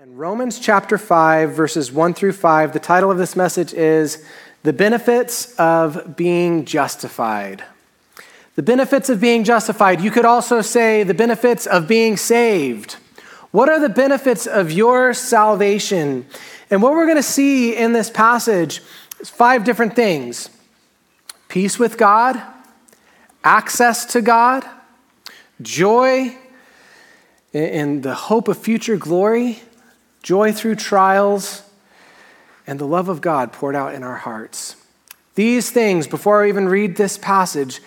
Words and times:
In 0.00 0.16
Romans 0.16 0.60
chapter 0.60 0.96
5, 0.96 1.50
verses 1.50 1.90
1 1.90 2.14
through 2.14 2.34
5, 2.34 2.72
the 2.72 2.78
title 2.78 3.10
of 3.10 3.18
this 3.18 3.34
message 3.34 3.74
is 3.74 4.24
The 4.62 4.72
Benefits 4.72 5.52
of 5.56 6.16
Being 6.16 6.66
Justified. 6.66 7.64
The 8.54 8.62
benefits 8.62 9.08
of 9.08 9.20
being 9.20 9.42
justified. 9.42 10.00
You 10.00 10.12
could 10.12 10.24
also 10.24 10.60
say 10.60 11.02
the 11.02 11.14
benefits 11.14 11.66
of 11.66 11.88
being 11.88 12.16
saved. 12.16 12.92
What 13.50 13.68
are 13.68 13.80
the 13.80 13.88
benefits 13.88 14.46
of 14.46 14.70
your 14.70 15.14
salvation? 15.14 16.26
And 16.70 16.80
what 16.80 16.92
we're 16.92 17.06
going 17.06 17.16
to 17.16 17.22
see 17.24 17.74
in 17.74 17.92
this 17.92 18.08
passage 18.08 18.80
is 19.18 19.28
five 19.28 19.64
different 19.64 19.96
things 19.96 20.48
peace 21.48 21.76
with 21.76 21.98
God, 21.98 22.40
access 23.42 24.04
to 24.12 24.22
God, 24.22 24.64
joy 25.60 26.36
in 27.52 28.02
the 28.02 28.14
hope 28.14 28.46
of 28.46 28.58
future 28.58 28.96
glory 28.96 29.60
joy 30.22 30.52
through 30.52 30.76
trials, 30.76 31.62
and 32.66 32.78
the 32.78 32.86
love 32.86 33.08
of 33.08 33.20
God 33.20 33.52
poured 33.52 33.74
out 33.74 33.94
in 33.94 34.02
our 34.02 34.16
hearts. 34.16 34.76
These 35.34 35.70
things, 35.70 36.06
before 36.06 36.44
I 36.44 36.48
even 36.48 36.68
read 36.68 36.96
this 36.96 37.16
passage, 37.16 37.80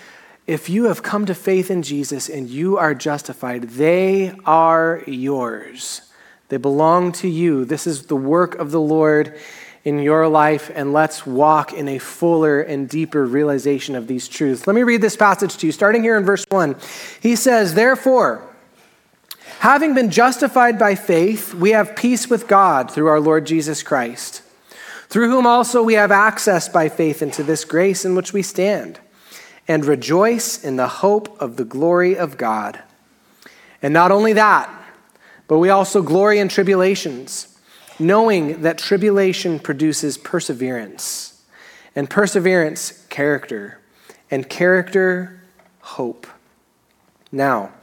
if 0.48 0.70
you 0.70 0.86
have 0.86 1.04
come 1.04 1.26
to 1.28 1.36
faith 1.36 1.70
in 1.70 1.84
Jesus 1.84 2.30
and 2.30 2.50
you 2.50 2.78
are 2.78 2.96
justified, 2.96 3.64
they 3.64 4.34
are 4.46 5.04
yours. 5.06 6.02
They 6.50 6.58
belong 6.58 7.12
to 7.14 7.28
you. 7.28 7.64
This 7.64 7.86
is 7.86 8.08
the 8.08 8.16
work 8.16 8.56
of 8.56 8.72
the 8.72 8.82
Lord 8.82 9.38
in 9.84 10.00
your 10.00 10.28
life, 10.28 10.70
and 10.74 10.94
let's 10.94 11.26
walk 11.26 11.74
in 11.74 11.88
a 11.88 11.98
fuller 11.98 12.62
and 12.62 12.88
deeper 12.88 13.26
realization 13.26 13.96
of 13.96 14.08
these 14.08 14.28
truths. 14.28 14.68
Let 14.68 14.76
me 14.76 14.84
read 14.84 15.02
this 15.02 15.16
passage 15.16 15.58
to 15.58 15.66
you, 15.66 15.72
starting 15.72 16.04
here 16.04 16.18
in 16.18 16.24
verse 16.24 16.46
1. 16.50 16.76
He 17.22 17.36
says, 17.36 17.74
Therefore, 17.74 18.48
Having 19.62 19.94
been 19.94 20.10
justified 20.10 20.80
by 20.80 20.96
faith, 20.96 21.54
we 21.54 21.70
have 21.70 21.96
peace 21.96 22.28
with 22.28 22.48
God 22.48 22.90
through 22.90 23.06
our 23.06 23.20
Lord 23.20 23.46
Jesus 23.46 23.84
Christ, 23.84 24.42
through 25.08 25.30
whom 25.30 25.46
also 25.46 25.84
we 25.84 25.94
have 25.94 26.12
access 26.12 26.68
by 26.68 26.90
faith 26.90 27.22
into 27.22 27.44
this 27.44 27.64
grace 27.64 28.04
in 28.04 28.16
which 28.16 28.34
we 28.34 28.42
stand, 28.42 29.00
and 29.68 29.86
rejoice 29.86 30.64
in 30.64 30.78
the 30.78 30.88
hope 30.88 31.40
of 31.40 31.58
the 31.58 31.64
glory 31.64 32.18
of 32.18 32.40
God. 32.40 32.82
And 33.84 33.94
not 33.94 34.10
only 34.10 34.34
that, 34.34 34.68
but 35.48 35.60
we 35.60 35.70
also 35.70 36.02
glory 36.02 36.40
in 36.40 36.48
tribulations, 36.48 37.56
knowing 38.00 38.64
that 38.64 38.80
tribulation 38.80 39.60
produces 39.60 40.18
perseverance, 40.18 41.40
and 41.96 42.10
perseverance, 42.10 43.06
character, 43.10 43.80
and 44.32 44.50
character, 44.50 45.40
hope. 45.82 46.26
Now, 47.32 47.74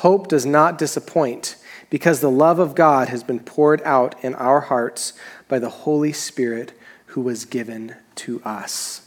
Hope 0.00 0.28
does 0.28 0.46
not 0.46 0.78
disappoint 0.78 1.56
because 1.90 2.20
the 2.20 2.30
love 2.30 2.58
of 2.58 2.74
God 2.74 3.08
has 3.08 3.22
been 3.22 3.38
poured 3.38 3.82
out 3.82 4.14
in 4.24 4.34
our 4.36 4.62
hearts 4.62 5.12
by 5.46 5.58
the 5.58 5.68
Holy 5.68 6.10
Spirit 6.10 6.72
who 7.08 7.20
was 7.20 7.44
given 7.44 7.94
to 8.14 8.40
us. 8.42 9.06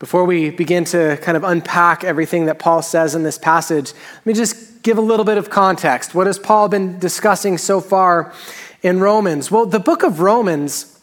Before 0.00 0.24
we 0.24 0.50
begin 0.50 0.84
to 0.86 1.16
kind 1.22 1.36
of 1.36 1.44
unpack 1.44 2.02
everything 2.02 2.46
that 2.46 2.58
Paul 2.58 2.82
says 2.82 3.14
in 3.14 3.22
this 3.22 3.38
passage, 3.38 3.92
let 3.92 4.26
me 4.26 4.32
just 4.34 4.82
give 4.82 4.98
a 4.98 5.00
little 5.00 5.24
bit 5.24 5.38
of 5.38 5.48
context. 5.48 6.12
What 6.12 6.26
has 6.26 6.40
Paul 6.40 6.68
been 6.68 6.98
discussing 6.98 7.56
so 7.56 7.80
far 7.80 8.34
in 8.82 8.98
Romans? 8.98 9.52
Well, 9.52 9.64
the 9.64 9.78
book 9.78 10.02
of 10.02 10.18
Romans 10.18 10.93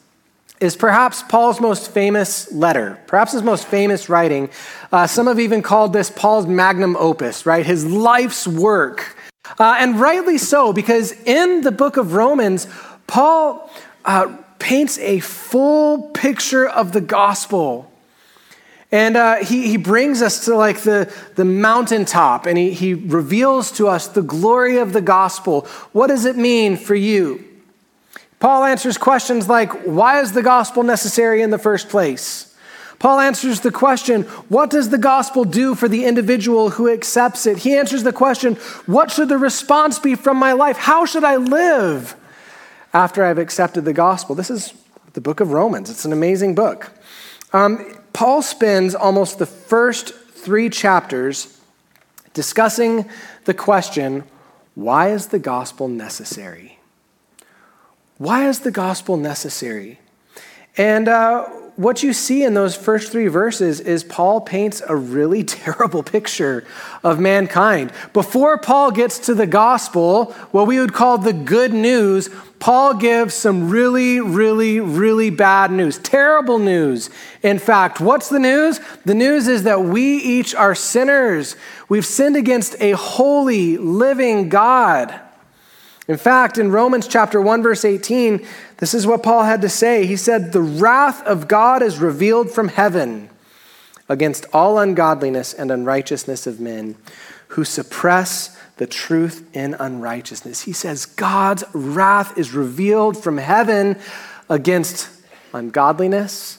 is 0.61 0.75
perhaps 0.75 1.23
Paul's 1.23 1.59
most 1.59 1.91
famous 1.91 2.51
letter, 2.51 2.99
perhaps 3.07 3.31
his 3.33 3.41
most 3.41 3.67
famous 3.67 4.07
writing. 4.07 4.49
Uh, 4.91 5.07
some 5.07 5.25
have 5.25 5.39
even 5.39 5.63
called 5.63 5.91
this 5.91 6.11
Paul's 6.11 6.45
magnum 6.45 6.95
opus, 6.97 7.47
right? 7.47 7.65
His 7.65 7.83
life's 7.83 8.47
work. 8.47 9.17
Uh, 9.59 9.77
and 9.79 9.99
rightly 9.99 10.37
so, 10.37 10.71
because 10.71 11.13
in 11.23 11.61
the 11.61 11.71
book 11.71 11.97
of 11.97 12.13
Romans, 12.13 12.67
Paul 13.07 13.69
uh, 14.05 14.37
paints 14.59 14.99
a 14.99 15.19
full 15.19 16.09
picture 16.11 16.69
of 16.69 16.91
the 16.91 17.01
gospel. 17.01 17.91
And 18.91 19.17
uh, 19.17 19.37
he, 19.37 19.67
he 19.67 19.77
brings 19.77 20.21
us 20.21 20.45
to 20.45 20.55
like 20.55 20.81
the, 20.81 21.11
the 21.35 21.45
mountaintop 21.45 22.45
and 22.45 22.57
he, 22.57 22.71
he 22.71 22.93
reveals 22.93 23.71
to 23.73 23.87
us 23.87 24.07
the 24.07 24.21
glory 24.21 24.77
of 24.77 24.93
the 24.93 25.01
gospel. 25.01 25.61
What 25.91 26.07
does 26.07 26.25
it 26.25 26.35
mean 26.35 26.77
for 26.77 26.93
you? 26.93 27.50
Paul 28.41 28.65
answers 28.65 28.97
questions 28.97 29.47
like, 29.47 29.71
why 29.83 30.19
is 30.19 30.33
the 30.33 30.41
gospel 30.41 30.81
necessary 30.81 31.43
in 31.43 31.51
the 31.51 31.59
first 31.59 31.89
place? 31.89 32.53
Paul 32.97 33.19
answers 33.19 33.61
the 33.61 33.71
question, 33.71 34.23
what 34.49 34.71
does 34.71 34.89
the 34.89 34.97
gospel 34.97 35.45
do 35.45 35.75
for 35.75 35.87
the 35.87 36.05
individual 36.05 36.71
who 36.71 36.89
accepts 36.89 37.45
it? 37.45 37.59
He 37.59 37.77
answers 37.77 38.03
the 38.03 38.11
question, 38.11 38.55
what 38.87 39.11
should 39.11 39.29
the 39.29 39.37
response 39.37 39.99
be 39.99 40.15
from 40.15 40.37
my 40.37 40.53
life? 40.53 40.77
How 40.77 41.05
should 41.05 41.23
I 41.23 41.35
live 41.35 42.15
after 42.93 43.23
I've 43.23 43.37
accepted 43.37 43.85
the 43.85 43.93
gospel? 43.93 44.35
This 44.35 44.49
is 44.49 44.73
the 45.13 45.21
book 45.21 45.39
of 45.39 45.51
Romans. 45.51 45.91
It's 45.91 46.05
an 46.05 46.13
amazing 46.13 46.55
book. 46.55 46.91
Um, 47.53 47.95
Paul 48.11 48.41
spends 48.41 48.95
almost 48.95 49.37
the 49.37 49.45
first 49.45 50.15
three 50.15 50.69
chapters 50.69 51.59
discussing 52.33 53.07
the 53.45 53.53
question, 53.53 54.23
why 54.73 55.09
is 55.09 55.27
the 55.27 55.39
gospel 55.39 55.87
necessary? 55.87 56.80
Why 58.21 58.47
is 58.47 58.59
the 58.59 58.69
gospel 58.69 59.17
necessary? 59.17 59.97
And 60.77 61.07
uh, 61.07 61.45
what 61.75 62.03
you 62.03 62.13
see 62.13 62.43
in 62.43 62.53
those 62.53 62.75
first 62.75 63.11
three 63.11 63.25
verses 63.25 63.79
is 63.79 64.03
Paul 64.03 64.41
paints 64.41 64.79
a 64.87 64.95
really 64.95 65.43
terrible 65.63 66.03
picture 66.03 66.63
of 67.03 67.19
mankind. 67.19 67.91
Before 68.13 68.59
Paul 68.59 68.91
gets 68.91 69.17
to 69.25 69.33
the 69.33 69.47
gospel, 69.47 70.25
what 70.51 70.67
we 70.67 70.79
would 70.79 70.93
call 70.93 71.17
the 71.17 71.33
good 71.33 71.73
news, 71.73 72.29
Paul 72.59 72.93
gives 72.93 73.33
some 73.33 73.71
really, 73.71 74.21
really, 74.21 74.79
really 74.79 75.31
bad 75.31 75.71
news, 75.71 75.97
terrible 75.97 76.59
news. 76.59 77.09
In 77.41 77.57
fact, 77.57 77.99
what's 77.99 78.29
the 78.29 78.37
news? 78.37 78.79
The 79.03 79.15
news 79.15 79.47
is 79.47 79.63
that 79.63 79.81
we 79.81 80.17
each 80.17 80.53
are 80.53 80.75
sinners. 80.75 81.55
We've 81.89 82.05
sinned 82.05 82.35
against 82.35 82.75
a 82.79 82.91
holy, 82.91 83.79
living 83.79 84.47
God. 84.49 85.19
In 86.07 86.17
fact, 86.17 86.57
in 86.57 86.71
Romans 86.71 87.07
chapter 87.07 87.39
1 87.39 87.61
verse 87.63 87.85
18, 87.85 88.45
this 88.77 88.93
is 88.93 89.05
what 89.05 89.23
Paul 89.23 89.43
had 89.43 89.61
to 89.61 89.69
say. 89.69 90.05
He 90.05 90.15
said, 90.15 90.51
"The 90.51 90.61
wrath 90.61 91.25
of 91.25 91.47
God 91.47 91.81
is 91.81 91.99
revealed 91.99 92.51
from 92.51 92.69
heaven 92.69 93.29
against 94.09 94.45
all 94.51 94.79
ungodliness 94.79 95.53
and 95.53 95.71
unrighteousness 95.71 96.47
of 96.47 96.59
men 96.59 96.95
who 97.49 97.63
suppress 97.63 98.57
the 98.77 98.87
truth 98.87 99.43
in 99.53 99.75
unrighteousness." 99.75 100.61
He 100.61 100.73
says, 100.73 101.05
God's 101.05 101.63
wrath 101.73 102.37
is 102.37 102.53
revealed 102.53 103.21
from 103.21 103.37
heaven 103.37 103.95
against 104.49 105.07
ungodliness 105.53 106.57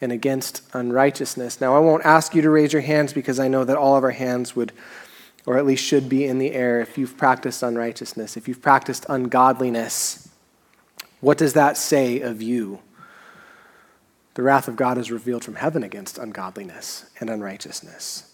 and 0.00 0.12
against 0.12 0.62
unrighteousness. 0.72 1.60
Now, 1.60 1.74
I 1.74 1.80
won't 1.80 2.04
ask 2.04 2.34
you 2.34 2.42
to 2.42 2.50
raise 2.50 2.72
your 2.72 2.82
hands 2.82 3.12
because 3.12 3.40
I 3.40 3.48
know 3.48 3.64
that 3.64 3.76
all 3.76 3.96
of 3.96 4.04
our 4.04 4.10
hands 4.10 4.54
would 4.54 4.72
or 5.46 5.58
at 5.58 5.66
least 5.66 5.84
should 5.84 6.08
be 6.08 6.24
in 6.24 6.38
the 6.38 6.52
air 6.52 6.80
if 6.80 6.96
you've 6.96 7.16
practiced 7.16 7.62
unrighteousness, 7.62 8.36
if 8.36 8.48
you've 8.48 8.62
practiced 8.62 9.04
ungodliness. 9.08 10.28
What 11.20 11.38
does 11.38 11.52
that 11.52 11.76
say 11.76 12.20
of 12.20 12.42
you? 12.42 12.80
The 14.34 14.42
wrath 14.42 14.68
of 14.68 14.76
God 14.76 14.98
is 14.98 15.10
revealed 15.10 15.44
from 15.44 15.56
heaven 15.56 15.82
against 15.82 16.18
ungodliness 16.18 17.06
and 17.20 17.30
unrighteousness. 17.30 18.32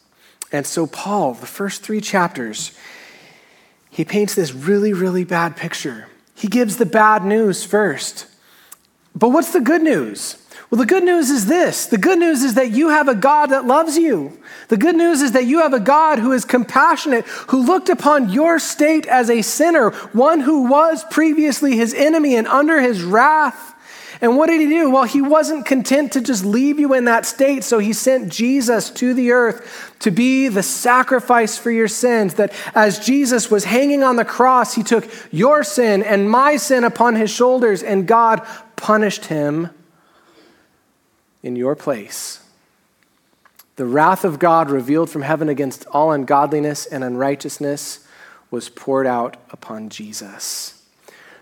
And 0.53 0.67
so, 0.67 0.87
Paul, 0.87 1.35
the 1.35 1.47
first 1.47 1.83
three 1.83 2.01
chapters, 2.01 2.73
he 3.91 4.05
paints 4.05 4.35
this 4.35 4.55
really, 4.55 4.93
really 4.93 5.25
bad 5.25 5.57
picture. 5.57 6.09
He 6.35 6.49
gives 6.49 6.79
the 6.79 6.87
bad 6.87 7.25
news 7.25 7.65
first. 7.65 8.27
But 9.15 9.29
what's 9.29 9.53
the 9.53 9.61
good 9.61 9.83
news? 9.83 10.45
Well, 10.71 10.79
the 10.79 10.87
good 10.87 11.03
news 11.03 11.31
is 11.31 11.47
this 11.47 11.87
the 11.87 11.99
good 11.99 12.19
news 12.21 12.45
is 12.45 12.55
that 12.55 12.71
you 12.71 12.91
have 12.91 13.09
a 13.09 13.15
God 13.15 13.47
that 13.47 13.67
loves 13.67 13.99
you. 13.99 14.39
The 14.69 14.77
good 14.77 14.95
news 14.95 15.21
is 15.21 15.33
that 15.33 15.47
you 15.47 15.61
have 15.61 15.75
a 15.75 15.81
God 15.81 16.21
who 16.21 16.31
is 16.31 16.45
compassionate, 16.45 17.27
who 17.49 17.65
looked 17.65 17.89
upon 17.89 18.31
your 18.31 18.61
state 18.61 19.07
as 19.07 19.29
a 19.31 19.43
sinner, 19.43 19.91
one 20.13 20.41
who 20.41 20.69
was 20.69 21.05
previously 21.11 21.77
his 21.77 21.93
enemy 21.93 22.37
and 22.37 22.47
under 22.47 22.81
his 22.81 23.03
wrath. 23.03 23.67
And 24.23 24.37
what 24.37 24.47
did 24.49 24.61
he 24.61 24.69
do? 24.69 24.91
Well, 24.91 25.05
he 25.05 25.23
wasn't 25.23 25.65
content 25.65 26.13
to 26.13 26.21
just 26.21 26.45
leave 26.45 26.79
you 26.79 26.95
in 26.95 27.07
that 27.07 27.25
state, 27.27 27.65
so 27.65 27.79
he 27.79 27.95
sent 27.95 28.31
Jesus 28.31 28.91
to 28.91 29.15
the 29.15 29.33
earth 29.33 29.97
to 30.01 30.11
be 30.11 30.47
the 30.49 30.63
sacrifice 30.63 31.57
for 31.57 31.71
your 31.71 31.89
sins. 31.89 32.35
That 32.35 32.53
as 32.75 33.05
Jesus 33.05 33.51
was 33.51 33.65
hanging 33.65 34.05
on 34.05 34.17
the 34.17 34.25
cross, 34.27 34.75
he 34.75 34.83
took 34.83 35.09
your 35.33 35.65
sin 35.65 36.03
and 36.03 36.31
my 36.31 36.59
sin 36.59 36.85
upon 36.85 37.17
his 37.17 37.31
shoulders, 37.31 37.83
and 37.83 38.07
God 38.07 38.47
punished 38.77 39.25
him 39.25 39.71
in 41.43 41.57
your 41.57 41.75
place. 41.75 42.45
The 43.77 43.87
wrath 43.87 44.25
of 44.25 44.39
God 44.39 44.71
revealed 44.71 45.11
from 45.11 45.23
heaven 45.23 45.49
against 45.49 45.87
all 45.87 46.13
ungodliness 46.13 46.87
and 46.87 47.03
unrighteousness 47.03 48.07
was 48.51 48.69
poured 48.69 49.07
out 49.07 49.37
upon 49.51 49.89
Jesus. 49.89 50.83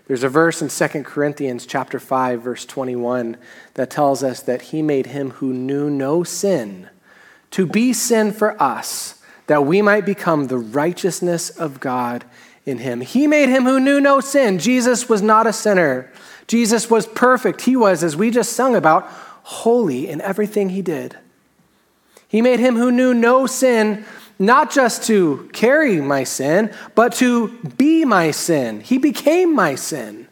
There's 0.07 0.23
a 0.23 0.29
verse 0.29 0.61
in 0.61 0.69
2 0.69 1.03
Corinthians 1.03 1.65
chapter 1.65 1.99
5 1.99 2.41
verse 2.41 2.65
21 2.65 3.37
that 3.75 3.91
tells 3.91 4.23
us 4.23 4.41
that 4.41 4.63
he 4.63 4.81
made 4.81 5.07
him 5.07 5.31
who 5.31 5.53
knew 5.53 5.89
no 5.89 6.23
sin 6.23 6.89
to 7.51 7.65
be 7.65 7.93
sin 7.93 8.31
for 8.31 8.61
us 8.61 9.21
that 9.47 9.65
we 9.65 9.81
might 9.81 10.05
become 10.05 10.45
the 10.45 10.57
righteousness 10.57 11.49
of 11.49 11.79
God 11.79 12.23
in 12.65 12.77
him. 12.77 13.01
He 13.01 13.25
made 13.25 13.49
him 13.49 13.63
who 13.63 13.79
knew 13.79 13.99
no 13.99 14.19
sin. 14.19 14.59
Jesus 14.59 15.09
was 15.09 15.23
not 15.23 15.47
a 15.47 15.53
sinner. 15.53 16.11
Jesus 16.45 16.89
was 16.89 17.07
perfect. 17.07 17.61
He 17.61 17.75
was, 17.75 18.03
as 18.03 18.15
we 18.15 18.29
just 18.29 18.53
sung 18.53 18.75
about, 18.75 19.09
holy 19.49 20.07
in 20.07 20.21
everything 20.21 20.69
he 20.69 20.81
did. 20.81 21.17
He 22.27 22.39
made 22.39 22.59
him 22.59 22.75
who 22.75 22.91
knew 22.91 23.15
no 23.15 23.47
sin, 23.47 24.05
not 24.37 24.71
just 24.71 25.05
to 25.05 25.49
carry 25.53 25.99
my 25.99 26.23
sin, 26.23 26.71
but 26.93 27.13
to 27.13 27.57
be 27.75 28.05
my 28.05 28.29
sin. 28.29 28.79
He 28.79 28.99
became 28.99 29.55
my 29.55 29.73
sin. 29.73 30.27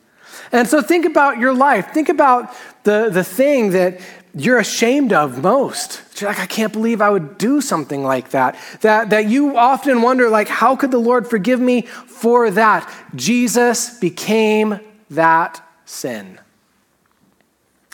And 0.51 0.67
so 0.67 0.83
think 0.83 1.03
about 1.03 1.39
your 1.39 1.51
life. 1.51 1.93
Think 1.93 2.09
about 2.09 2.53
the, 2.83 3.09
the 3.11 3.23
thing 3.23 3.71
that 3.71 3.99
you're 4.35 4.59
ashamed 4.59 5.11
of 5.13 5.41
most. 5.41 6.03
You're 6.21 6.29
like, 6.29 6.39
I 6.39 6.45
can't 6.45 6.71
believe 6.71 7.01
I 7.01 7.09
would 7.09 7.39
do 7.39 7.59
something 7.59 8.03
like 8.03 8.29
that. 8.29 8.55
That, 8.81 9.09
that 9.09 9.25
you 9.25 9.57
often 9.57 10.03
wonder, 10.03 10.29
like, 10.29 10.47
how 10.47 10.75
could 10.75 10.91
the 10.91 10.99
Lord 10.99 11.27
forgive 11.27 11.59
me 11.59 11.81
for 11.81 12.51
that? 12.51 12.87
Jesus 13.15 13.97
became 13.99 14.79
that 15.09 15.67
sin. 15.85 16.39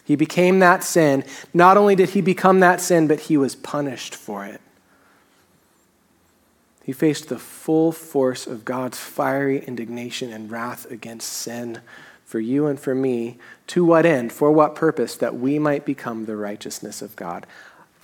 He 0.03 0.15
became 0.15 0.59
that 0.59 0.83
sin. 0.83 1.23
Not 1.53 1.77
only 1.77 1.95
did 1.95 2.09
he 2.09 2.21
become 2.21 2.59
that 2.59 2.81
sin, 2.81 3.07
but 3.07 3.21
he 3.21 3.37
was 3.37 3.55
punished 3.55 4.15
for 4.15 4.45
it. 4.45 4.59
He 6.83 6.91
faced 6.91 7.29
the 7.29 7.39
full 7.39 7.93
force 7.93 8.45
of 8.45 8.65
God's 8.65 8.99
fiery 8.99 9.63
indignation 9.65 10.33
and 10.33 10.51
wrath 10.51 10.89
against 10.91 11.31
sin 11.31 11.79
for 12.25 12.41
you 12.41 12.67
and 12.67 12.77
for 12.77 12.93
me. 12.93 13.37
To 13.67 13.85
what 13.85 14.05
end? 14.05 14.33
For 14.33 14.51
what 14.51 14.75
purpose? 14.75 15.15
That 15.15 15.35
we 15.35 15.59
might 15.59 15.85
become 15.85 16.25
the 16.25 16.35
righteousness 16.35 17.01
of 17.01 17.15
God. 17.15 17.45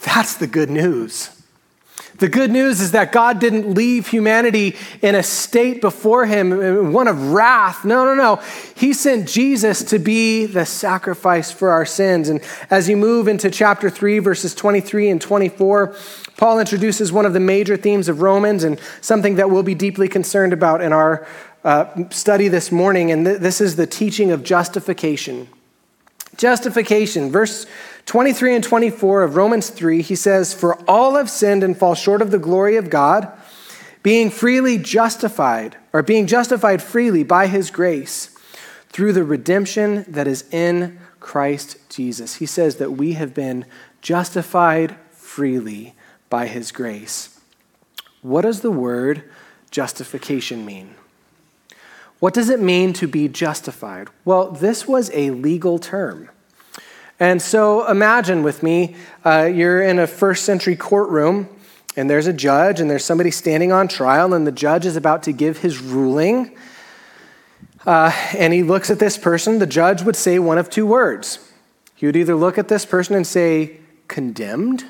That's 0.02 0.36
the 0.36 0.48
good 0.48 0.70
news. 0.70 1.39
The 2.20 2.28
good 2.28 2.52
news 2.52 2.82
is 2.82 2.92
that 2.92 3.14
God 3.14 3.40
didn't 3.40 3.74
leave 3.74 4.08
humanity 4.08 4.76
in 5.02 5.16
a 5.16 5.24
state 5.24 5.80
before 5.80 6.26
him, 6.26 6.92
one 6.92 7.08
of 7.08 7.32
wrath. 7.32 7.86
No, 7.86 8.04
no, 8.04 8.14
no. 8.14 8.42
He 8.76 8.92
sent 8.92 9.28
Jesus 9.28 9.84
to 9.86 10.00
be 10.00 10.46
the 10.46 10.66
sacrifice 10.66 11.50
for 11.50 11.70
our 11.72 11.86
sins. 11.86 12.28
And 12.28 12.42
as 12.70 12.90
you 12.90 12.98
move 12.98 13.30
into 13.30 13.50
chapter 13.50 13.90
3, 13.90 14.20
verses 14.20 14.54
23 14.54 15.10
and 15.10 15.22
24, 15.22 15.96
Paul 16.36 16.60
introduces 16.60 17.12
one 17.12 17.26
of 17.26 17.32
the 17.32 17.40
major 17.40 17.78
themes 17.78 18.10
of 18.10 18.22
Romans 18.22 18.66
and 18.66 18.80
something 19.00 19.36
that 19.36 19.50
we'll 19.50 19.64
be 19.64 19.76
deeply 19.76 20.10
concerned 20.10 20.52
about 20.52 20.82
in 20.82 20.92
our 20.92 21.26
uh, 21.64 22.10
study 22.10 22.50
this 22.50 22.70
morning. 22.70 23.12
And 23.12 23.26
th- 23.26 23.40
this 23.40 23.62
is 23.62 23.78
the 23.78 23.88
teaching 23.88 24.32
of 24.32 24.44
justification. 24.44 25.48
Justification, 26.36 27.32
verse 27.32 27.66
23 28.10 28.56
and 28.56 28.64
24 28.64 29.22
of 29.22 29.36
Romans 29.36 29.70
3, 29.70 30.02
he 30.02 30.16
says, 30.16 30.52
For 30.52 30.82
all 30.90 31.14
have 31.14 31.30
sinned 31.30 31.64
and 31.64 31.78
fall 31.78 31.94
short 31.94 32.24
of 32.24 32.32
the 32.32 32.40
glory 32.40 32.76
of 32.76 32.90
God, 32.90 33.32
being 34.02 34.32
freely 34.32 34.80
justified, 34.80 35.78
or 35.94 36.02
being 36.02 36.26
justified 36.26 36.82
freely 36.82 37.24
by 37.24 37.46
his 37.46 37.70
grace 37.70 38.36
through 38.88 39.14
the 39.14 39.24
redemption 39.24 40.06
that 40.08 40.28
is 40.28 40.44
in 40.52 40.98
Christ 41.20 41.78
Jesus. 41.88 42.38
He 42.38 42.48
says 42.48 42.78
that 42.78 42.94
we 42.94 43.14
have 43.14 43.36
been 43.36 43.64
justified 44.02 44.96
freely 45.12 45.94
by 46.32 46.48
his 46.48 46.72
grace. 46.72 47.40
What 48.24 48.42
does 48.42 48.62
the 48.62 48.72
word 48.72 49.24
justification 49.70 50.66
mean? 50.66 50.96
What 52.18 52.34
does 52.34 52.50
it 52.50 52.60
mean 52.60 52.92
to 52.94 53.08
be 53.08 53.28
justified? 53.28 54.08
Well, 54.26 54.50
this 54.50 54.88
was 54.88 55.12
a 55.14 55.30
legal 55.30 55.78
term. 55.78 56.30
And 57.20 57.42
so 57.42 57.86
imagine 57.88 58.44
with 58.44 58.64
me, 58.64 58.96
uh, 59.26 59.50
you're 59.54 59.82
in 59.82 60.00
a 60.00 60.08
first 60.08 60.46
century 60.46 60.76
courtroom, 60.78 61.50
and 61.98 62.10
there's 62.10 62.28
a 62.28 62.34
judge, 62.34 62.80
and 62.80 62.90
there's 62.90 63.04
somebody 63.04 63.30
standing 63.30 63.72
on 63.74 63.90
trial, 63.90 64.34
and 64.34 64.48
the 64.48 64.52
judge 64.54 64.86
is 64.86 64.96
about 64.96 65.24
to 65.24 65.34
give 65.34 65.58
his 65.58 65.82
ruling. 65.82 66.56
Uh, 67.86 68.12
and 68.38 68.54
he 68.54 68.64
looks 68.64 68.90
at 68.90 69.00
this 69.00 69.18
person. 69.18 69.60
The 69.60 69.68
judge 69.68 70.04
would 70.04 70.16
say 70.16 70.40
one 70.40 70.58
of 70.58 70.70
two 70.70 70.86
words. 70.86 71.40
He 71.96 72.06
would 72.06 72.16
either 72.16 72.36
look 72.36 72.58
at 72.58 72.70
this 72.70 72.86
person 72.86 73.16
and 73.16 73.28
say, 73.28 73.80
condemned, 74.08 74.86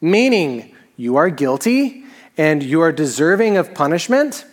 meaning 0.00 0.74
you 0.96 1.16
are 1.16 1.30
guilty 1.30 2.04
and 2.36 2.62
you 2.62 2.80
are 2.82 2.92
deserving 2.92 3.56
of 3.56 3.74
punishment. 3.74 4.44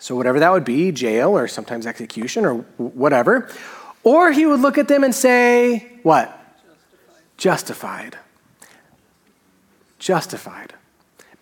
So, 0.00 0.14
whatever 0.14 0.40
that 0.40 0.52
would 0.52 0.64
be, 0.64 0.92
jail 0.92 1.36
or 1.36 1.48
sometimes 1.48 1.86
execution 1.86 2.44
or 2.44 2.54
whatever. 2.76 3.48
Or 4.08 4.32
he 4.32 4.46
would 4.46 4.60
look 4.60 4.78
at 4.78 4.88
them 4.88 5.04
and 5.04 5.14
say, 5.14 5.86
What? 6.02 6.34
Justified. 7.36 8.16
Justified. 8.16 8.16
Justified. 9.98 10.74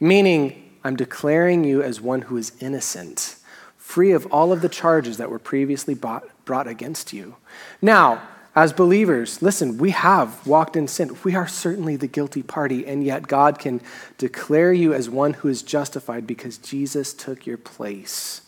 Meaning, 0.00 0.72
I'm 0.82 0.96
declaring 0.96 1.62
you 1.62 1.80
as 1.80 2.00
one 2.00 2.22
who 2.22 2.36
is 2.36 2.50
innocent, 2.58 3.36
free 3.76 4.10
of 4.10 4.26
all 4.32 4.52
of 4.52 4.62
the 4.62 4.68
charges 4.68 5.16
that 5.18 5.30
were 5.30 5.38
previously 5.38 5.94
bought, 5.94 6.24
brought 6.44 6.66
against 6.66 7.12
you. 7.12 7.36
Now, 7.80 8.26
as 8.56 8.72
believers, 8.72 9.40
listen, 9.40 9.78
we 9.78 9.90
have 9.90 10.44
walked 10.44 10.74
in 10.74 10.88
sin. 10.88 11.16
We 11.22 11.36
are 11.36 11.46
certainly 11.46 11.94
the 11.94 12.08
guilty 12.08 12.42
party, 12.42 12.84
and 12.84 13.04
yet 13.04 13.28
God 13.28 13.60
can 13.60 13.80
declare 14.18 14.72
you 14.72 14.92
as 14.92 15.08
one 15.08 15.34
who 15.34 15.46
is 15.46 15.62
justified 15.62 16.26
because 16.26 16.58
Jesus 16.58 17.14
took 17.14 17.46
your 17.46 17.58
place. 17.58 18.40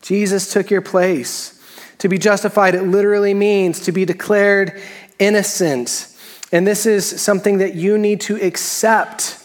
Jesus 0.00 0.50
took 0.50 0.70
your 0.70 0.80
place. 0.80 1.59
To 2.00 2.08
be 2.08 2.18
justified, 2.18 2.74
it 2.74 2.82
literally 2.82 3.34
means 3.34 3.80
to 3.80 3.92
be 3.92 4.04
declared 4.04 4.80
innocent. 5.18 6.08
And 6.50 6.66
this 6.66 6.86
is 6.86 7.20
something 7.20 7.58
that 7.58 7.74
you 7.74 7.98
need 7.98 8.20
to 8.22 8.36
accept 8.36 9.38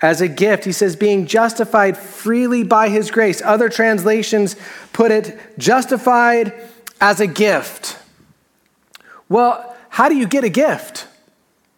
as 0.00 0.20
a 0.20 0.28
gift. 0.28 0.64
He 0.64 0.72
says, 0.72 0.96
being 0.96 1.26
justified 1.26 1.96
freely 1.96 2.62
by 2.62 2.88
his 2.88 3.10
grace. 3.10 3.42
Other 3.42 3.68
translations 3.68 4.54
put 4.92 5.10
it 5.10 5.38
justified 5.58 6.52
as 7.00 7.20
a 7.20 7.26
gift. 7.26 7.98
Well, 9.28 9.76
how 9.88 10.08
do 10.08 10.16
you 10.16 10.26
get 10.26 10.44
a 10.44 10.48
gift? 10.48 11.08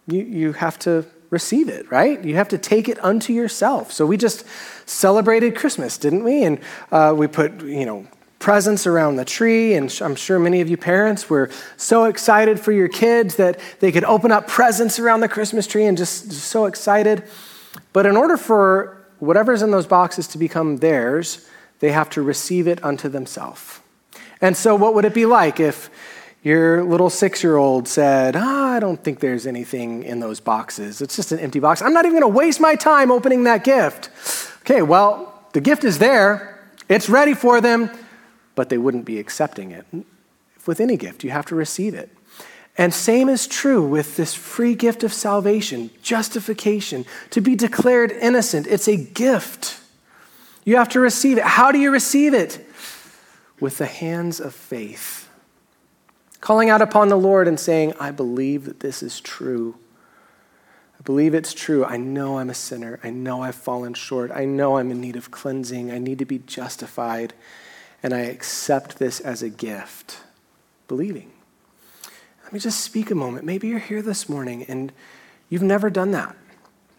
You, 0.07 0.23
you 0.23 0.53
have 0.55 0.79
to 0.81 1.07
receive 1.31 1.69
it, 1.69 1.91
right? 1.91 2.23
You 2.25 2.35
have 2.35 2.49
to 2.49 2.59
take 2.59 2.89
it 2.89 3.03
unto 3.05 3.33
yourself. 3.33 3.93
So 3.93 4.05
we 4.07 4.17
just 4.17 4.45
celebrated 4.87 5.57
Christmas, 5.57 5.97
didn't 5.97 6.25
we? 6.25 6.43
And 6.43 6.59
uh, 6.91 7.15
we 7.17 7.29
put, 7.29 7.63
you 7.63 7.87
know, 7.87 8.07
presents 8.41 8.87
around 8.87 9.17
the 9.17 9.25
tree. 9.25 9.75
And 9.75 9.97
I'm 10.03 10.17
sure 10.17 10.41
many 10.41 10.61
of 10.61 10.69
you 10.69 10.77
parents 10.77 11.31
were 11.31 11.51
so 11.77 12.05
excited 12.05 12.59
for 12.59 12.73
your 12.73 12.89
kids 12.89 13.37
that 13.37 13.61
they 13.79 13.93
could 13.93 14.05
open 14.05 14.33
up 14.33 14.49
presents 14.49 14.99
around 14.99 15.21
the 15.21 15.29
Christmas 15.29 15.69
tree 15.69 15.85
and 15.85 15.97
just, 15.97 16.31
just 16.31 16.47
so 16.47 16.65
excited. 16.65 17.23
But 17.93 18.07
in 18.07 18.17
order 18.17 18.37
for 18.37 19.07
whatever's 19.21 19.63
in 19.63 19.71
those 19.71 19.87
boxes 19.87 20.27
to 20.29 20.39
become 20.39 20.79
theirs, 20.79 21.47
they 21.79 21.93
have 21.93 22.11
to 22.11 22.23
receive 22.23 22.67
it 22.67 22.83
unto 22.83 23.09
themselves. 23.09 23.81
And 24.41 24.57
so, 24.57 24.75
what 24.75 24.95
would 24.95 25.05
it 25.05 25.15
be 25.15 25.27
like 25.27 25.61
if 25.61 25.91
your 26.43 26.83
little 26.83 27.11
six 27.11 27.43
year 27.43 27.57
old 27.57 27.87
said, 27.87 28.35
oh, 28.35 28.41
I 28.41 28.81
don't 28.81 29.03
think 29.05 29.21
there's 29.21 29.47
anything 29.47 30.03
in 30.05 30.21
those 30.21 30.41
boxes. 30.41 31.03
It's 31.03 31.15
just 31.15 31.33
an 31.33 31.39
empty 31.39 31.61
box. 31.61 31.83
I'm 31.83 31.93
not 31.93 32.07
even 32.07 32.19
going 32.19 32.33
to 32.33 32.37
waste 32.37 32.61
my 32.61 32.75
time 32.77 33.11
opening 33.11 33.45
that 33.45 33.65
gift. 33.65 34.09
Okay, 34.63 34.81
well, 34.81 35.45
the 35.53 35.61
gift 35.61 35.85
is 35.85 35.99
there, 35.99 36.59
it's 36.89 37.11
ready 37.11 37.35
for 37.35 37.61
them 37.61 37.91
but 38.61 38.69
they 38.69 38.77
wouldn't 38.77 39.07
be 39.07 39.19
accepting 39.19 39.71
it. 39.71 39.87
With 40.67 40.81
any 40.81 40.99
gift, 40.99 41.25
you 41.25 41.31
have 41.31 41.47
to 41.47 41.55
receive 41.55 41.95
it. 41.95 42.11
And 42.77 42.93
same 42.93 43.31
is 43.31 43.47
true 43.47 43.83
with 43.83 44.19
this 44.19 44.35
free 44.35 44.75
gift 44.75 45.03
of 45.03 45.15
salvation, 45.15 45.89
justification, 46.03 47.07
to 47.31 47.41
be 47.41 47.57
declared 47.57 48.13
innocent. 48.13 48.67
It's 48.67 48.87
a 48.87 48.99
gift. 48.99 49.81
You 50.63 50.77
have 50.77 50.91
to 50.91 51.01
receive 51.01 51.39
it. 51.39 51.45
How 51.45 51.73
do 51.73 51.79
you 51.79 51.91
receive 51.91 52.35
it? 52.35 52.69
With 53.61 53.79
the 53.79 53.87
hands 53.87 54.41
of 54.41 54.55
faith. 54.55 55.31
Calling 56.43 56.69
out 56.69 56.83
upon 56.83 57.09
the 57.09 57.17
Lord 57.17 57.49
and 57.49 57.59
saying, 57.59 57.95
I 57.99 58.11
believe 58.11 58.67
that 58.67 58.81
this 58.81 59.03
is 59.03 59.23
true. 59.23 59.77
I 60.99 61.03
believe 61.05 61.33
it's 61.33 61.55
true. 61.55 61.83
I 61.87 61.97
know 61.97 62.37
I'm 62.37 62.51
a 62.51 62.55
sinner. 62.55 63.01
I 63.03 63.09
know 63.09 63.43
I've 63.43 63.55
fallen 63.55 63.95
short. 63.95 64.31
I 64.31 64.45
know 64.45 64.77
I'm 64.77 64.91
in 64.91 65.01
need 65.01 65.17
of 65.17 65.31
cleansing. 65.31 65.91
I 65.91 65.97
need 65.97 66.19
to 66.19 66.27
be 66.27 66.41
justified 66.41 67.33
and 68.03 68.15
I 68.15 68.21
accept 68.21 68.99
this 68.99 69.21
as 69.21 69.43
a 69.43 69.49
gift, 69.49 70.19
believing. 70.89 71.31
Let 72.45 72.53
me 72.53 72.59
just 72.59 72.81
speak 72.81 73.11
a 73.11 73.15
moment. 73.15 73.45
Maybe 73.45 73.69
you're 73.69 73.79
here 73.79 74.03
this 74.03 74.29
morning 74.29 74.65
and 74.65 74.93
you've 75.49 75.63
never 75.63 75.91
done 75.91 76.11
that. 76.13 76.37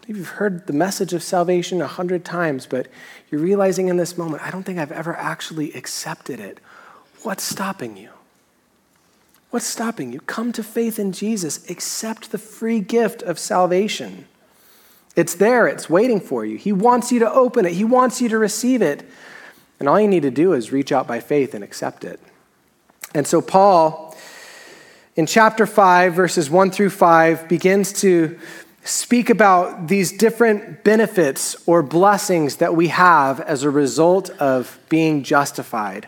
Maybe 0.08 0.18
you've 0.18 0.28
heard 0.30 0.66
the 0.66 0.72
message 0.72 1.12
of 1.12 1.22
salvation 1.22 1.80
a 1.80 1.86
hundred 1.86 2.24
times, 2.24 2.66
but 2.66 2.88
you're 3.30 3.40
realizing 3.40 3.88
in 3.88 3.96
this 3.96 4.18
moment, 4.18 4.42
I 4.42 4.50
don't 4.50 4.64
think 4.64 4.78
I've 4.78 4.92
ever 4.92 5.14
actually 5.16 5.72
accepted 5.74 6.40
it. 6.40 6.58
What's 7.22 7.44
stopping 7.44 7.96
you? 7.96 8.10
What's 9.50 9.66
stopping 9.66 10.12
you? 10.12 10.20
Come 10.20 10.52
to 10.52 10.62
faith 10.62 10.98
in 10.98 11.12
Jesus. 11.12 11.68
Accept 11.70 12.32
the 12.32 12.38
free 12.38 12.80
gift 12.80 13.22
of 13.22 13.38
salvation. 13.38 14.26
It's 15.14 15.34
there, 15.34 15.66
it's 15.66 15.90
waiting 15.90 16.20
for 16.20 16.44
you. 16.44 16.56
He 16.56 16.72
wants 16.72 17.12
you 17.12 17.18
to 17.18 17.30
open 17.30 17.66
it, 17.66 17.72
He 17.72 17.84
wants 17.84 18.20
you 18.20 18.30
to 18.30 18.38
receive 18.38 18.80
it. 18.80 19.06
And 19.82 19.88
all 19.88 20.00
you 20.00 20.06
need 20.06 20.22
to 20.22 20.30
do 20.30 20.52
is 20.52 20.70
reach 20.70 20.92
out 20.92 21.08
by 21.08 21.18
faith 21.18 21.54
and 21.54 21.64
accept 21.64 22.04
it. 22.04 22.20
And 23.16 23.26
so, 23.26 23.42
Paul, 23.42 24.16
in 25.16 25.26
chapter 25.26 25.66
5, 25.66 26.14
verses 26.14 26.48
1 26.48 26.70
through 26.70 26.90
5, 26.90 27.48
begins 27.48 27.92
to 27.94 28.38
speak 28.84 29.28
about 29.28 29.88
these 29.88 30.16
different 30.16 30.84
benefits 30.84 31.56
or 31.66 31.82
blessings 31.82 32.58
that 32.58 32.76
we 32.76 32.88
have 32.88 33.40
as 33.40 33.64
a 33.64 33.70
result 33.70 34.30
of 34.38 34.78
being 34.88 35.24
justified. 35.24 36.06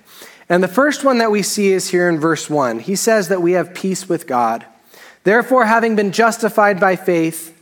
And 0.48 0.62
the 0.62 0.68
first 0.68 1.02
one 1.02 1.18
that 1.18 1.32
we 1.32 1.42
see 1.42 1.72
is 1.72 1.88
here 1.88 2.08
in 2.08 2.20
verse 2.20 2.48
1. 2.48 2.78
He 2.78 2.94
says 2.94 3.26
that 3.26 3.42
we 3.42 3.54
have 3.54 3.74
peace 3.74 4.08
with 4.08 4.28
God. 4.28 4.64
Therefore, 5.24 5.64
having 5.64 5.96
been 5.96 6.12
justified 6.12 6.78
by 6.78 6.94
faith, 6.94 7.60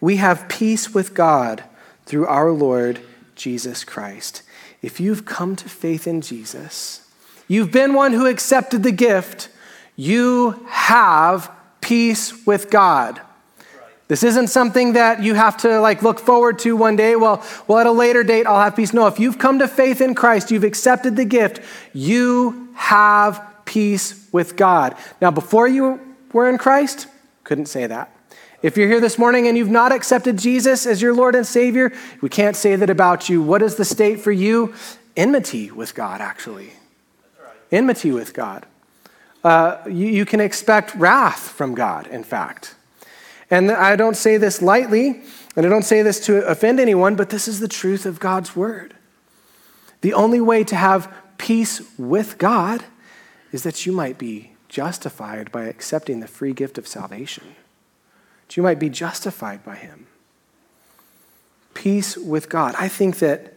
we 0.00 0.16
have 0.16 0.48
peace 0.48 0.94
with 0.94 1.12
God 1.12 1.64
through 2.06 2.26
our 2.26 2.50
Lord 2.50 3.02
Jesus 3.34 3.84
Christ. 3.84 4.40
If 4.82 5.00
you've 5.00 5.24
come 5.24 5.56
to 5.56 5.68
faith 5.68 6.06
in 6.06 6.20
Jesus, 6.20 7.06
you've 7.48 7.70
been 7.70 7.94
one 7.94 8.12
who 8.12 8.26
accepted 8.26 8.82
the 8.82 8.92
gift, 8.92 9.48
you 9.96 10.66
have 10.68 11.50
peace 11.80 12.46
with 12.46 12.70
God. 12.70 13.20
This 14.08 14.24
isn't 14.24 14.48
something 14.48 14.94
that 14.94 15.22
you 15.22 15.34
have 15.34 15.56
to 15.58 15.80
like 15.80 16.02
look 16.02 16.18
forward 16.18 16.58
to 16.60 16.74
one 16.76 16.96
day. 16.96 17.14
Well, 17.14 17.44
well, 17.68 17.78
at 17.78 17.86
a 17.86 17.92
later 17.92 18.24
date, 18.24 18.44
I'll 18.44 18.60
have 18.60 18.74
peace. 18.74 18.92
No, 18.92 19.06
if 19.06 19.20
you've 19.20 19.38
come 19.38 19.60
to 19.60 19.68
faith 19.68 20.00
in 20.00 20.16
Christ, 20.16 20.50
you've 20.50 20.64
accepted 20.64 21.14
the 21.14 21.24
gift, 21.24 21.60
you 21.92 22.70
have 22.74 23.40
peace 23.64 24.28
with 24.32 24.56
God. 24.56 24.96
Now, 25.20 25.30
before 25.30 25.68
you 25.68 26.00
were 26.32 26.48
in 26.48 26.58
Christ, 26.58 27.06
couldn't 27.44 27.66
say 27.66 27.86
that. 27.86 28.12
If 28.62 28.76
you're 28.76 28.88
here 28.88 29.00
this 29.00 29.18
morning 29.18 29.48
and 29.48 29.56
you've 29.56 29.70
not 29.70 29.90
accepted 29.90 30.38
Jesus 30.38 30.84
as 30.84 31.00
your 31.00 31.14
Lord 31.14 31.34
and 31.34 31.46
Savior, 31.46 31.92
we 32.20 32.28
can't 32.28 32.54
say 32.54 32.76
that 32.76 32.90
about 32.90 33.30
you. 33.30 33.40
What 33.40 33.62
is 33.62 33.76
the 33.76 33.86
state 33.86 34.20
for 34.20 34.32
you? 34.32 34.74
Enmity 35.16 35.70
with 35.70 35.94
God, 35.94 36.20
actually. 36.20 36.72
Right. 37.42 37.56
Enmity 37.72 38.12
with 38.12 38.34
God. 38.34 38.66
Uh, 39.42 39.78
you, 39.86 40.06
you 40.08 40.26
can 40.26 40.40
expect 40.40 40.94
wrath 40.94 41.40
from 41.40 41.74
God, 41.74 42.06
in 42.08 42.22
fact. 42.22 42.74
And 43.50 43.70
I 43.70 43.96
don't 43.96 44.16
say 44.16 44.36
this 44.36 44.60
lightly, 44.60 45.22
and 45.56 45.64
I 45.64 45.68
don't 45.70 45.82
say 45.82 46.02
this 46.02 46.24
to 46.26 46.46
offend 46.46 46.78
anyone, 46.78 47.16
but 47.16 47.30
this 47.30 47.48
is 47.48 47.60
the 47.60 47.68
truth 47.68 48.04
of 48.04 48.20
God's 48.20 48.54
word. 48.54 48.94
The 50.02 50.12
only 50.12 50.40
way 50.40 50.64
to 50.64 50.76
have 50.76 51.12
peace 51.38 51.80
with 51.98 52.36
God 52.36 52.84
is 53.52 53.62
that 53.62 53.86
you 53.86 53.92
might 53.92 54.18
be 54.18 54.52
justified 54.68 55.50
by 55.50 55.64
accepting 55.64 56.20
the 56.20 56.28
free 56.28 56.52
gift 56.52 56.76
of 56.76 56.86
salvation. 56.86 57.56
That 58.50 58.56
you 58.56 58.64
might 58.64 58.80
be 58.80 58.90
justified 58.90 59.64
by 59.64 59.76
Him. 59.76 60.08
Peace 61.72 62.16
with 62.16 62.48
God. 62.48 62.74
I 62.76 62.88
think 62.88 63.20
that 63.20 63.54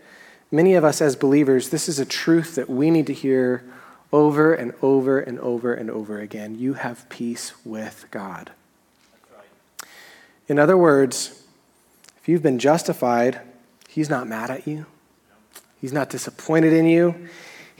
many 0.51 0.75
of 0.75 0.83
us 0.83 1.01
as 1.01 1.15
believers, 1.15 1.69
this 1.69 1.89
is 1.89 1.97
a 1.97 2.05
truth 2.05 2.53
that 2.53 2.69
we 2.69 2.91
need 2.91 3.07
to 3.07 3.13
hear 3.13 3.63
over 4.11 4.53
and 4.53 4.71
over 4.83 5.19
and 5.19 5.39
over 5.39 5.73
and 5.73 5.89
over 5.89 6.19
again. 6.19 6.59
You 6.59 6.75
have 6.75 7.09
peace 7.09 7.53
with 7.65 8.05
God. 8.11 8.51
In 10.47 10.59
other 10.59 10.77
words, 10.77 11.43
if 12.21 12.29
you've 12.29 12.43
been 12.43 12.59
justified, 12.59 13.41
He's 13.89 14.11
not 14.11 14.27
mad 14.27 14.51
at 14.51 14.67
you, 14.67 14.85
He's 15.81 15.91
not 15.91 16.11
disappointed 16.11 16.71
in 16.71 16.85
you. 16.85 17.29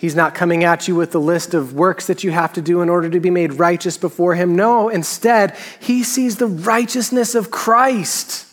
He's 0.03 0.17
not 0.17 0.35
coming 0.35 0.65
at 0.65 0.89
you 0.89 0.95
with 0.95 1.13
the 1.13 1.21
list 1.21 1.53
of 1.53 1.75
works 1.75 2.07
that 2.07 2.25
you 2.25 2.31
have 2.31 2.51
to 2.55 2.61
do 2.61 2.81
in 2.81 2.89
order 2.89 3.09
to 3.09 3.21
be 3.21 3.29
made 3.29 3.53
righteous 3.53 3.97
before 3.97 4.35
Him. 4.35 4.53
No, 4.53 4.89
instead, 4.89 5.55
He 5.79 6.03
sees 6.03 6.35
the 6.35 6.45
righteousness 6.45 7.35
of 7.35 7.51
Christ. 7.51 8.45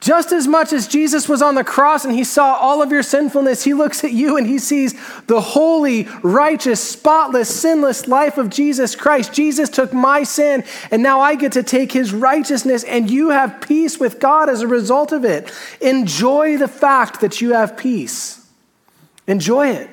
Just 0.00 0.30
as 0.30 0.46
much 0.46 0.74
as 0.74 0.86
Jesus 0.86 1.30
was 1.30 1.40
on 1.40 1.54
the 1.54 1.64
cross 1.64 2.04
and 2.04 2.14
he 2.14 2.24
saw 2.24 2.56
all 2.56 2.82
of 2.82 2.92
your 2.92 3.02
sinfulness, 3.02 3.64
he 3.64 3.72
looks 3.72 4.04
at 4.04 4.12
you 4.12 4.36
and 4.36 4.46
he 4.46 4.58
sees 4.58 4.92
the 5.28 5.40
holy, 5.40 6.06
righteous, 6.22 6.86
spotless, 6.86 7.48
sinless 7.48 8.06
life 8.06 8.36
of 8.36 8.50
Jesus 8.50 8.94
Christ. 8.94 9.32
Jesus 9.32 9.70
took 9.70 9.94
my 9.94 10.24
sin 10.24 10.64
and 10.90 11.02
now 11.02 11.20
I 11.20 11.36
get 11.36 11.52
to 11.52 11.62
take 11.62 11.92
his 11.92 12.12
righteousness 12.12 12.84
and 12.84 13.10
you 13.10 13.30
have 13.30 13.62
peace 13.62 13.98
with 13.98 14.20
God 14.20 14.50
as 14.50 14.60
a 14.60 14.66
result 14.66 15.12
of 15.12 15.24
it. 15.24 15.50
Enjoy 15.80 16.58
the 16.58 16.68
fact 16.68 17.22
that 17.22 17.40
you 17.40 17.52
have 17.54 17.78
peace. 17.78 18.44
Enjoy 19.26 19.68
it. 19.68 19.88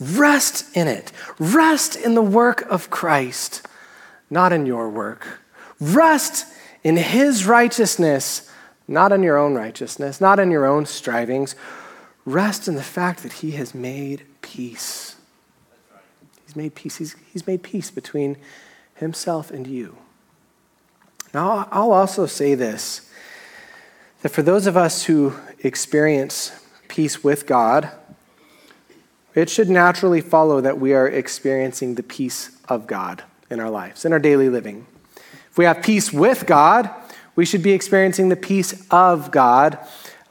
Rest 0.00 0.74
in 0.76 0.88
it. 0.88 1.12
Rest 1.38 1.94
in 1.94 2.14
the 2.14 2.22
work 2.22 2.62
of 2.62 2.90
Christ, 2.90 3.66
not 4.30 4.52
in 4.52 4.66
your 4.66 4.88
work. 4.88 5.40
Rest 5.78 6.46
in 6.82 6.96
his 6.96 7.46
righteousness 7.46 8.50
not 8.90 9.12
in 9.12 9.22
your 9.22 9.38
own 9.38 9.54
righteousness, 9.54 10.20
not 10.20 10.40
in 10.40 10.50
your 10.50 10.66
own 10.66 10.84
strivings. 10.84 11.54
Rest 12.24 12.66
in 12.66 12.74
the 12.74 12.82
fact 12.82 13.22
that 13.22 13.34
He 13.34 13.52
has 13.52 13.72
made 13.72 14.24
peace. 14.42 15.14
He's 16.44 16.56
made 16.56 16.74
peace. 16.74 16.96
He's, 16.96 17.14
he's 17.32 17.46
made 17.46 17.62
peace 17.62 17.92
between 17.92 18.36
Himself 18.96 19.52
and 19.52 19.64
you. 19.64 19.96
Now, 21.32 21.68
I'll 21.70 21.92
also 21.92 22.26
say 22.26 22.56
this 22.56 23.08
that 24.22 24.30
for 24.30 24.42
those 24.42 24.66
of 24.66 24.76
us 24.76 25.04
who 25.04 25.34
experience 25.60 26.52
peace 26.88 27.22
with 27.24 27.46
God, 27.46 27.90
it 29.34 29.48
should 29.48 29.68
naturally 29.68 30.20
follow 30.20 30.60
that 30.60 30.78
we 30.78 30.92
are 30.92 31.06
experiencing 31.06 31.94
the 31.94 32.02
peace 32.02 32.56
of 32.68 32.86
God 32.86 33.22
in 33.48 33.60
our 33.60 33.70
lives, 33.70 34.04
in 34.04 34.12
our 34.12 34.18
daily 34.18 34.48
living. 34.48 34.86
If 35.50 35.58
we 35.58 35.64
have 35.64 35.82
peace 35.82 36.12
with 36.12 36.46
God, 36.46 36.90
we 37.36 37.44
should 37.44 37.62
be 37.62 37.72
experiencing 37.72 38.28
the 38.28 38.36
peace 38.36 38.84
of 38.90 39.30
God 39.30 39.78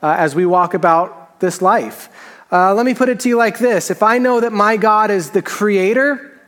uh, 0.01 0.15
as 0.17 0.35
we 0.35 0.45
walk 0.45 0.73
about 0.73 1.39
this 1.39 1.61
life. 1.61 2.09
Uh, 2.51 2.73
let 2.73 2.85
me 2.85 2.93
put 2.93 3.09
it 3.09 3.19
to 3.21 3.29
you 3.29 3.37
like 3.37 3.59
this 3.59 3.91
If 3.91 4.03
I 4.03 4.17
know 4.17 4.39
that 4.39 4.53
my 4.53 4.77
God 4.77 5.11
is 5.11 5.31
the 5.31 5.41
creator 5.41 6.39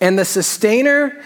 and 0.00 0.18
the 0.18 0.24
sustainer, 0.24 1.22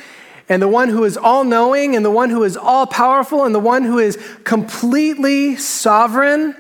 and 0.48 0.62
the 0.62 0.68
one 0.68 0.88
who 0.88 1.04
is 1.04 1.16
all 1.16 1.44
knowing, 1.44 1.94
and 1.94 2.04
the 2.04 2.10
one 2.10 2.30
who 2.30 2.42
is 2.42 2.56
all 2.56 2.86
powerful, 2.86 3.44
and 3.44 3.54
the 3.54 3.60
one 3.60 3.84
who 3.84 3.98
is 3.98 4.18
completely 4.44 5.56
sovereign, 5.56 6.54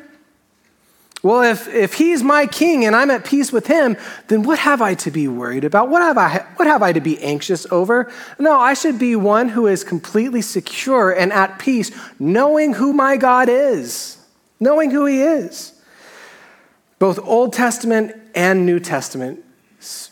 well, 1.22 1.42
if, 1.42 1.66
if 1.68 1.94
he's 1.94 2.22
my 2.22 2.46
king 2.46 2.84
and 2.84 2.94
I'm 2.94 3.10
at 3.10 3.24
peace 3.24 3.52
with 3.52 3.66
him, 3.66 3.96
then 4.28 4.44
what 4.44 4.60
have 4.60 4.80
I 4.80 4.94
to 4.94 5.10
be 5.10 5.26
worried 5.26 5.64
about? 5.64 5.88
What 5.88 6.00
have, 6.00 6.16
I, 6.16 6.46
what 6.56 6.68
have 6.68 6.80
I 6.82 6.92
to 6.92 7.00
be 7.00 7.20
anxious 7.20 7.66
over? 7.72 8.10
No, 8.38 8.58
I 8.58 8.74
should 8.74 9.00
be 9.00 9.16
one 9.16 9.48
who 9.48 9.66
is 9.66 9.82
completely 9.82 10.42
secure 10.42 11.10
and 11.10 11.32
at 11.32 11.58
peace, 11.58 11.90
knowing 12.20 12.74
who 12.74 12.92
my 12.92 13.16
God 13.16 13.48
is, 13.48 14.18
knowing 14.60 14.92
who 14.92 15.06
he 15.06 15.20
is. 15.20 15.72
Both 17.00 17.18
Old 17.20 17.52
Testament 17.52 18.14
and 18.34 18.64
New 18.64 18.78
Testament 18.78 19.44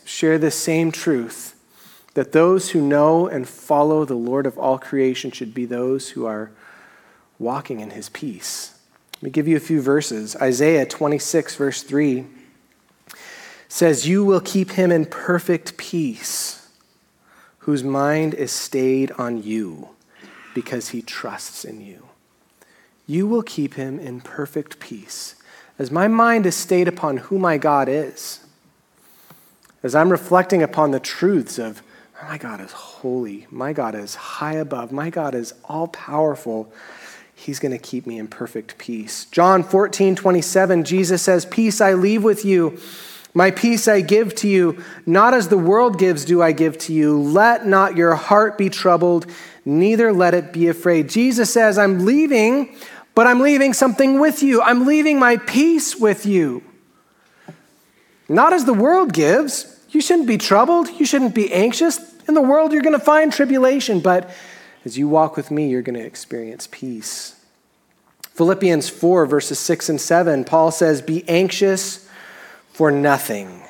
share 0.04 0.38
the 0.38 0.50
same 0.50 0.90
truth 0.90 1.54
that 2.14 2.32
those 2.32 2.70
who 2.70 2.80
know 2.80 3.28
and 3.28 3.48
follow 3.48 4.04
the 4.04 4.14
Lord 4.14 4.46
of 4.46 4.58
all 4.58 4.78
creation 4.78 5.30
should 5.30 5.54
be 5.54 5.66
those 5.66 6.10
who 6.10 6.26
are 6.26 6.50
walking 7.38 7.78
in 7.78 7.90
his 7.90 8.08
peace. 8.08 8.75
Let 9.16 9.22
me 9.22 9.30
give 9.30 9.48
you 9.48 9.56
a 9.56 9.60
few 9.60 9.80
verses. 9.80 10.36
Isaiah 10.36 10.84
26, 10.84 11.56
verse 11.56 11.82
3 11.82 12.26
says, 13.66 14.06
You 14.06 14.22
will 14.22 14.42
keep 14.42 14.72
him 14.72 14.92
in 14.92 15.06
perfect 15.06 15.78
peace, 15.78 16.68
whose 17.60 17.82
mind 17.82 18.34
is 18.34 18.52
stayed 18.52 19.10
on 19.12 19.42
you, 19.42 19.88
because 20.54 20.90
he 20.90 21.00
trusts 21.00 21.64
in 21.64 21.80
you. 21.80 22.06
You 23.06 23.26
will 23.26 23.42
keep 23.42 23.74
him 23.74 23.98
in 23.98 24.20
perfect 24.20 24.80
peace, 24.80 25.36
as 25.78 25.90
my 25.90 26.08
mind 26.08 26.44
is 26.44 26.54
stayed 26.54 26.86
upon 26.86 27.16
who 27.16 27.38
my 27.38 27.56
God 27.56 27.88
is. 27.88 28.40
As 29.82 29.94
I'm 29.94 30.10
reflecting 30.10 30.62
upon 30.62 30.90
the 30.90 31.00
truths 31.00 31.58
of, 31.58 31.82
my 32.22 32.36
God 32.36 32.60
is 32.60 32.72
holy, 32.72 33.46
my 33.50 33.72
God 33.72 33.94
is 33.94 34.14
high 34.14 34.54
above, 34.54 34.92
my 34.92 35.08
God 35.08 35.34
is 35.34 35.54
all 35.64 35.88
powerful 35.88 36.70
He's 37.38 37.58
going 37.60 37.72
to 37.72 37.78
keep 37.78 38.06
me 38.06 38.18
in 38.18 38.28
perfect 38.28 38.78
peace. 38.78 39.26
John 39.26 39.62
14, 39.62 40.16
27, 40.16 40.84
Jesus 40.84 41.22
says, 41.22 41.44
Peace 41.44 41.82
I 41.82 41.92
leave 41.92 42.24
with 42.24 42.44
you. 42.46 42.80
My 43.34 43.50
peace 43.50 43.86
I 43.86 44.00
give 44.00 44.34
to 44.36 44.48
you. 44.48 44.82
Not 45.04 45.34
as 45.34 45.48
the 45.48 45.58
world 45.58 45.98
gives, 45.98 46.24
do 46.24 46.40
I 46.40 46.52
give 46.52 46.78
to 46.78 46.94
you. 46.94 47.20
Let 47.20 47.66
not 47.66 47.94
your 47.94 48.14
heart 48.14 48.56
be 48.56 48.70
troubled, 48.70 49.26
neither 49.66 50.14
let 50.14 50.32
it 50.32 50.54
be 50.54 50.68
afraid. 50.68 51.10
Jesus 51.10 51.52
says, 51.52 51.76
I'm 51.76 52.06
leaving, 52.06 52.74
but 53.14 53.26
I'm 53.26 53.40
leaving 53.40 53.74
something 53.74 54.18
with 54.18 54.42
you. 54.42 54.62
I'm 54.62 54.86
leaving 54.86 55.18
my 55.18 55.36
peace 55.36 55.94
with 55.94 56.24
you. 56.24 56.64
Not 58.30 58.54
as 58.54 58.64
the 58.64 58.74
world 58.74 59.12
gives. 59.12 59.78
You 59.90 60.00
shouldn't 60.00 60.26
be 60.26 60.38
troubled. 60.38 60.88
You 60.98 61.04
shouldn't 61.04 61.34
be 61.34 61.52
anxious. 61.52 62.00
In 62.26 62.32
the 62.32 62.42
world, 62.42 62.72
you're 62.72 62.82
going 62.82 62.98
to 62.98 63.04
find 63.04 63.30
tribulation, 63.30 64.00
but 64.00 64.30
as 64.86 64.96
you 64.96 65.08
walk 65.08 65.36
with 65.36 65.50
me, 65.50 65.68
you're 65.68 65.82
going 65.82 65.98
to 65.98 66.06
experience 66.06 66.68
peace. 66.70 67.44
Philippians 68.22 68.88
4, 68.88 69.26
verses 69.26 69.58
6 69.58 69.88
and 69.88 70.00
7, 70.00 70.44
Paul 70.44 70.70
says, 70.70 71.02
Be 71.02 71.28
anxious 71.28 72.08
for 72.72 72.92
nothing. 72.92 73.62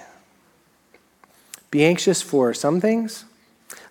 Be 1.70 1.86
anxious 1.86 2.20
for 2.20 2.52
some 2.52 2.82
things. 2.82 3.24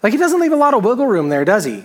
Like, 0.03 0.13
he 0.13 0.20
doesn't 0.20 0.39
leave 0.39 0.51
a 0.51 0.55
lot 0.55 0.75
of 0.75 0.86
wiggle 0.86 1.08
room 1.08 1.29
there, 1.29 1.44
does 1.44 1.65
he? 1.65 1.84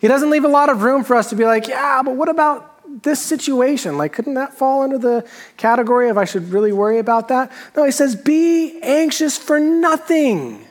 He 0.00 0.08
doesn't 0.08 0.30
leave 0.30 0.46
a 0.46 0.48
lot 0.48 0.70
of 0.70 0.82
room 0.82 1.04
for 1.04 1.14
us 1.14 1.28
to 1.28 1.36
be 1.36 1.44
like, 1.44 1.68
yeah, 1.68 2.00
but 2.02 2.16
what 2.16 2.30
about 2.30 3.02
this 3.02 3.20
situation? 3.20 3.98
Like, 3.98 4.14
couldn't 4.14 4.34
that 4.34 4.54
fall 4.54 4.80
under 4.82 4.96
the 4.96 5.28
category 5.58 6.08
of 6.08 6.16
I 6.16 6.24
should 6.24 6.52
really 6.52 6.72
worry 6.72 6.98
about 6.98 7.28
that? 7.28 7.52
No, 7.76 7.84
he 7.84 7.90
says, 7.90 8.16
be 8.16 8.80
anxious 8.80 9.36
for 9.36 9.60
nothing. 9.60 10.66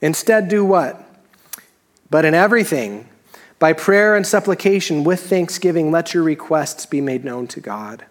Instead, 0.00 0.48
do 0.48 0.64
what? 0.64 1.03
But 2.10 2.24
in 2.24 2.34
everything, 2.34 3.08
By 3.58 3.72
prayer 3.72 4.14
and 4.14 4.26
supplication 4.26 5.04
with 5.04 5.20
thanksgiving, 5.20 5.90
let 5.90 6.12
your 6.12 6.22
requests 6.22 6.86
be 6.86 7.00
made 7.00 7.24
known 7.24 7.46
to 7.48 7.60
God. 7.60 8.04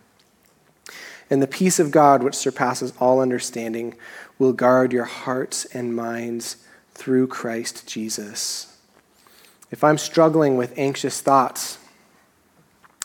And 1.30 1.42
the 1.42 1.48
peace 1.48 1.80
of 1.80 1.92
God, 1.92 2.24
which 2.24 2.36
surpasses 2.36 2.94
all 3.00 3.20
understanding, 3.20 3.96
will 4.40 4.54
guard 4.54 4.94
your 4.94 5.06
hearts 5.06 5.66
and 5.66 5.96
minds 5.96 6.58
through 6.94 7.28
Christ 7.28 7.88
Jesus. 7.88 8.78
If 9.70 9.84
I'm 9.84 9.98
struggling 9.98 10.58
with 10.58 10.74
anxious 10.78 11.22
thoughts, 11.22 11.78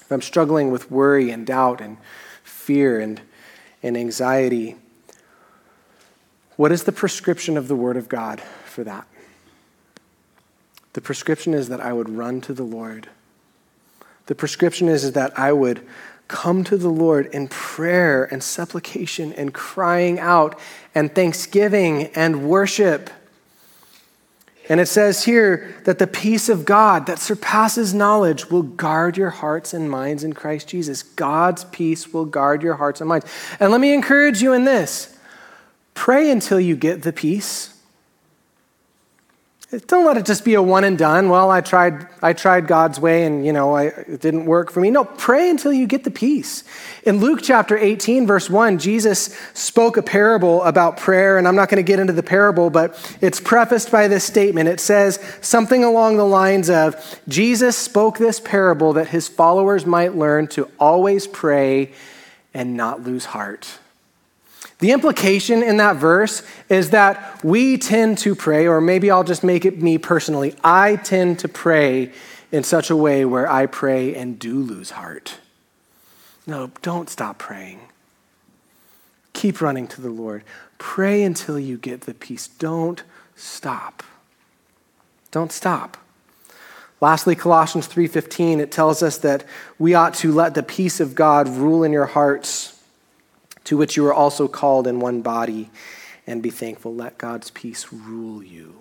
if 0.01 0.13
I'm 0.13 0.23
struggling 0.23 0.71
with 0.71 0.91
worry 0.91 1.31
and 1.31 1.47
doubt 1.47 1.81
and 1.81 1.99
fear 2.43 3.01
and, 3.01 3.21
and 3.83 3.97
anxiety, 3.97 4.77
what 6.57 6.73
is 6.73 6.85
the 6.85 6.93
prescription 6.93 7.57
of 7.57 7.69
the 7.69 7.77
Word 7.77 7.97
of 7.97 8.09
God 8.09 8.41
for 8.41 8.85
that? 8.85 9.07
The 10.99 11.03
prescription 11.03 11.55
is 11.55 11.69
that 11.69 11.81
I 11.81 11.93
would 11.93 12.09
run 12.09 12.41
to 12.41 12.53
the 12.53 12.65
Lord. 12.65 13.09
The 14.27 14.35
prescription 14.35 14.89
is 14.89 15.13
that 15.13 15.39
I 15.39 15.53
would 15.53 15.87
come 16.27 16.65
to 16.65 16.77
the 16.77 16.89
Lord 16.89 17.27
in 17.27 17.47
prayer 17.47 18.25
and 18.25 18.43
supplication 18.43 19.33
and 19.35 19.55
crying 19.55 20.19
out 20.19 20.59
and 20.97 21.15
thanksgiving 21.15 22.07
and 22.17 22.49
worship. 22.49 23.11
And 24.69 24.81
it 24.81 24.87
says 24.87 25.25
here 25.25 25.81
that 25.85 26.01
the 26.01 26.09
peace 26.09 26.49
of 26.49 26.65
God 26.65 27.07
that 27.07 27.21
surpasses 27.21 27.95
knowledge 27.95 28.51
will 28.51 28.65
guard 28.65 29.17
your 29.17 29.31
hearts 29.31 29.73
and 29.73 29.89
minds 29.89 30.25
in 30.25 30.33
Christ 30.33 30.67
Jesus. 30.67 31.05
God's 31.05 31.63
peace 31.67 32.13
will 32.13 32.25
guard 32.25 32.61
your 32.61 32.75
hearts 32.75 33.01
and 33.01 33.09
minds. 33.09 33.27
And 33.61 33.71
let 33.71 33.81
me 33.81 33.95
encourage 33.95 34.43
you 34.43 34.53
in 34.53 34.65
this 34.65 35.17
pray 35.95 36.29
until 36.29 36.59
you 36.59 36.75
get 36.75 37.03
the 37.03 37.13
peace. 37.13 37.78
Don't 39.87 40.07
let 40.07 40.17
it 40.17 40.25
just 40.25 40.47
be 40.47 40.55
a 40.55 40.63
one 40.63 40.85
and 40.85 40.97
done. 40.97 41.29
Well, 41.29 41.51
I 41.51 41.61
tried, 41.61 42.07
I 42.23 42.33
tried 42.33 42.67
God's 42.67 42.99
way 42.99 43.27
and, 43.27 43.45
you 43.45 43.53
know, 43.53 43.77
I, 43.77 43.85
it 43.85 44.19
didn't 44.19 44.47
work 44.47 44.71
for 44.71 44.81
me. 44.81 44.89
No, 44.89 45.05
pray 45.05 45.51
until 45.51 45.75
you 45.75 45.87
get 45.87 46.05
the 46.05 46.11
peace. 46.11 46.65
In 47.03 47.19
Luke 47.19 47.41
chapter 47.43 47.77
18, 47.77 48.27
verse 48.27 48.49
1, 48.49 48.79
Jesus 48.79 49.39
spoke 49.53 49.99
a 49.99 50.03
parable 50.03 50.63
about 50.63 50.97
prayer, 50.97 51.37
and 51.37 51.47
I'm 51.47 51.55
not 51.55 51.69
going 51.69 51.85
to 51.85 51.87
get 51.87 51.99
into 51.99 52.15
the 52.15 52.23
parable, 52.23 52.71
but 52.71 53.19
it's 53.21 53.41
prefaced 53.41 53.93
by 53.93 54.09
this 54.09 54.25
statement. 54.25 54.71
It 54.71 54.81
says 54.81 55.23
something 55.43 55.85
along 55.85 56.17
the 56.17 56.25
lines 56.25 56.71
of 56.71 57.21
Jesus 57.29 57.77
spoke 57.77 58.17
this 58.17 58.41
parable 58.41 58.95
that 58.95 59.09
his 59.09 59.29
followers 59.29 59.85
might 59.85 60.17
learn 60.17 60.47
to 60.49 60.71
always 60.81 61.27
pray 61.27 61.93
and 62.55 62.75
not 62.75 63.03
lose 63.03 63.27
heart. 63.27 63.79
The 64.79 64.93
implication 64.93 65.63
in 65.63 65.79
that 65.79 65.97
verse 65.97 66.43
is 66.69 66.91
that 66.91 67.43
we 67.43 67.79
tend 67.79 68.19
to 68.19 68.35
pray, 68.35 68.69
or 68.69 68.81
maybe 68.81 69.11
I'll 69.11 69.25
just 69.25 69.43
make 69.43 69.65
it 69.65 69.83
me 69.83 69.99
personally. 69.99 70.55
I 70.63 70.97
tend 70.97 71.41
to 71.41 71.49
pray 71.49 72.13
in 72.53 72.63
such 72.63 72.89
a 72.89 72.97
way 72.97 73.25
where 73.25 73.51
I 73.51 73.67
pray 73.67 74.15
and 74.15 74.39
do 74.39 74.55
lose 74.61 74.91
heart. 74.91 75.39
No, 76.47 76.71
don't 76.81 77.11
stop 77.11 77.39
praying. 77.39 77.81
Keep 79.33 79.61
running 79.61 79.87
to 79.89 80.01
the 80.01 80.11
Lord. 80.11 80.45
Pray 80.79 81.23
until 81.23 81.59
you 81.59 81.77
get 81.77 82.03
the 82.03 82.15
peace. 82.15 82.47
Don't 82.47 83.03
stop. 83.35 84.03
Don't 85.31 85.53
stop. 85.53 85.97
Lastly, 87.01 87.35
Colossians 87.35 87.87
3:15 87.87 88.61
it 88.61 88.73
tells 88.73 89.03
us 89.03 89.19
that 89.19 89.45
we 89.79 89.95
ought 89.95 90.15
to 90.15 90.33
let 90.33 90.55
the 90.55 90.63
peace 90.63 91.01
of 91.01 91.15
God 91.15 91.49
rule 91.49 91.85
in 91.85 91.93
your 91.93 92.07
hearts 92.07 92.78
to 93.69 93.77
which 93.77 93.99
you 93.99 94.07
are 94.07 94.15
also 94.15 94.49
called 94.49 94.87
in 94.87 94.99
one 94.99 95.21
body, 95.21 95.69
and 96.27 96.43
be 96.43 96.49
thankful. 96.49 96.95
Let 96.95 97.19
God's 97.19 97.51
peace 97.51 97.93
rule 97.93 98.43
you. 98.43 98.77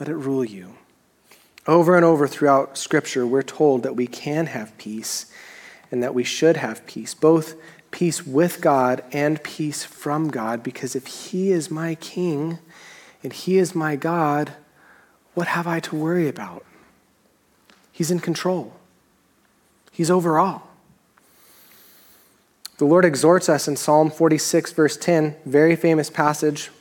Let 0.00 0.08
it 0.08 0.16
rule 0.16 0.46
you. 0.46 0.76
Over 1.66 1.94
and 1.94 2.06
over 2.06 2.26
throughout 2.26 2.78
Scripture, 2.78 3.26
we're 3.26 3.42
told 3.42 3.82
that 3.82 3.96
we 3.96 4.06
can 4.06 4.46
have 4.46 4.78
peace 4.78 5.30
and 5.90 6.02
that 6.02 6.14
we 6.14 6.24
should 6.24 6.56
have 6.56 6.86
peace, 6.86 7.12
both 7.12 7.54
peace 7.90 8.26
with 8.26 8.62
God 8.62 9.04
and 9.12 9.42
peace 9.42 9.84
from 9.84 10.30
God, 10.30 10.62
because 10.62 10.96
if 10.96 11.06
He 11.06 11.52
is 11.52 11.70
my 11.70 11.96
King 11.96 12.60
and 13.22 13.34
He 13.34 13.58
is 13.58 13.74
my 13.74 13.94
God, 13.94 14.54
what 15.34 15.48
have 15.48 15.66
I 15.66 15.80
to 15.80 15.96
worry 15.96 16.28
about? 16.28 16.64
He's 17.92 18.10
in 18.10 18.20
control, 18.20 18.72
He's 19.90 20.10
over 20.10 20.38
all. 20.38 20.71
The 22.82 22.88
Lord 22.88 23.04
exhorts 23.04 23.48
us 23.48 23.68
in 23.68 23.76
Psalm 23.76 24.10
46, 24.10 24.72
verse 24.72 24.96
10, 24.96 25.36
very 25.46 25.76
famous 25.76 26.10
passage, 26.10 26.72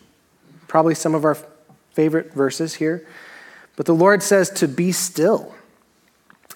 probably 0.68 0.96
some 0.96 1.14
of 1.14 1.24
our 1.24 1.38
favorite 1.94 2.34
verses 2.34 2.74
here. 2.74 3.08
But 3.76 3.86
the 3.86 3.94
Lord 3.94 4.24
says 4.24 4.50
to 4.50 4.68
be 4.68 4.94
still 4.94 5.54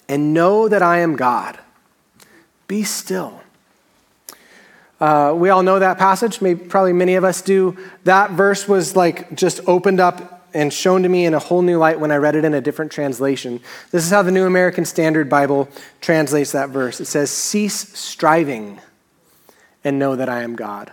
and 0.08 0.34
know 0.34 0.66
that 0.66 0.82
I 0.82 0.98
am 0.98 1.14
God. 1.14 1.60
Be 2.66 2.82
still. 2.82 3.40
Uh, 4.98 5.32
we 5.36 5.48
all 5.48 5.62
know 5.62 5.78
that 5.78 5.96
passage. 5.96 6.40
Maybe, 6.40 6.64
probably 6.64 6.92
many 6.92 7.14
of 7.14 7.22
us 7.22 7.40
do. 7.40 7.76
That 8.02 8.32
verse 8.32 8.66
was 8.66 8.96
like 8.96 9.32
just 9.36 9.60
opened 9.68 10.00
up 10.00 10.48
and 10.54 10.72
shown 10.72 11.04
to 11.04 11.08
me 11.08 11.24
in 11.24 11.34
a 11.34 11.38
whole 11.38 11.62
new 11.62 11.78
light 11.78 12.00
when 12.00 12.10
I 12.10 12.16
read 12.16 12.34
it 12.34 12.44
in 12.44 12.52
a 12.52 12.60
different 12.60 12.90
translation. 12.90 13.60
This 13.92 14.04
is 14.04 14.10
how 14.10 14.22
the 14.22 14.32
New 14.32 14.46
American 14.46 14.84
Standard 14.84 15.30
Bible 15.30 15.68
translates 16.00 16.50
that 16.50 16.70
verse. 16.70 17.00
It 17.00 17.04
says, 17.04 17.30
Cease 17.30 17.96
striving 17.96 18.80
and 19.86 20.00
know 20.00 20.16
that 20.16 20.28
I 20.28 20.42
am 20.42 20.56
God. 20.56 20.90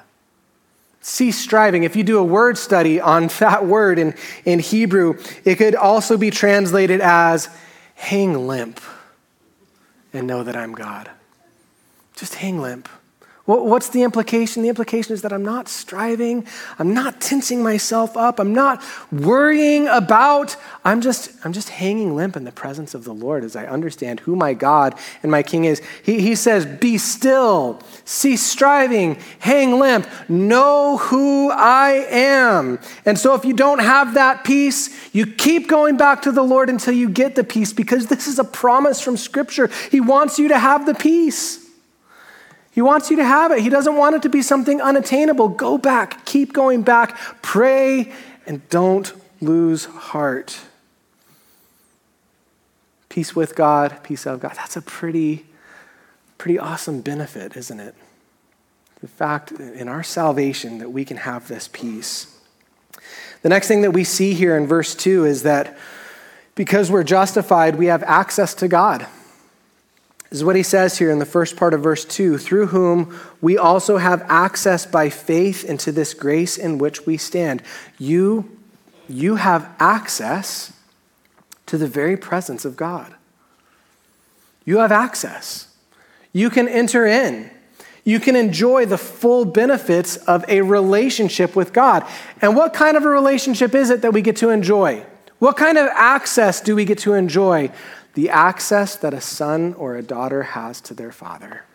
Cease 1.01 1.39
striving. 1.39 1.83
If 1.83 1.95
you 1.95 2.03
do 2.03 2.19
a 2.19 2.23
word 2.23 2.59
study 2.59 3.01
on 3.01 3.27
that 3.39 3.65
word 3.65 3.97
in, 3.97 4.13
in 4.45 4.59
Hebrew, 4.59 5.17
it 5.43 5.55
could 5.55 5.73
also 5.73 6.15
be 6.15 6.29
translated 6.29 7.01
as 7.01 7.49
hang 7.95 8.47
limp 8.47 8.79
and 10.13 10.27
know 10.27 10.43
that 10.43 10.55
I'm 10.55 10.73
God. 10.73 11.09
Just 12.15 12.35
hang 12.35 12.61
limp. 12.61 12.87
What's 13.45 13.89
the 13.89 14.03
implication? 14.03 14.63
The 14.63 14.69
implication 14.69 15.13
is 15.13 15.21
that 15.23 15.33
I'm 15.33 15.43
not 15.43 15.67
striving, 15.67 16.47
I'm 16.79 16.93
not 16.93 17.19
tensing 17.19 17.61
myself 17.61 18.15
up, 18.15 18.39
I'm 18.39 18.53
not 18.53 18.81
worrying 19.11 19.85
about, 19.89 20.55
I'm 20.85 21.01
just, 21.01 21.33
I'm 21.43 21.51
just 21.51 21.67
hanging 21.67 22.15
limp 22.15 22.37
in 22.37 22.45
the 22.45 22.53
presence 22.53 22.93
of 22.93 23.03
the 23.03 23.13
Lord 23.13 23.43
as 23.43 23.57
I 23.57 23.65
understand 23.65 24.21
who 24.21 24.37
my 24.37 24.53
God 24.53 24.97
and 25.23 25.29
my 25.29 25.43
King 25.43 25.65
is. 25.65 25.81
He, 26.03 26.21
he 26.21 26.35
says, 26.35 26.65
Be 26.65 26.97
still, 26.97 27.81
cease 28.05 28.41
striving, 28.41 29.17
hang 29.39 29.77
limp, 29.77 30.07
know 30.29 30.95
who 30.95 31.51
I 31.51 32.05
am. 32.09 32.79
And 33.05 33.19
so 33.19 33.35
if 33.35 33.43
you 33.43 33.53
don't 33.53 33.79
have 33.79 34.13
that 34.13 34.45
peace, 34.45 35.13
you 35.13 35.25
keep 35.25 35.67
going 35.67 35.97
back 35.97 36.21
to 36.21 36.31
the 36.31 36.43
Lord 36.43 36.69
until 36.69 36.93
you 36.93 37.09
get 37.09 37.35
the 37.35 37.43
peace 37.43 37.73
because 37.73 38.07
this 38.07 38.25
is 38.25 38.39
a 38.39 38.45
promise 38.45 39.01
from 39.01 39.17
Scripture. 39.17 39.69
He 39.91 39.99
wants 39.99 40.39
you 40.39 40.47
to 40.47 40.57
have 40.57 40.85
the 40.85 40.95
peace. 40.95 41.62
He 42.73 42.81
wants 42.81 43.11
you 43.11 43.17
to 43.17 43.23
have 43.23 43.51
it. 43.51 43.59
He 43.59 43.69
doesn't 43.69 43.95
want 43.95 44.15
it 44.15 44.23
to 44.23 44.29
be 44.29 44.41
something 44.41 44.81
unattainable. 44.81 45.49
Go 45.49 45.77
back, 45.77 46.25
keep 46.25 46.53
going 46.53 46.81
back, 46.81 47.15
pray, 47.43 48.11
and 48.47 48.67
don't 48.69 49.13
lose 49.41 49.85
heart. 49.85 50.59
Peace 53.09 53.35
with 53.35 53.55
God, 53.55 53.99
peace 54.01 54.25
of 54.25 54.39
God. 54.39 54.53
That's 54.55 54.75
a 54.75 54.81
pretty, 54.81 55.45
pretty 56.39 56.57
awesome 56.57 57.01
benefit, 57.01 57.55
isn't 57.55 57.79
it? 57.79 57.93
The 59.01 59.07
fact 59.07 59.51
in 59.51 59.87
our 59.87 60.01
salvation 60.01 60.79
that 60.79 60.89
we 60.89 61.05
can 61.05 61.17
have 61.17 61.47
this 61.47 61.69
peace. 61.71 62.39
The 63.43 63.49
next 63.49 63.67
thing 63.67 63.81
that 63.81 63.91
we 63.91 64.03
see 64.03 64.33
here 64.33 64.57
in 64.57 64.65
verse 64.65 64.95
2 64.95 65.25
is 65.25 65.43
that 65.43 65.77
because 66.55 66.89
we're 66.89 67.03
justified, 67.03 67.75
we 67.75 67.85
have 67.87 68.01
access 68.01 68.55
to 68.55 68.67
God. 68.67 69.05
This 70.33 70.39
is 70.39 70.45
what 70.45 70.55
he 70.55 70.63
says 70.63 70.97
here 70.97 71.11
in 71.11 71.19
the 71.19 71.27
first 71.27 71.55
part 71.55 71.75
of 71.75 71.83
verse 71.83 72.03
2 72.05 72.39
through 72.39 72.65
whom 72.65 73.15
we 73.39 73.55
also 73.55 73.97
have 73.97 74.25
access 74.27 74.83
by 74.83 75.11
faith 75.11 75.63
into 75.63 75.91
this 75.91 76.15
grace 76.15 76.57
in 76.57 76.79
which 76.79 77.05
we 77.05 77.17
stand. 77.17 77.61
You, 77.99 78.49
you 79.07 79.35
have 79.35 79.69
access 79.79 80.73
to 81.67 81.77
the 81.77 81.85
very 81.85 82.17
presence 82.17 82.65
of 82.65 82.75
God. 82.75 83.13
You 84.65 84.79
have 84.79 84.91
access. 84.91 85.67
You 86.31 86.49
can 86.49 86.67
enter 86.67 87.05
in. 87.05 87.51
You 88.03 88.19
can 88.19 88.35
enjoy 88.35 88.87
the 88.87 88.97
full 88.97 89.45
benefits 89.45 90.17
of 90.17 90.45
a 90.49 90.61
relationship 90.61 91.55
with 91.55 91.73
God. 91.73 92.07
And 92.41 92.55
what 92.55 92.73
kind 92.73 92.97
of 92.97 93.05
a 93.05 93.09
relationship 93.09 93.75
is 93.75 93.91
it 93.91 94.01
that 94.01 94.13
we 94.13 94.23
get 94.23 94.37
to 94.37 94.49
enjoy? 94.49 95.05
What 95.37 95.57
kind 95.57 95.77
of 95.77 95.89
access 95.93 96.59
do 96.59 96.75
we 96.75 96.85
get 96.85 96.97
to 96.99 97.13
enjoy? 97.13 97.69
The 98.13 98.29
access 98.29 98.95
that 98.95 99.13
a 99.13 99.21
son 99.21 99.73
or 99.73 99.95
a 99.95 100.03
daughter 100.03 100.43
has 100.43 100.79
to 100.81 100.93
their 100.93 101.11
father. 101.11 101.65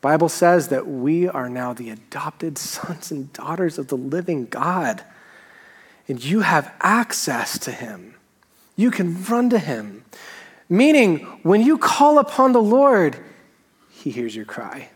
Bible 0.00 0.28
says 0.28 0.68
that 0.68 0.86
we 0.86 1.28
are 1.28 1.48
now 1.48 1.72
the 1.72 1.88
adopted 1.88 2.58
sons 2.58 3.10
and 3.10 3.32
daughters 3.32 3.78
of 3.78 3.88
the 3.88 3.96
living 3.96 4.46
God. 4.46 5.02
And 6.06 6.22
you 6.22 6.40
have 6.40 6.70
access 6.80 7.58
to 7.60 7.72
him. 7.72 8.14
You 8.76 8.90
can 8.90 9.24
run 9.24 9.48
to 9.50 9.58
him. 9.58 10.04
Meaning, 10.68 11.20
when 11.42 11.62
you 11.62 11.78
call 11.78 12.18
upon 12.18 12.52
the 12.52 12.60
Lord, 12.60 13.16
he 13.90 14.10
hears 14.10 14.36
your 14.36 14.44
cry. 14.44 14.90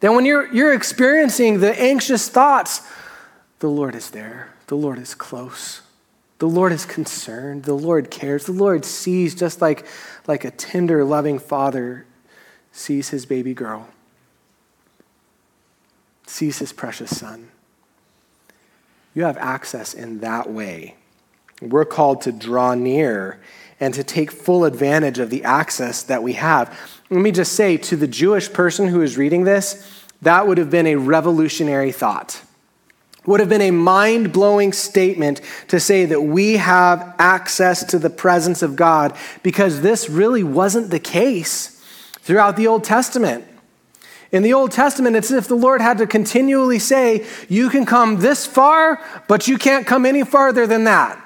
Then, 0.00 0.14
when 0.14 0.24
you're, 0.24 0.52
you're 0.52 0.72
experiencing 0.72 1.58
the 1.58 1.76
anxious 1.80 2.28
thoughts, 2.28 2.82
the 3.58 3.68
Lord 3.68 3.96
is 3.96 4.10
there. 4.10 4.54
The 4.68 4.76
Lord 4.76 4.98
is 4.98 5.14
close. 5.14 5.80
The 6.38 6.48
Lord 6.48 6.72
is 6.72 6.84
concerned. 6.84 7.64
The 7.64 7.74
Lord 7.74 8.10
cares. 8.10 8.46
The 8.46 8.52
Lord 8.52 8.84
sees 8.84 9.34
just 9.34 9.60
like, 9.60 9.86
like 10.26 10.44
a 10.44 10.50
tender, 10.50 11.04
loving 11.04 11.38
father 11.38 12.06
sees 12.70 13.08
his 13.08 13.26
baby 13.26 13.54
girl, 13.54 13.88
sees 16.26 16.58
his 16.58 16.72
precious 16.72 17.16
son. 17.16 17.48
You 19.14 19.24
have 19.24 19.36
access 19.38 19.94
in 19.94 20.20
that 20.20 20.48
way. 20.48 20.94
We're 21.60 21.84
called 21.84 22.20
to 22.22 22.30
draw 22.30 22.74
near 22.74 23.40
and 23.80 23.92
to 23.94 24.04
take 24.04 24.30
full 24.30 24.64
advantage 24.64 25.18
of 25.18 25.30
the 25.30 25.42
access 25.42 26.04
that 26.04 26.22
we 26.22 26.34
have. 26.34 26.76
Let 27.10 27.20
me 27.20 27.32
just 27.32 27.54
say 27.54 27.76
to 27.78 27.96
the 27.96 28.06
Jewish 28.06 28.52
person 28.52 28.86
who 28.88 29.02
is 29.02 29.16
reading 29.16 29.42
this, 29.42 30.04
that 30.22 30.46
would 30.46 30.58
have 30.58 30.70
been 30.70 30.86
a 30.86 30.96
revolutionary 30.96 31.90
thought. 31.90 32.42
Would 33.28 33.40
have 33.40 33.50
been 33.50 33.60
a 33.60 33.72
mind 33.72 34.32
blowing 34.32 34.72
statement 34.72 35.42
to 35.66 35.78
say 35.78 36.06
that 36.06 36.22
we 36.22 36.56
have 36.56 37.14
access 37.18 37.84
to 37.84 37.98
the 37.98 38.08
presence 38.08 38.62
of 38.62 38.74
God 38.74 39.14
because 39.42 39.82
this 39.82 40.08
really 40.08 40.42
wasn't 40.42 40.90
the 40.90 40.98
case 40.98 41.78
throughout 42.20 42.56
the 42.56 42.66
Old 42.66 42.84
Testament. 42.84 43.44
In 44.32 44.42
the 44.42 44.54
Old 44.54 44.72
Testament, 44.72 45.14
it's 45.14 45.30
as 45.30 45.36
if 45.36 45.46
the 45.46 45.56
Lord 45.56 45.82
had 45.82 45.98
to 45.98 46.06
continually 46.06 46.78
say, 46.78 47.26
You 47.50 47.68
can 47.68 47.84
come 47.84 48.20
this 48.20 48.46
far, 48.46 48.98
but 49.28 49.46
you 49.46 49.58
can't 49.58 49.86
come 49.86 50.06
any 50.06 50.24
farther 50.24 50.66
than 50.66 50.84
that. 50.84 51.22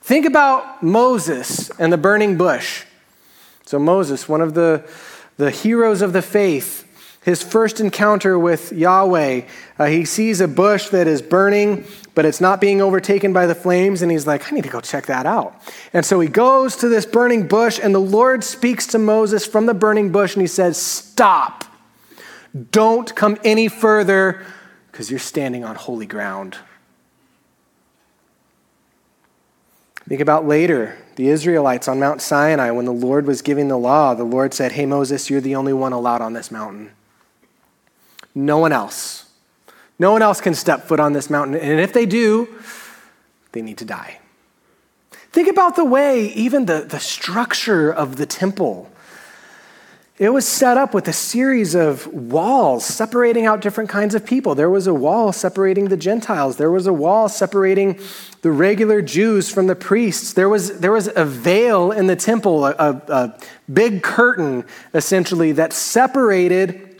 Think 0.00 0.24
about 0.24 0.82
Moses 0.82 1.68
and 1.78 1.92
the 1.92 1.98
burning 1.98 2.38
bush. 2.38 2.86
So, 3.66 3.78
Moses, 3.78 4.26
one 4.26 4.40
of 4.40 4.54
the, 4.54 4.88
the 5.36 5.50
heroes 5.50 6.00
of 6.00 6.14
the 6.14 6.22
faith, 6.22 6.88
his 7.22 7.40
first 7.40 7.78
encounter 7.78 8.36
with 8.36 8.72
Yahweh, 8.72 9.42
uh, 9.78 9.86
he 9.86 10.04
sees 10.04 10.40
a 10.40 10.48
bush 10.48 10.88
that 10.88 11.06
is 11.06 11.22
burning, 11.22 11.84
but 12.16 12.24
it's 12.24 12.40
not 12.40 12.60
being 12.60 12.80
overtaken 12.80 13.32
by 13.32 13.46
the 13.46 13.54
flames, 13.54 14.02
and 14.02 14.10
he's 14.10 14.26
like, 14.26 14.50
I 14.50 14.54
need 14.54 14.64
to 14.64 14.70
go 14.70 14.80
check 14.80 15.06
that 15.06 15.24
out. 15.24 15.62
And 15.92 16.04
so 16.04 16.18
he 16.18 16.28
goes 16.28 16.74
to 16.76 16.88
this 16.88 17.06
burning 17.06 17.46
bush, 17.46 17.78
and 17.80 17.94
the 17.94 18.00
Lord 18.00 18.42
speaks 18.42 18.88
to 18.88 18.98
Moses 18.98 19.46
from 19.46 19.66
the 19.66 19.74
burning 19.74 20.10
bush, 20.10 20.34
and 20.34 20.40
he 20.40 20.48
says, 20.48 20.76
Stop. 20.76 21.64
Don't 22.72 23.14
come 23.14 23.38
any 23.44 23.68
further, 23.68 24.44
because 24.90 25.08
you're 25.08 25.20
standing 25.20 25.64
on 25.64 25.76
holy 25.76 26.06
ground. 26.06 26.58
Think 30.08 30.20
about 30.20 30.44
later, 30.44 30.98
the 31.14 31.28
Israelites 31.28 31.86
on 31.86 32.00
Mount 32.00 32.20
Sinai, 32.20 32.72
when 32.72 32.84
the 32.84 32.92
Lord 32.92 33.26
was 33.26 33.42
giving 33.42 33.68
the 33.68 33.78
law, 33.78 34.12
the 34.12 34.24
Lord 34.24 34.52
said, 34.52 34.72
Hey, 34.72 34.86
Moses, 34.86 35.30
you're 35.30 35.40
the 35.40 35.54
only 35.54 35.72
one 35.72 35.92
allowed 35.92 36.20
on 36.20 36.32
this 36.32 36.50
mountain. 36.50 36.90
No 38.34 38.58
one 38.58 38.72
else. 38.72 39.30
No 39.98 40.12
one 40.12 40.22
else 40.22 40.40
can 40.40 40.54
step 40.54 40.84
foot 40.84 41.00
on 41.00 41.12
this 41.12 41.30
mountain. 41.30 41.56
And 41.56 41.80
if 41.80 41.92
they 41.92 42.06
do, 42.06 42.48
they 43.52 43.62
need 43.62 43.78
to 43.78 43.84
die. 43.84 44.18
Think 45.30 45.48
about 45.48 45.76
the 45.76 45.84
way, 45.84 46.26
even 46.32 46.66
the, 46.66 46.80
the 46.80 47.00
structure 47.00 47.92
of 47.92 48.16
the 48.16 48.26
temple 48.26 48.92
it 50.22 50.28
was 50.28 50.46
set 50.46 50.76
up 50.76 50.94
with 50.94 51.08
a 51.08 51.12
series 51.12 51.74
of 51.74 52.06
walls 52.06 52.84
separating 52.84 53.44
out 53.46 53.60
different 53.60 53.90
kinds 53.90 54.14
of 54.14 54.24
people. 54.24 54.54
There 54.54 54.70
was 54.70 54.86
a 54.86 54.94
wall 54.94 55.32
separating 55.32 55.88
the 55.88 55.96
Gentiles. 55.96 56.58
There 56.58 56.70
was 56.70 56.86
a 56.86 56.92
wall 56.92 57.28
separating 57.28 57.98
the 58.42 58.52
regular 58.52 59.02
Jews 59.02 59.50
from 59.50 59.66
the 59.66 59.74
priests. 59.74 60.34
There 60.34 60.48
was, 60.48 60.78
there 60.78 60.92
was 60.92 61.10
a 61.16 61.24
veil 61.24 61.90
in 61.90 62.06
the 62.06 62.14
temple, 62.14 62.66
a, 62.66 62.70
a, 62.70 63.02
a 63.08 63.38
big 63.72 64.04
curtain, 64.04 64.64
essentially, 64.94 65.50
that 65.52 65.72
separated 65.72 66.91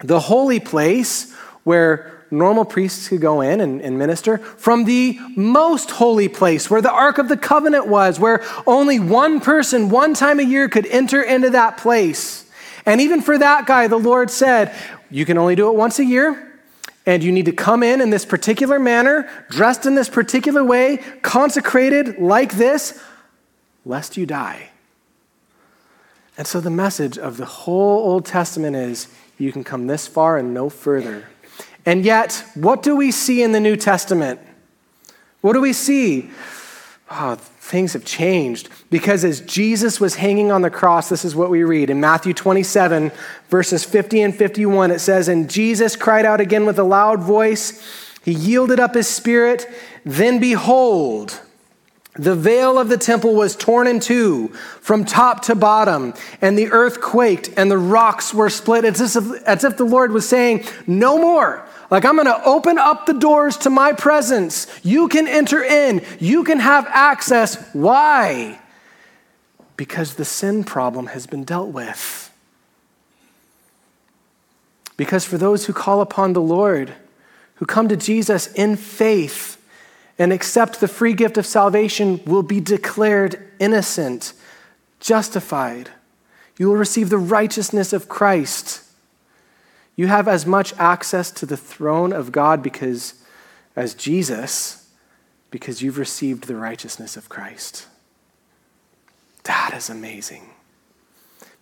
the 0.00 0.20
holy 0.20 0.60
place 0.60 1.32
where 1.64 2.18
normal 2.30 2.64
priests 2.64 3.08
could 3.08 3.20
go 3.20 3.40
in 3.40 3.60
and, 3.60 3.80
and, 3.80 3.98
minister 3.98 4.38
from 4.38 4.84
the 4.84 5.18
most 5.34 5.90
holy 5.90 6.28
place 6.28 6.70
where 6.70 6.82
the 6.82 6.90
Ark 6.90 7.18
of 7.18 7.28
the 7.28 7.36
Covenant 7.36 7.86
was, 7.86 8.20
where 8.20 8.44
only 8.66 9.00
one 9.00 9.40
person, 9.40 9.88
one 9.88 10.14
time 10.14 10.38
a 10.38 10.42
year, 10.42 10.68
could 10.68 10.86
enter 10.86 11.22
into 11.22 11.50
that 11.50 11.78
place. 11.78 12.48
And 12.84 13.00
even 13.00 13.22
for 13.22 13.38
that 13.38 13.66
guy, 13.66 13.88
the 13.88 13.98
Lord 13.98 14.30
said, 14.30 14.74
You 15.10 15.24
can 15.24 15.38
only 15.38 15.56
do 15.56 15.68
it 15.68 15.74
once 15.74 15.98
a 15.98 16.04
year, 16.04 16.60
and 17.06 17.22
you 17.22 17.32
need 17.32 17.46
to 17.46 17.52
come 17.52 17.82
in 17.82 18.00
in 18.00 18.10
this 18.10 18.24
particular 18.24 18.78
manner, 18.78 19.28
dressed 19.48 19.86
in 19.86 19.94
this 19.94 20.08
particular 20.08 20.62
way, 20.62 20.98
consecrated 21.22 22.18
like 22.18 22.54
this, 22.54 23.02
lest 23.84 24.16
you 24.16 24.26
die. 24.26 24.70
And 26.36 26.46
so 26.46 26.60
the 26.60 26.70
message 26.70 27.18
of 27.18 27.36
the 27.36 27.46
whole 27.46 27.98
Old 27.98 28.24
Testament 28.24 28.76
is 28.76 29.08
you 29.38 29.52
can 29.52 29.64
come 29.64 29.86
this 29.86 30.06
far 30.06 30.36
and 30.36 30.52
no 30.52 30.68
further. 30.68 31.28
And 31.86 32.04
yet, 32.04 32.44
what 32.54 32.82
do 32.82 32.94
we 32.96 33.10
see 33.10 33.42
in 33.42 33.52
the 33.52 33.60
New 33.60 33.76
Testament? 33.76 34.40
What 35.40 35.52
do 35.52 35.60
we 35.60 35.72
see? 35.72 36.30
Oh, 37.10 37.36
things 37.36 37.92
have 37.92 38.04
changed 38.04 38.68
because 38.90 39.24
as 39.24 39.40
Jesus 39.40 40.00
was 40.00 40.16
hanging 40.16 40.50
on 40.50 40.62
the 40.62 40.70
cross, 40.70 41.08
this 41.08 41.24
is 41.24 41.36
what 41.36 41.50
we 41.50 41.62
read 41.62 41.90
in 41.90 42.00
Matthew 42.00 42.34
27, 42.34 43.12
verses 43.48 43.84
50 43.84 44.22
and 44.22 44.34
51. 44.34 44.90
It 44.90 44.98
says, 44.98 45.28
And 45.28 45.48
Jesus 45.48 45.96
cried 45.96 46.24
out 46.24 46.40
again 46.40 46.66
with 46.66 46.78
a 46.78 46.84
loud 46.84 47.20
voice. 47.20 47.82
He 48.24 48.32
yielded 48.32 48.80
up 48.80 48.94
his 48.94 49.08
spirit. 49.08 49.66
Then 50.04 50.40
behold, 50.40 51.40
the 52.14 52.34
veil 52.34 52.78
of 52.78 52.88
the 52.88 52.96
temple 52.96 53.34
was 53.34 53.54
torn 53.54 53.86
in 53.86 54.00
two 54.00 54.48
from 54.80 55.04
top 55.04 55.42
to 55.42 55.54
bottom, 55.54 56.14
and 56.40 56.58
the 56.58 56.72
earth 56.72 57.00
quaked, 57.00 57.50
and 57.56 57.70
the 57.70 57.78
rocks 57.78 58.34
were 58.34 58.50
split. 58.50 58.84
It's 58.84 59.00
as 59.00 59.16
if, 59.16 59.42
as 59.44 59.62
if 59.64 59.76
the 59.76 59.84
Lord 59.84 60.12
was 60.12 60.28
saying, 60.28 60.64
No 60.86 61.18
more. 61.18 61.64
Like, 61.90 62.04
I'm 62.04 62.16
going 62.16 62.26
to 62.26 62.44
open 62.44 62.76
up 62.76 63.06
the 63.06 63.14
doors 63.14 63.56
to 63.58 63.70
my 63.70 63.92
presence. 63.92 64.66
You 64.82 65.08
can 65.08 65.26
enter 65.26 65.62
in, 65.62 66.04
you 66.18 66.44
can 66.44 66.58
have 66.58 66.86
access. 66.88 67.56
Why? 67.72 68.60
Because 69.76 70.16
the 70.16 70.24
sin 70.24 70.64
problem 70.64 71.06
has 71.06 71.26
been 71.26 71.44
dealt 71.44 71.68
with. 71.68 72.30
Because 74.96 75.24
for 75.24 75.38
those 75.38 75.66
who 75.66 75.72
call 75.72 76.00
upon 76.00 76.32
the 76.32 76.42
Lord, 76.42 76.92
who 77.54 77.66
come 77.66 77.88
to 77.88 77.96
Jesus 77.96 78.52
in 78.52 78.76
faith 78.76 79.57
and 80.18 80.32
accept 80.32 80.80
the 80.80 80.88
free 80.88 81.14
gift 81.14 81.38
of 81.38 81.46
salvation, 81.46 82.20
will 82.24 82.42
be 82.42 82.60
declared 82.60 83.40
innocent, 83.58 84.32
justified. 85.00 85.90
You 86.58 86.68
will 86.68 86.76
receive 86.76 87.08
the 87.08 87.18
righteousness 87.18 87.92
of 87.92 88.08
Christ. 88.08 88.82
You 89.94 90.08
have 90.08 90.28
as 90.28 90.44
much 90.46 90.74
access 90.78 91.30
to 91.32 91.46
the 91.46 91.56
throne 91.56 92.12
of 92.12 92.32
God 92.32 92.62
because, 92.62 93.14
as 93.76 93.94
Jesus, 93.94 94.88
because 95.50 95.82
you've 95.82 95.98
received 95.98 96.44
the 96.44 96.56
righteousness 96.56 97.16
of 97.16 97.28
Christ. 97.28 97.86
That 99.44 99.72
is 99.74 99.88
amazing. 99.88 100.50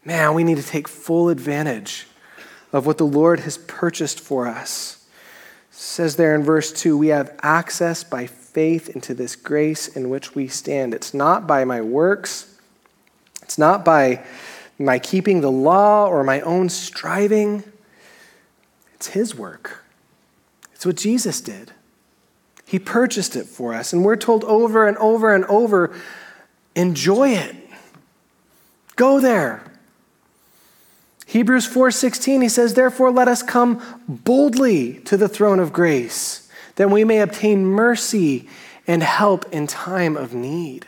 Man, 0.05 0.35
we 0.35 0.45
need 0.45 0.57
to 0.57 0.63
take 0.63 0.89
full 0.89 1.29
advantage 1.29 2.07
of 2.73 2.87
what 2.87 2.99
the 2.99 3.07
Lord 3.07 3.41
has 3.41 3.59
purchased 3.59 4.21
for 4.21 4.47
us. 4.47 5.07
It 5.71 5.77
says 5.77 6.17
there 6.17 6.35
in 6.35 6.43
verse 6.43 6.73
2 6.73 6.97
we 6.97 7.09
have 7.09 7.39
access 7.43 8.03
by 8.05 8.27
faith 8.57 8.89
into 8.89 9.13
this 9.13 9.37
grace 9.37 9.87
in 9.87 10.09
which 10.09 10.35
we 10.35 10.49
stand. 10.49 10.95
It's 10.95 11.13
not 11.13 11.47
by 11.47 11.67
my 11.67 11.83
works, 11.83 12.57
it's 13.43 13.59
not 13.59 13.85
by 13.85 14.25
my 14.79 14.99
keeping 14.99 15.43
the 15.43 15.51
law 15.51 16.07
or 16.07 16.25
my 16.25 16.41
own 16.41 16.71
striving. 16.71 17.63
It's 18.95 19.09
His 19.09 19.35
work. 19.35 19.85
It's 20.73 20.87
what 20.87 20.97
Jesus 20.97 21.43
did. 21.43 21.73
He 22.65 22.79
purchased 22.79 23.37
it 23.37 23.45
for 23.45 23.75
us, 23.75 23.93
and 23.93 24.03
we're 24.03 24.17
told 24.17 24.43
over 24.45 24.89
and 24.89 24.97
over 24.97 25.35
and 25.35 25.45
over 25.45 25.95
enjoy 26.75 27.33
it. 27.33 27.55
Go 28.97 29.21
there. 29.21 29.71
Hebrews 31.27 31.69
4:16 31.69 32.41
he 32.41 32.49
says 32.49 32.73
therefore 32.73 33.11
let 33.11 33.29
us 33.29 33.43
come 33.43 33.83
boldly 34.09 34.95
to 35.01 35.19
the 35.19 35.29
throne 35.29 35.61
of 35.61 35.75
grace 35.75 36.46
that 36.77 36.91
we 36.91 37.05
may 37.05 37.21
obtain 37.21 37.67
mercy 37.67 38.49
and 38.87 39.03
help 39.03 39.45
in 39.53 39.67
time 39.67 40.17
of 40.17 40.33
need. 40.33 40.87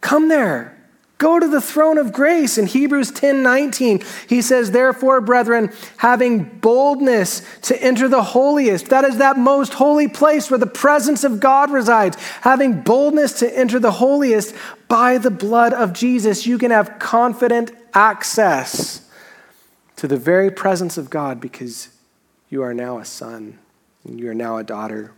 Come 0.00 0.28
there. 0.28 0.78
Go 1.22 1.38
to 1.38 1.46
the 1.46 1.60
throne 1.60 1.98
of 1.98 2.12
grace. 2.12 2.58
In 2.58 2.66
Hebrews 2.66 3.12
10 3.12 3.44
19, 3.44 4.02
he 4.28 4.42
says, 4.42 4.72
Therefore, 4.72 5.20
brethren, 5.20 5.72
having 5.98 6.42
boldness 6.58 7.42
to 7.62 7.80
enter 7.80 8.08
the 8.08 8.24
holiest, 8.24 8.86
that 8.86 9.04
is 9.04 9.18
that 9.18 9.38
most 9.38 9.74
holy 9.74 10.08
place 10.08 10.50
where 10.50 10.58
the 10.58 10.66
presence 10.66 11.22
of 11.22 11.38
God 11.38 11.70
resides, 11.70 12.16
having 12.40 12.80
boldness 12.80 13.34
to 13.38 13.56
enter 13.56 13.78
the 13.78 13.92
holiest 13.92 14.52
by 14.88 15.16
the 15.16 15.30
blood 15.30 15.72
of 15.72 15.92
Jesus, 15.92 16.44
you 16.44 16.58
can 16.58 16.72
have 16.72 16.98
confident 16.98 17.70
access 17.94 19.08
to 19.94 20.08
the 20.08 20.16
very 20.16 20.50
presence 20.50 20.98
of 20.98 21.08
God 21.08 21.40
because 21.40 21.90
you 22.48 22.62
are 22.62 22.74
now 22.74 22.98
a 22.98 23.04
son, 23.04 23.60
you 24.04 24.30
are 24.30 24.34
now 24.34 24.56
a 24.56 24.64
daughter 24.64 25.12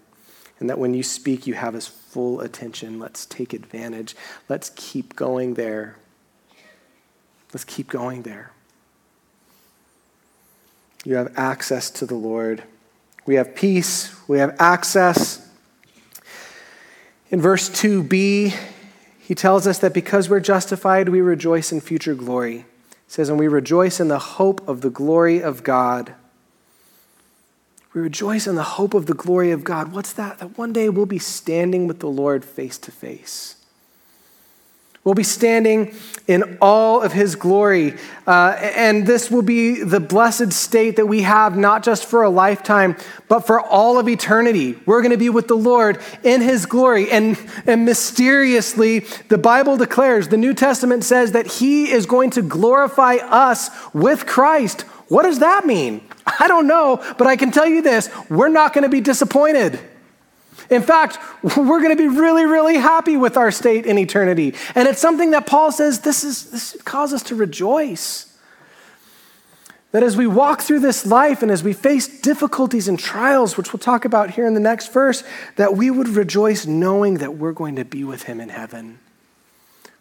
and 0.60 0.70
that 0.70 0.78
when 0.78 0.94
you 0.94 1.02
speak, 1.02 1.46
you 1.46 1.54
have 1.54 1.74
his 1.74 1.86
full 1.86 2.40
attention. 2.40 2.98
Let's 2.98 3.26
take 3.26 3.52
advantage. 3.52 4.14
Let's 4.48 4.70
keep 4.76 5.16
going 5.16 5.54
there. 5.54 5.96
Let's 7.52 7.64
keep 7.64 7.88
going 7.88 8.22
there. 8.22 8.52
You 11.04 11.16
have 11.16 11.32
access 11.36 11.90
to 11.90 12.06
the 12.06 12.14
Lord. 12.14 12.62
We 13.26 13.34
have 13.34 13.54
peace. 13.54 14.14
We 14.28 14.38
have 14.38 14.56
access. 14.58 15.46
In 17.30 17.40
verse 17.40 17.68
2b, 17.68 18.54
he 19.18 19.34
tells 19.34 19.66
us 19.66 19.78
that 19.80 19.92
because 19.92 20.30
we're 20.30 20.40
justified, 20.40 21.08
we 21.08 21.20
rejoice 21.20 21.72
in 21.72 21.80
future 21.80 22.14
glory. 22.14 22.58
He 22.58 22.64
says, 23.08 23.28
and 23.28 23.38
we 23.38 23.48
rejoice 23.48 24.00
in 24.00 24.08
the 24.08 24.18
hope 24.18 24.66
of 24.68 24.80
the 24.80 24.90
glory 24.90 25.42
of 25.42 25.62
God. 25.62 26.14
We 27.94 28.00
rejoice 28.00 28.48
in 28.48 28.56
the 28.56 28.64
hope 28.64 28.92
of 28.92 29.06
the 29.06 29.14
glory 29.14 29.52
of 29.52 29.62
God. 29.62 29.92
What's 29.92 30.12
that? 30.14 30.38
That 30.40 30.58
one 30.58 30.72
day 30.72 30.88
we'll 30.88 31.06
be 31.06 31.20
standing 31.20 31.86
with 31.86 32.00
the 32.00 32.08
Lord 32.08 32.44
face 32.44 32.76
to 32.78 32.90
face. 32.90 33.54
We'll 35.04 35.14
be 35.14 35.22
standing 35.22 35.94
in 36.26 36.56
all 36.62 37.02
of 37.02 37.12
his 37.12 37.36
glory. 37.36 37.94
Uh, 38.26 38.56
and 38.58 39.06
this 39.06 39.30
will 39.30 39.42
be 39.42 39.84
the 39.84 40.00
blessed 40.00 40.50
state 40.52 40.96
that 40.96 41.06
we 41.06 41.22
have, 41.22 41.58
not 41.58 41.84
just 41.84 42.06
for 42.06 42.22
a 42.22 42.30
lifetime, 42.30 42.96
but 43.28 43.46
for 43.46 43.60
all 43.60 43.98
of 43.98 44.08
eternity. 44.08 44.76
We're 44.86 45.02
going 45.02 45.12
to 45.12 45.18
be 45.18 45.28
with 45.28 45.46
the 45.46 45.56
Lord 45.56 46.00
in 46.24 46.40
his 46.40 46.64
glory. 46.64 47.12
And, 47.12 47.38
and 47.66 47.84
mysteriously, 47.84 49.00
the 49.28 49.38
Bible 49.38 49.76
declares, 49.76 50.28
the 50.28 50.38
New 50.38 50.54
Testament 50.54 51.04
says 51.04 51.32
that 51.32 51.46
he 51.46 51.92
is 51.92 52.06
going 52.06 52.30
to 52.30 52.42
glorify 52.42 53.16
us 53.16 53.70
with 53.92 54.26
Christ. 54.26 54.82
What 55.08 55.24
does 55.24 55.40
that 55.40 55.66
mean? 55.66 56.00
I 56.38 56.48
don't 56.48 56.66
know, 56.66 57.02
but 57.18 57.26
I 57.26 57.36
can 57.36 57.50
tell 57.50 57.66
you 57.66 57.82
this 57.82 58.08
we're 58.28 58.48
not 58.48 58.72
going 58.72 58.82
to 58.82 58.88
be 58.88 59.00
disappointed. 59.00 59.78
In 60.70 60.82
fact, 60.82 61.18
we're 61.56 61.80
going 61.80 61.96
to 61.96 61.96
be 61.96 62.08
really, 62.08 62.46
really 62.46 62.76
happy 62.76 63.16
with 63.16 63.36
our 63.36 63.50
state 63.50 63.86
in 63.86 63.98
eternity. 63.98 64.54
And 64.74 64.88
it's 64.88 65.00
something 65.00 65.30
that 65.32 65.46
Paul 65.46 65.72
says 65.72 66.00
this, 66.00 66.24
is, 66.24 66.50
this 66.50 66.76
causes 66.84 67.22
us 67.22 67.28
to 67.28 67.34
rejoice. 67.34 68.30
That 69.92 70.02
as 70.02 70.16
we 70.16 70.26
walk 70.26 70.60
through 70.60 70.80
this 70.80 71.06
life 71.06 71.42
and 71.42 71.52
as 71.52 71.62
we 71.62 71.72
face 71.72 72.20
difficulties 72.20 72.88
and 72.88 72.98
trials, 72.98 73.56
which 73.56 73.72
we'll 73.72 73.78
talk 73.78 74.04
about 74.04 74.30
here 74.30 74.44
in 74.44 74.54
the 74.54 74.60
next 74.60 74.92
verse, 74.92 75.22
that 75.54 75.76
we 75.76 75.88
would 75.88 76.08
rejoice 76.08 76.66
knowing 76.66 77.18
that 77.18 77.36
we're 77.36 77.52
going 77.52 77.76
to 77.76 77.84
be 77.84 78.02
with 78.02 78.24
him 78.24 78.40
in 78.40 78.48
heaven. 78.48 78.98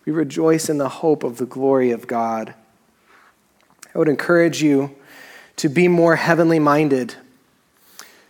We 0.05 0.11
rejoice 0.11 0.67
in 0.67 0.79
the 0.79 0.89
hope 0.89 1.23
of 1.23 1.37
the 1.37 1.45
glory 1.45 1.91
of 1.91 2.07
God. 2.07 2.55
I 3.93 3.99
would 3.99 4.09
encourage 4.09 4.63
you 4.63 4.95
to 5.57 5.69
be 5.69 5.87
more 5.87 6.15
heavenly 6.15 6.59
minded, 6.59 7.15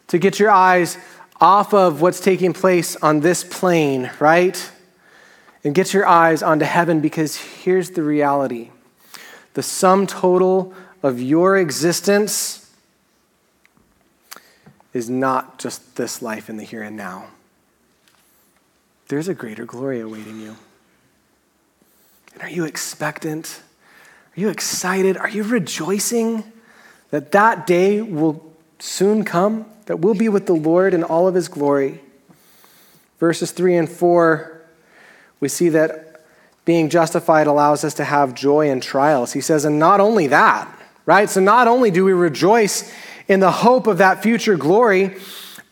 to 0.08 0.18
get 0.18 0.40
your 0.40 0.52
eyes 0.52 0.98
off 1.40 1.74
of 1.74 2.02
what's 2.02 2.20
taking 2.20 2.54
place 2.54 2.96
on 2.98 3.20
this 3.20 3.44
plane, 3.44 4.10
right? 4.20 4.72
And 5.64 5.74
get 5.74 5.94
your 5.94 6.06
eyes 6.06 6.44
onto 6.44 6.66
heaven 6.66 7.02
because 7.02 7.36
here's 7.36 7.92
the 7.92 8.04
reality 8.04 8.70
the 9.54 9.64
sum 9.64 10.08
total 10.08 10.74
of 11.04 11.22
your 11.22 11.58
existence 11.58 12.72
is 14.94 15.10
not 15.10 15.60
just 15.60 15.96
this 15.96 16.22
life 16.22 16.50
in 16.50 16.58
the 16.58 16.64
here 16.64 16.82
and 16.82 16.96
now. 16.96 17.26
There's 19.10 19.28
a 19.28 19.34
greater 19.34 19.66
glory 19.66 20.00
awaiting 20.00 20.40
you. 20.40 20.56
And 22.34 22.42
are 22.42 22.50
you 22.50 22.66
expectant? 22.66 23.62
Are 24.36 24.40
you 24.40 24.50
excited? 24.50 25.18
Are 25.18 25.30
you 25.30 25.44
rejoicing 25.44 26.53
that 27.14 27.32
that 27.32 27.68
day 27.68 28.02
will 28.02 28.44
soon 28.80 29.24
come? 29.24 29.66
that 29.86 29.98
we'll 29.98 30.14
be 30.14 30.30
with 30.30 30.46
the 30.46 30.56
Lord 30.56 30.94
in 30.94 31.04
all 31.04 31.28
of 31.28 31.36
his 31.36 31.48
glory. 31.48 32.00
Verses 33.20 33.52
3 33.52 33.76
and 33.78 33.90
4, 33.90 34.62
we 35.40 35.48
see 35.48 35.70
that 35.70 36.24
being 36.66 36.90
justified 36.90 37.48
allows 37.48 37.84
us 37.84 37.94
to 37.96 38.04
have 38.04 38.34
joy 38.34 38.70
in 38.70 38.80
trials. 38.80 39.34
He 39.34 39.42
says, 39.42 39.66
and 39.66 39.80
not 39.80 40.00
only 40.00 40.28
that, 40.28 40.68
right? 41.06 41.30
So 41.30 41.42
not 41.42 41.68
only 41.68 41.92
do 41.92 42.06
we 42.06 42.14
rejoice 42.14 42.92
in 43.28 43.40
the 43.40 43.52
hope 43.52 43.88
of 43.88 43.98
that 43.98 44.24
future 44.24 44.56
glory, 44.56 45.18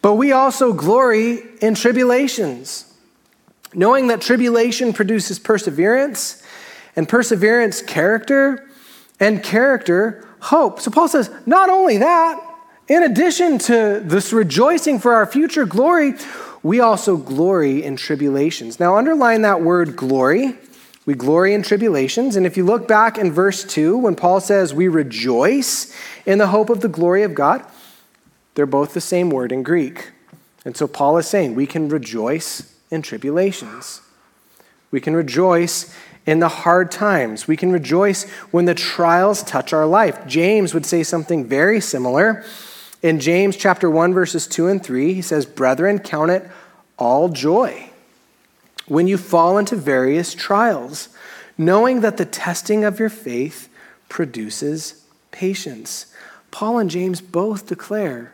but 0.02 0.16
we 0.16 0.32
also 0.32 0.74
glory 0.74 1.40
in 1.62 1.76
tribulations, 1.76 2.94
knowing 3.74 4.08
that 4.08 4.20
tribulation 4.20 4.92
produces 4.92 5.40
perseverance, 5.40 6.44
and 6.96 7.08
perseverance, 7.08 7.82
character, 7.82 8.70
and 9.22 9.42
character, 9.42 10.28
hope. 10.42 10.82
So 10.82 10.92
Paul 10.92 11.08
says, 11.08 11.30
not 11.46 11.70
only 11.70 11.98
that, 12.00 12.44
in 12.90 13.04
addition 13.04 13.58
to 13.60 14.02
this 14.04 14.34
rejoicing 14.34 15.00
for 15.00 15.14
our 15.14 15.26
future 15.26 15.66
glory, 15.66 16.16
we 16.64 16.82
also 16.82 17.16
glory 17.16 17.84
in 17.84 17.96
tribulations. 17.96 18.80
Now, 18.80 18.98
underline 18.98 19.44
that 19.44 19.62
word 19.62 19.96
glory. 19.96 20.58
We 21.06 21.14
glory 21.14 21.54
in 21.54 21.64
tribulations. 21.64 22.36
And 22.36 22.46
if 22.46 22.58
you 22.58 22.66
look 22.66 22.88
back 22.88 23.18
in 23.18 23.32
verse 23.32 23.64
2, 23.64 23.98
when 23.98 24.16
Paul 24.16 24.42
says 24.42 24.74
we 24.74 24.88
rejoice 24.88 25.96
in 26.26 26.38
the 26.38 26.48
hope 26.48 26.70
of 26.70 26.82
the 26.82 26.90
glory 26.90 27.24
of 27.24 27.34
God, 27.34 27.64
they're 28.56 28.66
both 28.66 28.94
the 28.94 29.02
same 29.02 29.30
word 29.30 29.52
in 29.52 29.64
Greek. 29.64 30.12
And 30.66 30.76
so 30.76 30.88
Paul 30.88 31.18
is 31.18 31.28
saying 31.28 31.56
we 31.56 31.66
can 31.66 31.90
rejoice 31.90 32.76
in 32.92 33.02
tribulations. 33.02 34.02
We 34.92 35.00
can 35.00 35.16
rejoice 35.16 35.96
in 36.26 36.40
the 36.40 36.48
hard 36.48 36.92
times. 36.92 37.48
We 37.48 37.58
can 37.58 37.72
rejoice 37.72 38.30
when 38.52 38.66
the 38.66 38.76
trials 38.76 39.44
touch 39.44 39.74
our 39.74 39.86
life. 39.86 40.28
James 40.28 40.74
would 40.74 40.86
say 40.86 41.04
something 41.04 41.46
very 41.46 41.82
similar. 41.82 42.44
In 43.02 43.20
James 43.20 43.56
chapter 43.56 43.90
1 43.90 44.14
verses 44.14 44.46
2 44.48 44.68
and 44.68 44.84
3, 44.84 45.14
he 45.14 45.22
says, 45.22 45.46
"Brethren, 45.46 46.00
count 46.00 46.32
it 46.32 46.48
all 46.98 47.30
joy 47.30 47.90
when 48.86 49.08
you 49.08 49.18
fall 49.18 49.58
into 49.58 49.76
various 49.76 50.34
trials, 50.36 51.10
knowing 51.58 52.02
that 52.02 52.18
the 52.18 52.26
testing 52.26 52.84
of 52.84 53.00
your 53.00 53.10
faith 53.10 53.70
produces 54.10 54.96
patience." 55.32 56.06
Paul 56.52 56.78
and 56.78 56.90
James 56.90 57.22
both 57.22 57.66
declare 57.66 58.34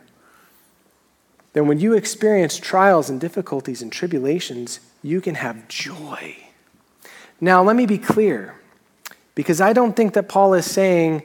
that 1.54 1.64
when 1.64 1.80
you 1.80 1.94
experience 1.94 2.58
trials 2.58 3.08
and 3.08 3.18
difficulties 3.18 3.80
and 3.80 3.90
tribulations, 3.90 4.80
you 5.02 5.20
can 5.20 5.36
have 5.36 5.66
joy. 5.68 6.36
Now, 7.40 7.62
let 7.62 7.76
me 7.76 7.86
be 7.86 7.98
clear, 7.98 8.54
because 9.34 9.60
I 9.60 9.72
don't 9.72 9.94
think 9.94 10.14
that 10.14 10.28
Paul 10.28 10.54
is 10.54 10.66
saying 10.66 11.22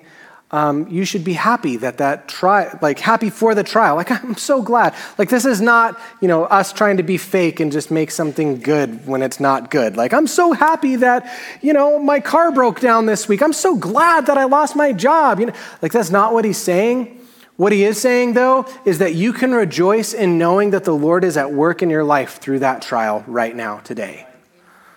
um, 0.53 0.87
you 0.87 1.03
should 1.03 1.23
be 1.23 1.33
happy 1.33 1.77
that 1.77 1.97
that 1.97 2.27
trial, 2.27 2.77
like 2.79 2.99
happy 2.99 3.31
for 3.31 3.55
the 3.55 3.63
trial. 3.63 3.95
Like, 3.95 4.11
I'm 4.23 4.37
so 4.37 4.61
glad. 4.61 4.93
Like, 5.17 5.29
this 5.29 5.45
is 5.45 5.59
not, 5.59 5.99
you 6.21 6.27
know, 6.27 6.43
us 6.45 6.71
trying 6.71 6.97
to 6.97 7.03
be 7.03 7.17
fake 7.17 7.59
and 7.59 7.71
just 7.71 7.89
make 7.89 8.11
something 8.11 8.59
good 8.59 9.07
when 9.07 9.23
it's 9.23 9.39
not 9.39 9.71
good. 9.71 9.97
Like, 9.97 10.13
I'm 10.13 10.27
so 10.27 10.53
happy 10.53 10.97
that, 10.97 11.27
you 11.63 11.73
know, 11.73 11.97
my 11.97 12.19
car 12.19 12.51
broke 12.51 12.79
down 12.79 13.07
this 13.07 13.27
week. 13.27 13.41
I'm 13.41 13.51
so 13.51 13.75
glad 13.75 14.27
that 14.27 14.37
I 14.37 14.43
lost 14.43 14.75
my 14.75 14.93
job. 14.93 15.39
You 15.39 15.47
know, 15.47 15.53
like, 15.81 15.91
that's 15.91 16.11
not 16.11 16.33
what 16.33 16.45
he's 16.45 16.59
saying. 16.59 17.19
What 17.57 17.71
he 17.71 17.83
is 17.83 17.99
saying, 17.99 18.33
though, 18.33 18.67
is 18.85 18.99
that 18.99 19.15
you 19.15 19.33
can 19.33 19.53
rejoice 19.53 20.13
in 20.13 20.37
knowing 20.37 20.69
that 20.69 20.83
the 20.83 20.93
Lord 20.93 21.23
is 21.23 21.35
at 21.35 21.51
work 21.51 21.81
in 21.81 21.89
your 21.89 22.03
life 22.03 22.37
through 22.37 22.59
that 22.59 22.83
trial 22.83 23.23
right 23.25 23.55
now, 23.55 23.79
today. 23.79 24.27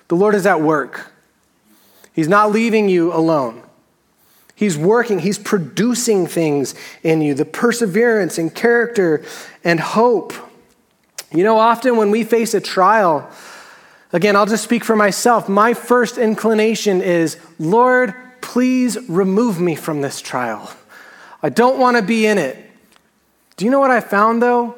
The 0.08 0.16
Lord 0.16 0.34
is 0.34 0.46
at 0.46 0.60
work. 0.60 1.12
He's 2.12 2.28
not 2.28 2.50
leaving 2.50 2.88
you 2.88 3.12
alone. 3.12 3.62
He's 4.54 4.78
working, 4.78 5.18
He's 5.18 5.38
producing 5.38 6.26
things 6.26 6.74
in 7.02 7.20
you 7.20 7.34
the 7.34 7.44
perseverance 7.44 8.38
and 8.38 8.54
character 8.54 9.24
and 9.62 9.78
hope. 9.78 10.32
You 11.30 11.44
know, 11.44 11.58
often 11.58 11.96
when 11.96 12.10
we 12.10 12.24
face 12.24 12.54
a 12.54 12.60
trial, 12.60 13.28
again, 14.12 14.34
I'll 14.34 14.46
just 14.46 14.64
speak 14.64 14.82
for 14.82 14.96
myself. 14.96 15.48
My 15.48 15.74
first 15.74 16.16
inclination 16.16 17.02
is, 17.02 17.36
Lord, 17.58 18.14
please 18.40 18.96
remove 19.08 19.60
me 19.60 19.74
from 19.74 20.00
this 20.00 20.22
trial. 20.22 20.70
I 21.42 21.50
don't 21.50 21.78
want 21.78 21.98
to 21.98 22.02
be 22.02 22.26
in 22.26 22.38
it. 22.38 22.56
Do 23.56 23.64
you 23.64 23.70
know 23.70 23.80
what 23.80 23.90
I 23.90 24.00
found 24.00 24.42
though? 24.42 24.74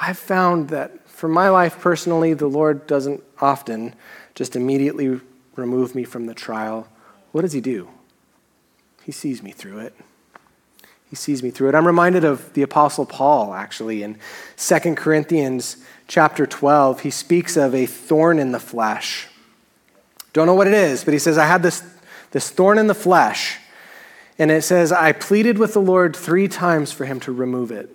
I 0.00 0.12
found 0.12 0.68
that 0.68 0.92
for 1.22 1.28
my 1.28 1.48
life 1.48 1.78
personally, 1.78 2.34
the 2.34 2.48
Lord 2.48 2.88
doesn't 2.88 3.22
often 3.40 3.94
just 4.34 4.56
immediately 4.56 5.20
remove 5.54 5.94
me 5.94 6.02
from 6.02 6.26
the 6.26 6.34
trial. 6.34 6.88
What 7.30 7.42
does 7.42 7.52
He 7.52 7.60
do? 7.60 7.88
He 9.04 9.12
sees 9.12 9.40
me 9.40 9.52
through 9.52 9.78
it. 9.78 9.94
He 11.08 11.14
sees 11.14 11.40
me 11.40 11.52
through 11.52 11.68
it. 11.68 11.76
I'm 11.76 11.86
reminded 11.86 12.24
of 12.24 12.52
the 12.54 12.62
apostle 12.62 13.06
Paul 13.06 13.54
actually 13.54 14.02
in 14.02 14.18
2 14.56 14.96
Corinthians 14.96 15.76
chapter 16.08 16.44
12. 16.44 17.02
He 17.02 17.10
speaks 17.12 17.56
of 17.56 17.72
a 17.72 17.86
thorn 17.86 18.40
in 18.40 18.50
the 18.50 18.58
flesh. 18.58 19.28
Don't 20.32 20.48
know 20.48 20.54
what 20.54 20.66
it 20.66 20.74
is, 20.74 21.04
but 21.04 21.14
he 21.14 21.20
says 21.20 21.38
I 21.38 21.46
had 21.46 21.62
this 21.62 21.84
this 22.32 22.50
thorn 22.50 22.78
in 22.78 22.88
the 22.88 22.96
flesh. 22.96 23.60
And 24.40 24.50
it 24.50 24.62
says 24.62 24.90
I 24.90 25.12
pleaded 25.12 25.56
with 25.56 25.72
the 25.72 25.80
Lord 25.80 26.16
3 26.16 26.48
times 26.48 26.90
for 26.90 27.04
him 27.04 27.20
to 27.20 27.30
remove 27.30 27.70
it. 27.70 27.94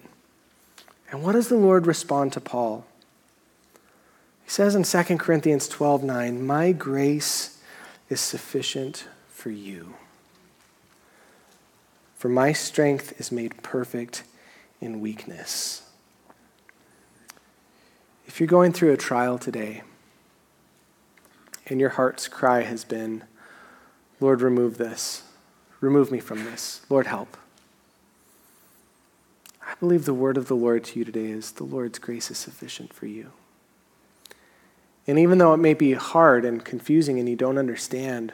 And 1.11 1.23
what 1.23 1.33
does 1.33 1.49
the 1.49 1.57
Lord 1.57 1.87
respond 1.87 2.31
to 2.31 2.39
Paul? 2.39 2.86
He 4.47 4.51
says 4.51 4.75
in 4.75 4.83
2 4.83 5.17
Corinthians 5.17 5.67
12 5.67 6.05
9, 6.05 6.47
My 6.47 6.71
grace 6.71 7.59
is 8.07 8.21
sufficient 8.21 9.05
for 9.27 9.49
you. 9.49 9.95
For 12.15 12.29
my 12.29 12.53
strength 12.53 13.19
is 13.19 13.29
made 13.29 13.61
perfect 13.61 14.23
in 14.79 15.01
weakness. 15.01 15.89
If 18.25 18.39
you're 18.39 18.47
going 18.47 18.71
through 18.71 18.93
a 18.93 18.97
trial 18.97 19.37
today 19.37 19.83
and 21.65 21.81
your 21.81 21.89
heart's 21.89 22.29
cry 22.29 22.61
has 22.61 22.85
been, 22.85 23.25
Lord, 24.21 24.41
remove 24.41 24.77
this, 24.77 25.23
remove 25.81 26.09
me 26.09 26.21
from 26.21 26.45
this, 26.45 26.85
Lord, 26.89 27.07
help. 27.07 27.35
I 29.61 29.75
believe 29.81 30.05
the 30.05 30.13
word 30.13 30.37
of 30.37 30.47
the 30.47 30.55
Lord 30.55 30.85
to 30.85 30.99
you 30.99 31.03
today 31.03 31.31
is 31.31 31.51
the 31.51 31.65
Lord's 31.65 31.99
grace 31.99 32.31
is 32.31 32.37
sufficient 32.37 32.93
for 32.93 33.07
you. 33.07 33.33
And 35.07 35.17
even 35.17 35.37
though 35.37 35.53
it 35.53 35.57
may 35.57 35.73
be 35.73 35.93
hard 35.93 36.43
and 36.43 36.63
confusing 36.63 37.17
and 37.17 37.29
you 37.29 37.35
don't 37.35 37.57
understand, 37.57 38.33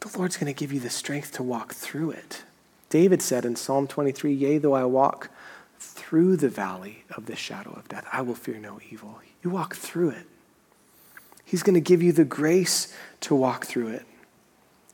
the 0.00 0.16
Lord's 0.16 0.36
going 0.36 0.52
to 0.52 0.58
give 0.58 0.72
you 0.72 0.80
the 0.80 0.90
strength 0.90 1.32
to 1.32 1.42
walk 1.42 1.74
through 1.74 2.10
it. 2.10 2.42
David 2.90 3.22
said 3.22 3.44
in 3.44 3.56
Psalm 3.56 3.86
23 3.86 4.32
Yea, 4.32 4.58
though 4.58 4.74
I 4.74 4.84
walk 4.84 5.30
through 5.78 6.36
the 6.36 6.48
valley 6.48 7.04
of 7.16 7.26
the 7.26 7.36
shadow 7.36 7.72
of 7.72 7.88
death, 7.88 8.06
I 8.12 8.22
will 8.22 8.34
fear 8.34 8.58
no 8.58 8.80
evil. 8.90 9.20
You 9.42 9.50
walk 9.50 9.76
through 9.76 10.10
it. 10.10 10.26
He's 11.44 11.62
going 11.62 11.74
to 11.74 11.80
give 11.80 12.02
you 12.02 12.12
the 12.12 12.24
grace 12.24 12.94
to 13.20 13.34
walk 13.34 13.64
through 13.64 13.88
it. 13.88 14.04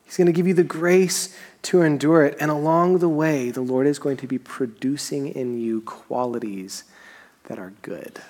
He's 0.04 0.16
going 0.16 0.26
to 0.26 0.32
give 0.32 0.46
you 0.46 0.54
the 0.54 0.62
grace 0.62 1.36
to 1.62 1.82
endure 1.82 2.24
it. 2.24 2.36
And 2.38 2.50
along 2.50 2.98
the 2.98 3.08
way, 3.08 3.50
the 3.50 3.62
Lord 3.62 3.86
is 3.86 3.98
going 3.98 4.16
to 4.18 4.26
be 4.26 4.38
producing 4.38 5.28
in 5.28 5.58
you 5.58 5.80
qualities 5.80 6.84
that 7.44 7.58
are 7.58 7.72
good, 7.82 8.20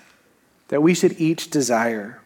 that 0.68 0.82
we 0.82 0.94
should 0.94 1.20
each 1.20 1.50
desire. 1.50 2.22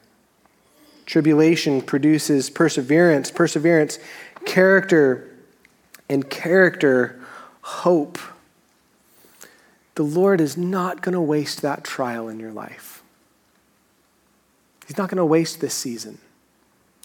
Tribulation 1.09 1.81
produces 1.81 2.51
perseverance, 2.51 3.31
perseverance, 3.31 3.99
character, 4.45 5.27
and 6.07 6.29
character, 6.29 7.19
hope. 7.63 8.19
The 9.95 10.03
Lord 10.03 10.39
is 10.39 10.59
not 10.59 11.01
going 11.01 11.15
to 11.15 11.21
waste 11.21 11.63
that 11.63 11.83
trial 11.83 12.29
in 12.29 12.39
your 12.39 12.53
life. 12.53 13.03
He's 14.87 14.99
not 14.99 15.09
going 15.09 15.17
to 15.17 15.25
waste 15.25 15.63
this 15.63 15.73
season. 15.73 16.19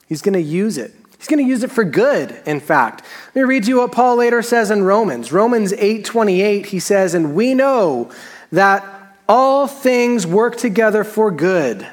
He's 0.10 0.22
going 0.22 0.34
to 0.34 0.42
use 0.42 0.78
it. 0.78 0.94
He's 1.18 1.30
going 1.30 1.42
to 1.42 1.50
use 1.50 1.64
it 1.64 1.72
for 1.72 1.86
good, 1.86 2.38
in 2.46 2.60
fact. 2.60 3.04
Let 3.28 3.44
me 3.44 3.48
read 3.48 3.68
you 3.68 3.78
what 3.78 3.94
Paul 3.94 4.18
later 4.18 4.42
says 4.42 4.70
in 4.70 4.84
Romans. 4.84 5.32
Romans 5.32 5.72
8:28, 5.72 6.66
he 6.66 6.80
says, 6.80 7.14
"And 7.14 7.34
we 7.34 7.54
know 7.54 8.12
that 8.52 8.84
all 9.30 9.66
things 9.66 10.28
work 10.28 10.58
together 10.58 11.06
for 11.06 11.32
good 11.32 11.88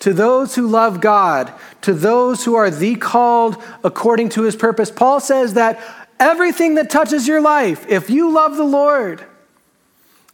to 0.00 0.12
those 0.12 0.54
who 0.54 0.66
love 0.66 1.00
God, 1.00 1.52
to 1.82 1.92
those 1.92 2.44
who 2.44 2.54
are 2.54 2.70
the 2.70 2.96
called 2.96 3.56
according 3.82 4.28
to 4.30 4.42
his 4.42 4.56
purpose." 4.56 4.90
Paul 4.90 5.20
says 5.20 5.54
that 5.54 5.80
everything 6.18 6.74
that 6.74 6.90
touches 6.90 7.26
your 7.28 7.40
life, 7.40 7.86
if 7.88 8.10
you 8.10 8.30
love 8.30 8.56
the 8.56 8.64
Lord, 8.64 9.24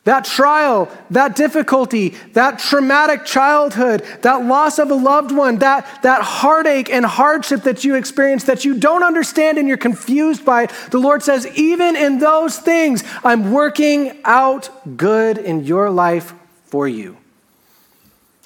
that 0.04 0.24
trial, 0.24 0.90
that 1.10 1.36
difficulty, 1.36 2.10
that 2.32 2.58
traumatic 2.58 3.24
childhood, 3.24 4.02
that 4.22 4.44
loss 4.44 4.80
of 4.80 4.90
a 4.90 4.94
loved 4.94 5.30
one, 5.30 5.58
that, 5.58 6.02
that 6.02 6.22
heartache 6.22 6.90
and 6.90 7.06
hardship 7.06 7.62
that 7.62 7.84
you 7.84 7.94
experience 7.94 8.44
that 8.44 8.64
you 8.64 8.78
don't 8.78 9.04
understand 9.04 9.58
and 9.58 9.68
you're 9.68 9.76
confused 9.76 10.44
by 10.44 10.64
it, 10.64 10.72
the 10.90 10.98
Lord 10.98 11.22
says, 11.22 11.46
even 11.56 11.94
in 11.94 12.18
those 12.18 12.58
things, 12.58 13.04
I'm 13.22 13.52
working 13.52 14.18
out 14.24 14.96
good 14.96 15.38
in 15.38 15.64
your 15.64 15.88
life 15.88 16.34
for 16.64 16.88
you. 16.88 17.16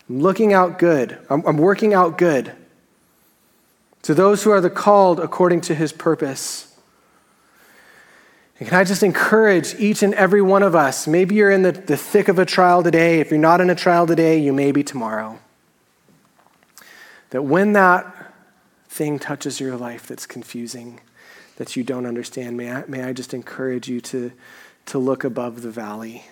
I'm 0.09 0.21
looking 0.21 0.53
out 0.53 0.79
good. 0.79 1.19
I'm, 1.29 1.45
I'm 1.47 1.59
working 1.59 1.95
out 1.95 2.19
good 2.19 2.53
to 4.03 4.14
those 4.14 4.45
who 4.45 4.51
are 4.53 4.61
the 4.61 4.71
called 4.71 5.19
according 5.19 5.62
to 5.62 5.75
his 5.75 5.92
purpose. 5.92 6.73
And 8.59 8.69
can 8.69 8.79
I 8.79 8.85
just 8.85 9.03
encourage 9.03 9.75
each 9.75 10.03
and 10.03 10.14
every 10.14 10.40
one 10.40 10.62
of 10.62 10.75
us? 10.75 11.07
Maybe 11.07 11.35
you're 11.35 11.51
in 11.51 11.62
the, 11.62 11.73
the 11.73 11.97
thick 11.97 12.29
of 12.29 12.38
a 12.38 12.47
trial 12.47 12.83
today. 12.83 13.21
If 13.21 13.31
you're 13.31 13.40
not 13.40 13.61
in 13.61 13.69
a 13.69 13.75
trial 13.75 14.07
today, 14.07 14.38
you 14.38 14.53
may 14.53 14.73
be 14.73 14.83
tomorrow. 14.83 15.38
That 17.31 17.42
when 17.42 17.73
that 17.73 18.33
thing 18.88 19.19
touches 19.19 19.61
your 19.61 19.77
life 19.77 20.07
that's 20.07 20.25
confusing, 20.25 21.01
that 21.57 21.77
you 21.77 21.83
don't 21.83 22.07
understand, 22.07 22.57
may 22.57 22.71
I, 22.71 22.85
may 22.87 23.03
I 23.03 23.12
just 23.12 23.35
encourage 23.35 23.88
you 23.88 24.01
to, 24.03 24.33
to 24.87 24.99
look 24.99 25.25
above 25.25 25.62
the 25.62 25.71
valley 25.71 26.25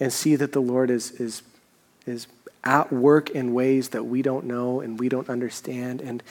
and 0.00 0.12
see 0.12 0.36
that 0.36 0.52
the 0.52 0.60
Lord 0.60 0.90
is, 0.90 1.12
is, 1.12 1.42
is 2.06 2.26
at 2.64 2.92
work 2.92 3.30
in 3.30 3.54
ways 3.54 3.90
that 3.90 4.04
we 4.04 4.22
don't 4.22 4.44
know 4.44 4.80
and 4.80 4.98
we 4.98 5.08
don't 5.08 5.28
understand. 5.28 6.00
And 6.00 6.22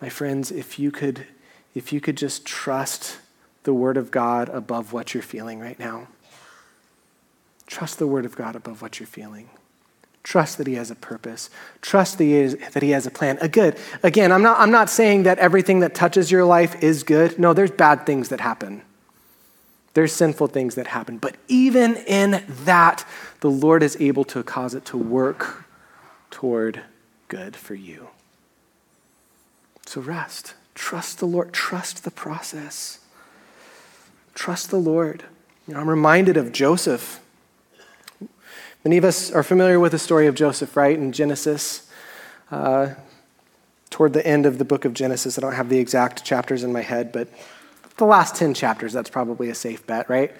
my 0.00 0.08
friends, 0.08 0.50
if 0.50 0.78
you 0.78 0.90
could, 0.90 1.26
if 1.74 1.92
you 1.92 2.00
could 2.00 2.16
just 2.16 2.44
trust 2.44 3.18
the 3.66 3.74
Word 3.74 3.96
of 3.96 4.10
God 4.10 4.48
above 4.48 4.92
what 4.92 5.12
you're 5.12 5.22
feeling 5.22 5.58
right 5.58 5.78
now. 5.78 6.06
Trust 7.66 7.98
the 7.98 8.06
Word 8.06 8.24
of 8.24 8.36
God 8.36 8.54
above 8.54 8.80
what 8.80 9.00
you're 9.00 9.08
feeling. 9.08 9.50
Trust 10.22 10.56
that 10.58 10.68
He 10.68 10.74
has 10.74 10.90
a 10.90 10.94
purpose. 10.94 11.50
Trust 11.82 12.18
that 12.18 12.24
He, 12.24 12.34
is, 12.34 12.56
that 12.72 12.82
he 12.82 12.90
has 12.90 13.06
a 13.06 13.10
plan. 13.10 13.38
A 13.40 13.48
good. 13.48 13.76
Again, 14.04 14.30
I'm 14.30 14.42
not, 14.42 14.60
I'm 14.60 14.70
not 14.70 14.88
saying 14.88 15.24
that 15.24 15.38
everything 15.40 15.80
that 15.80 15.96
touches 15.96 16.30
your 16.30 16.44
life 16.44 16.82
is 16.82 17.02
good. 17.02 17.38
No, 17.40 17.52
there's 17.52 17.72
bad 17.72 18.06
things 18.06 18.28
that 18.28 18.40
happen. 18.40 18.82
There's 19.94 20.12
sinful 20.12 20.48
things 20.48 20.76
that 20.76 20.86
happen. 20.86 21.18
But 21.18 21.36
even 21.48 21.96
in 21.96 22.44
that, 22.64 23.04
the 23.40 23.50
Lord 23.50 23.82
is 23.82 23.96
able 23.98 24.24
to 24.26 24.44
cause 24.44 24.74
it 24.74 24.84
to 24.86 24.96
work 24.96 25.65
toward 26.30 26.82
good 27.28 27.56
for 27.56 27.74
you. 27.74 28.08
So 29.86 30.00
rest. 30.00 30.54
Trust 30.74 31.18
the 31.18 31.26
Lord. 31.26 31.52
Trust 31.52 32.04
the 32.04 32.10
process. 32.10 33.00
Trust 34.34 34.70
the 34.70 34.78
Lord. 34.78 35.24
You 35.66 35.74
know, 35.74 35.80
I'm 35.80 35.88
reminded 35.88 36.36
of 36.36 36.52
Joseph. 36.52 37.20
Many 38.84 38.98
of 38.98 39.04
us 39.04 39.32
are 39.32 39.42
familiar 39.42 39.80
with 39.80 39.92
the 39.92 39.98
story 39.98 40.26
of 40.26 40.34
Joseph, 40.34 40.76
right? 40.76 40.96
In 40.96 41.12
Genesis, 41.12 41.90
uh, 42.50 42.90
toward 43.90 44.12
the 44.12 44.24
end 44.26 44.46
of 44.46 44.58
the 44.58 44.64
book 44.64 44.84
of 44.84 44.92
Genesis. 44.94 45.38
I 45.38 45.40
don't 45.40 45.54
have 45.54 45.68
the 45.68 45.78
exact 45.78 46.24
chapters 46.24 46.62
in 46.62 46.72
my 46.72 46.82
head, 46.82 47.10
but 47.10 47.28
the 47.96 48.04
last 48.04 48.36
10 48.36 48.54
chapters, 48.54 48.92
that's 48.92 49.10
probably 49.10 49.48
a 49.48 49.54
safe 49.54 49.86
bet, 49.86 50.08
right? 50.08 50.32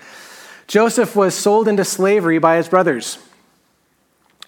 Joseph 0.66 1.16
was 1.16 1.35
sold 1.35 1.68
into 1.68 1.85
slavery 1.85 2.38
by 2.38 2.57
his 2.57 2.68
brothers. 2.68 3.18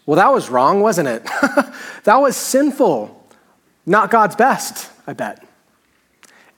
Well, 0.08 0.16
that 0.16 0.32
was 0.32 0.48
wrong, 0.48 0.80
wasn't 0.80 1.06
it? 1.06 1.22
that 2.04 2.16
was 2.16 2.34
sinful. 2.34 3.14
Not 3.84 4.10
God's 4.10 4.36
best, 4.36 4.90
I 5.06 5.12
bet. 5.12 5.46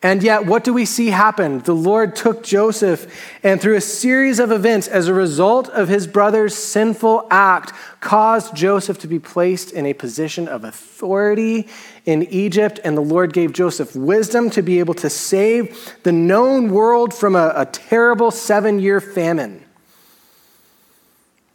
And 0.05 0.23
yet, 0.23 0.47
what 0.47 0.63
do 0.63 0.73
we 0.73 0.85
see 0.85 1.09
happen? 1.09 1.59
The 1.59 1.75
Lord 1.75 2.15
took 2.15 2.45
Joseph, 2.45 3.13
and 3.43 3.61
through 3.61 3.75
a 3.75 3.81
series 3.81 4.39
of 4.39 4.53
events, 4.53 4.87
as 4.87 5.09
a 5.09 5.15
result 5.15 5.69
of 5.71 5.89
his 5.89 6.07
brother's 6.07 6.55
sinful 6.55 7.27
act, 7.29 7.73
caused 7.99 8.55
Joseph 8.55 9.01
to 9.01 9.09
be 9.09 9.19
placed 9.19 9.73
in 9.73 9.85
a 9.85 9.95
position 9.95 10.47
of 10.47 10.63
authority 10.63 11.67
in 12.07 12.23
Egypt. 12.23 12.79
And 12.85 12.97
the 12.97 13.01
Lord 13.01 13.33
gave 13.33 13.53
Joseph 13.53 13.97
wisdom 13.97 14.51
to 14.51 14.63
be 14.63 14.79
able 14.79 14.95
to 14.95 15.11
save 15.11 15.97
the 16.05 16.13
known 16.13 16.71
world 16.71 17.13
from 17.13 17.35
a, 17.35 17.53
a 17.57 17.67
terrible 17.67 18.31
seven 18.31 18.79
year 18.79 19.01
famine. 19.01 19.65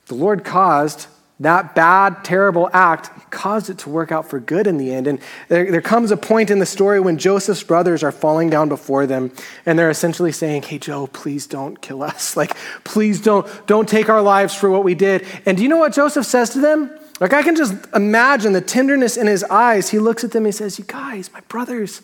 The 0.08 0.16
Lord 0.16 0.44
caused 0.44 1.08
that 1.42 1.76
bad, 1.76 2.24
terrible 2.24 2.70
act 2.72 3.30
caused 3.30 3.70
it 3.70 3.78
to 3.80 3.90
work 3.90 4.12
out 4.12 4.30
for 4.30 4.40
good 4.40 4.68
in 4.68 4.78
the 4.78 4.94
end. 4.94 5.06
And 5.06 5.20
there, 5.50 5.70
there, 5.70 5.82
comes 5.82 6.12
a 6.12 6.18
point 6.18 6.50
in 6.50 6.60
the 6.60 6.66
story 6.66 7.02
when 7.02 7.18
Joseph's 7.18 7.62
brothers 7.62 8.04
are 8.04 8.12
falling 8.14 8.50
down 8.50 8.70
before 8.70 9.06
them, 9.06 9.32
and 9.66 9.78
they're 9.78 9.90
essentially 9.90 10.32
saying, 10.32 10.62
Hey, 10.64 10.80
Joe, 10.80 11.08
please 11.08 11.46
don't 11.46 11.82
kill 11.82 12.04
us. 12.04 12.38
Like, 12.46 12.56
please 12.84 13.22
don't, 13.22 13.48
don't 13.66 13.88
take 13.88 14.10
our 14.10 14.22
lives 14.22 14.54
for 14.54 14.70
what 14.70 14.84
we 14.84 14.94
did. 14.94 15.26
And 15.46 15.58
do 15.58 15.64
you 15.64 15.70
know 15.70 15.78
what 15.78 15.94
Joseph 15.94 16.26
says 16.26 16.52
to 16.52 16.60
them? 16.60 16.92
Like, 17.20 17.34
I 17.34 17.44
can 17.44 17.56
just 17.56 17.74
imagine 17.96 18.54
the 18.54 18.62
tenderness 18.62 19.16
in 19.16 19.28
his 19.28 19.44
eyes. 19.46 19.90
He 19.90 20.00
looks 20.00 20.24
at 20.24 20.32
them 20.32 20.46
and 20.46 20.54
he 20.54 20.58
says, 20.58 20.78
You 20.78 20.86
guys, 20.86 21.32
my 21.34 21.40
brothers, 21.42 22.02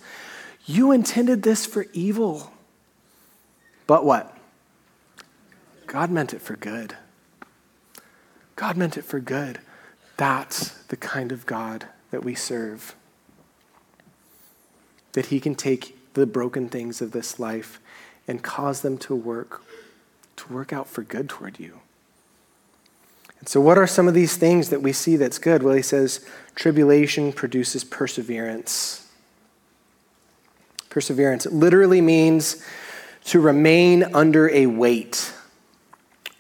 you 0.66 0.92
intended 0.92 1.44
this 1.44 1.66
for 1.66 1.86
evil. 1.94 2.52
But 3.88 4.06
what? 4.06 4.36
God 5.86 6.12
meant 6.12 6.34
it 6.34 6.42
for 6.42 6.56
good. 6.56 6.96
God 8.62 8.78
meant 8.78 8.96
it 8.96 9.06
for 9.06 9.20
good. 9.20 9.58
That's 10.18 10.70
the 10.84 10.96
kind 10.96 11.32
of 11.32 11.48
God 11.48 11.88
that 12.12 12.24
we 12.24 12.36
serve. 12.36 12.94
That 15.14 15.26
He 15.26 15.40
can 15.40 15.56
take 15.56 16.14
the 16.14 16.28
broken 16.28 16.70
things 16.70 17.02
of 17.02 17.12
this 17.12 17.40
life 17.40 17.80
and 18.28 18.44
cause 18.44 18.82
them 18.82 19.00
to 19.00 19.16
work, 19.16 19.64
to 20.36 20.54
work 20.54 20.72
out 20.72 20.88
for 20.88 21.02
good 21.02 21.28
toward 21.28 21.60
you. 21.60 21.80
And 23.40 23.50
so, 23.50 23.60
what 23.60 23.80
are 23.80 23.88
some 23.88 24.08
of 24.08 24.14
these 24.14 24.38
things 24.38 24.70
that 24.70 24.84
we 24.84 24.94
see 24.94 25.16
that's 25.16 25.40
good? 25.40 25.64
Well, 25.64 25.74
he 25.74 25.82
says, 25.82 26.24
tribulation 26.54 27.34
produces 27.34 27.84
perseverance. 27.84 29.10
Perseverance. 30.92 31.48
It 31.48 31.54
literally 31.54 32.00
means 32.00 32.64
to 33.24 33.40
remain 33.40 34.04
under 34.14 34.52
a 34.52 34.68
weight 34.68 35.34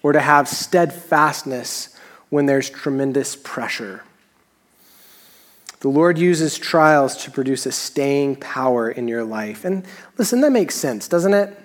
or 0.03 0.13
to 0.13 0.19
have 0.19 0.47
steadfastness 0.47 1.97
when 2.31 2.47
there's 2.47 2.69
tremendous 2.69 3.35
pressure. 3.35 4.03
The 5.81 5.89
Lord 5.89 6.17
uses 6.17 6.57
trials 6.57 7.17
to 7.23 7.31
produce 7.31 7.65
a 7.65 7.71
staying 7.71 8.37
power 8.37 8.89
in 8.89 9.07
your 9.07 9.23
life. 9.23 9.65
And 9.65 9.85
listen, 10.17 10.41
that 10.41 10.51
makes 10.51 10.73
sense, 10.73 11.07
doesn't 11.07 11.33
it? 11.33 11.55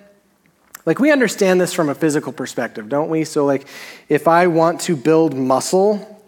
Like, 0.85 0.99
we 0.99 1.11
understand 1.11 1.59
this 1.59 1.73
from 1.73 1.89
a 1.89 1.95
physical 1.95 2.31
perspective, 2.31 2.89
don't 2.89 3.09
we? 3.09 3.23
So, 3.23 3.45
like, 3.45 3.67
if 4.09 4.27
I 4.27 4.47
want 4.47 4.81
to 4.81 4.95
build 4.95 5.35
muscle, 5.35 6.23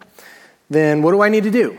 then 0.70 1.02
what 1.02 1.12
do 1.12 1.22
I 1.22 1.30
need 1.30 1.44
to 1.44 1.52
do? 1.52 1.78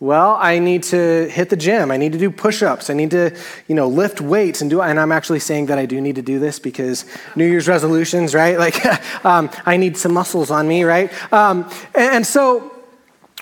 Well, 0.00 0.36
I 0.38 0.60
need 0.60 0.84
to 0.84 1.28
hit 1.28 1.50
the 1.50 1.56
gym. 1.56 1.90
I 1.90 1.96
need 1.96 2.12
to 2.12 2.18
do 2.18 2.30
push-ups. 2.30 2.88
I 2.88 2.94
need 2.94 3.10
to, 3.10 3.36
you 3.66 3.74
know, 3.74 3.88
lift 3.88 4.20
weights 4.20 4.60
and 4.60 4.70
do. 4.70 4.80
And 4.80 5.00
I'm 5.00 5.10
actually 5.10 5.40
saying 5.40 5.66
that 5.66 5.78
I 5.78 5.86
do 5.86 6.00
need 6.00 6.14
to 6.14 6.22
do 6.22 6.38
this 6.38 6.60
because 6.60 7.04
New 7.34 7.44
Year's 7.46 7.66
resolutions, 7.66 8.32
right? 8.34 8.56
Like, 8.68 9.24
um, 9.24 9.50
I 9.66 9.76
need 9.76 9.96
some 9.96 10.14
muscles 10.14 10.50
on 10.52 10.68
me, 10.68 10.84
right? 10.84 11.10
Um, 11.32 11.64
and, 11.94 12.16
and 12.16 12.26
so, 12.26 12.70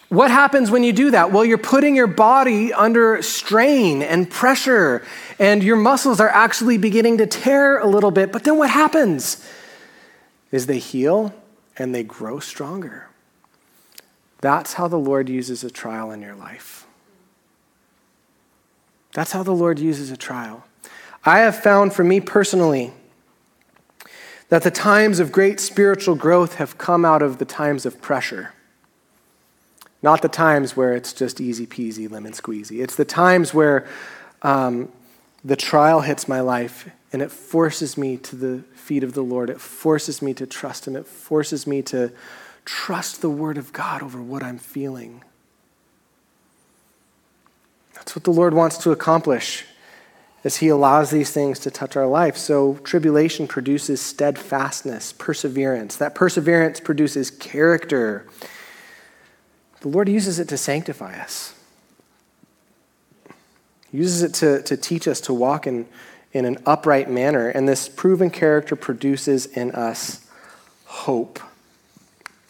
What 0.09 0.31
happens 0.31 0.71
when 0.71 0.85
you 0.85 0.93
do 0.93 1.11
that? 1.11 1.33
Well, 1.33 1.45
you're 1.45 1.59
putting 1.59 1.97
your 1.97 2.07
body 2.07 2.73
under 2.73 3.21
strain 3.23 4.03
and 4.03 4.31
pressure, 4.31 5.05
and 5.39 5.65
your 5.65 5.77
muscles 5.77 6.21
are 6.21 6.29
actually 6.29 6.79
beginning 6.79 7.19
to 7.19 7.27
tear 7.27 7.79
a 7.79 7.87
little 7.87 8.13
bit. 8.13 8.31
But 8.31 8.45
then 8.45 8.57
what 8.57 8.71
happens 8.71 9.45
is 10.53 10.67
they 10.67 10.79
heal 10.79 11.35
and 11.77 11.93
they 11.93 12.05
grow 12.05 12.39
stronger. 12.39 13.09
That's 14.41 14.75
how 14.75 14.89
the 14.89 14.99
Lord 14.99 15.29
uses 15.29 15.65
a 15.65 15.71
trial 15.71 16.11
in 16.11 16.21
your 16.21 16.35
life. 16.35 16.87
That's 19.15 19.33
how 19.33 19.43
the 19.43 19.55
Lord 19.55 19.79
uses 19.79 20.11
a 20.11 20.17
trial. 20.17 20.65
I 21.25 21.39
have 21.39 21.61
found 21.61 21.95
for 21.95 22.05
me 22.05 22.21
personally 22.21 22.93
that 24.49 24.63
the 24.63 24.71
times 24.71 25.19
of 25.19 25.33
great 25.33 25.59
spiritual 25.59 26.15
growth 26.15 26.57
have 26.57 26.79
come 26.79 27.05
out 27.05 27.23
of 27.23 27.39
the 27.39 27.45
times 27.45 27.87
of 27.87 28.01
pressure. 28.01 28.53
Not 30.03 30.23
the 30.23 30.29
times 30.29 30.77
where 30.77 30.93
it's 30.93 31.13
just 31.13 31.41
easy 31.41 31.67
peasy, 31.67 32.11
lemon 32.11 32.33
squeezy. 32.33 32.83
It's 32.83 32.95
the 32.95 33.05
times 33.05 33.55
where 33.55 33.89
um, 34.43 34.93
the 35.45 35.57
trial 35.57 36.03
hits 36.03 36.29
my 36.29 36.41
life 36.41 36.89
and 37.13 37.23
it 37.23 37.33
forces 37.33 37.97
me 37.97 38.17
to 38.19 38.37
the 38.37 38.59
feet 38.75 39.03
of 39.03 39.15
the 39.15 39.23
Lord. 39.23 39.49
It 39.49 39.61
forces 39.61 40.21
me 40.21 40.35
to 40.35 40.47
trust 40.47 40.87
Him. 40.87 40.95
It 40.95 41.07
forces 41.07 41.67
me 41.67 41.83
to 41.83 42.13
trust 42.67 43.23
the 43.23 43.31
Word 43.31 43.57
of 43.57 43.73
God 43.73 44.03
over 44.03 44.21
what 44.21 44.43
I'm 44.43 44.59
feeling. 44.59 45.23
That's 47.95 48.15
what 48.15 48.25
the 48.25 48.33
Lord 48.33 48.53
wants 48.53 48.77
to 48.79 48.91
accomplish 48.91 49.65
as 50.45 50.57
He 50.57 50.69
allows 50.69 51.11
these 51.11 51.31
things 51.31 51.59
to 51.61 51.71
touch 51.71 51.97
our 51.97 52.07
life. 52.07 52.37
So, 52.37 52.75
tribulation 52.85 53.47
produces 53.47 54.01
steadfastness, 54.03 55.15
perseverance. 55.15 55.97
That 55.97 56.15
perseverance 56.15 56.79
produces 56.79 57.31
character. 57.31 58.27
The 59.81 59.89
Lord 59.89 60.09
uses 60.09 60.39
it 60.39 60.49
to 60.49 60.59
sanctify 60.59 61.19
us, 61.19 61.55
He 63.91 63.99
uses 63.99 64.23
it 64.23 64.35
to, 64.35 64.63
to 64.63 64.77
teach 64.77 65.09
us 65.09 65.21
to 65.23 65.33
walk 65.33 65.67
in, 65.67 65.87
in 66.33 66.45
an 66.45 66.59
upright 66.67 67.09
manner. 67.09 67.49
And 67.49 67.69
this 67.69 67.89
proven 67.89 68.31
character 68.31 68.77
produces 68.77 69.47
in 69.47 69.71
us 69.71 70.27
hope. 70.85 71.41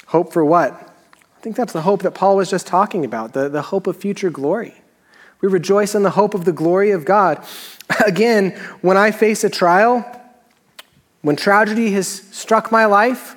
Hope 0.06 0.32
for 0.32 0.44
what? 0.44 0.72
I 0.72 1.40
think 1.40 1.56
that's 1.56 1.72
the 1.72 1.82
hope 1.82 2.02
that 2.02 2.12
Paul 2.12 2.36
was 2.36 2.50
just 2.50 2.66
talking 2.66 3.04
about 3.04 3.32
the, 3.32 3.48
the 3.48 3.62
hope 3.62 3.86
of 3.86 3.96
future 3.96 4.30
glory. 4.30 4.74
We 5.40 5.48
rejoice 5.48 5.94
in 5.94 6.02
the 6.02 6.10
hope 6.10 6.34
of 6.34 6.44
the 6.44 6.52
glory 6.52 6.90
of 6.90 7.04
God. 7.04 7.44
Again, 8.06 8.52
when 8.80 8.96
I 8.96 9.10
face 9.10 9.44
a 9.44 9.50
trial, 9.50 10.04
when 11.22 11.36
tragedy 11.36 11.90
has 11.92 12.08
struck 12.08 12.72
my 12.72 12.86
life, 12.86 13.36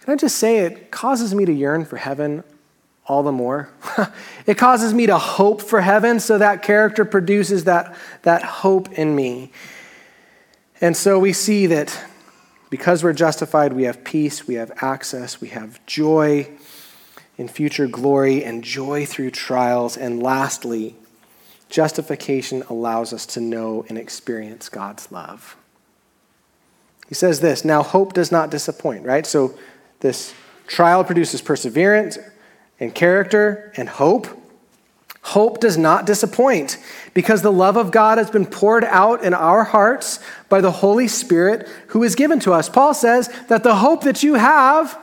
can 0.00 0.12
I 0.12 0.16
just 0.16 0.36
say 0.36 0.58
it 0.58 0.90
causes 0.90 1.34
me 1.34 1.44
to 1.44 1.52
yearn 1.52 1.84
for 1.84 1.96
heaven 1.96 2.44
all 3.06 3.22
the 3.22 3.32
more? 3.32 3.70
it 4.46 4.56
causes 4.58 4.92
me 4.92 5.06
to 5.06 5.18
hope 5.18 5.62
for 5.62 5.80
heaven, 5.80 6.20
so 6.20 6.38
that 6.38 6.62
character 6.62 7.04
produces 7.04 7.64
that, 7.64 7.96
that 8.22 8.42
hope 8.42 8.92
in 8.92 9.16
me. 9.16 9.50
And 10.80 10.96
so 10.96 11.18
we 11.18 11.32
see 11.32 11.66
that 11.66 11.98
because 12.70 13.04
we're 13.04 13.12
justified, 13.12 13.72
we 13.72 13.84
have 13.84 14.04
peace, 14.04 14.46
we 14.46 14.54
have 14.54 14.72
access, 14.82 15.40
we 15.40 15.48
have 15.48 15.84
joy 15.86 16.48
in 17.38 17.48
future 17.48 17.86
glory, 17.86 18.42
and 18.42 18.64
joy 18.64 19.04
through 19.04 19.30
trials. 19.30 19.96
And 19.96 20.22
lastly, 20.22 20.96
Justification 21.68 22.62
allows 22.70 23.12
us 23.12 23.26
to 23.26 23.40
know 23.40 23.84
and 23.88 23.98
experience 23.98 24.68
God's 24.68 25.10
love. 25.10 25.56
He 27.08 27.14
says 27.14 27.40
this 27.40 27.64
Now, 27.64 27.82
hope 27.82 28.12
does 28.12 28.30
not 28.30 28.50
disappoint, 28.50 29.04
right? 29.04 29.26
So, 29.26 29.58
this 30.00 30.32
trial 30.66 31.02
produces 31.04 31.40
perseverance 31.40 32.18
and 32.78 32.94
character 32.94 33.72
and 33.76 33.88
hope. 33.88 34.26
Hope 35.26 35.60
does 35.60 35.76
not 35.76 36.06
disappoint 36.06 36.78
because 37.14 37.42
the 37.42 37.52
love 37.52 37.76
of 37.76 37.90
God 37.90 38.18
has 38.18 38.30
been 38.30 38.46
poured 38.46 38.84
out 38.84 39.22
in 39.24 39.34
our 39.34 39.64
hearts 39.64 40.20
by 40.48 40.60
the 40.60 40.70
Holy 40.70 41.08
Spirit 41.08 41.68
who 41.88 42.02
is 42.02 42.14
given 42.14 42.40
to 42.40 42.52
us. 42.52 42.68
Paul 42.68 42.94
says 42.94 43.28
that 43.48 43.62
the 43.62 43.76
hope 43.76 44.04
that 44.04 44.22
you 44.22 44.34
have, 44.34 44.98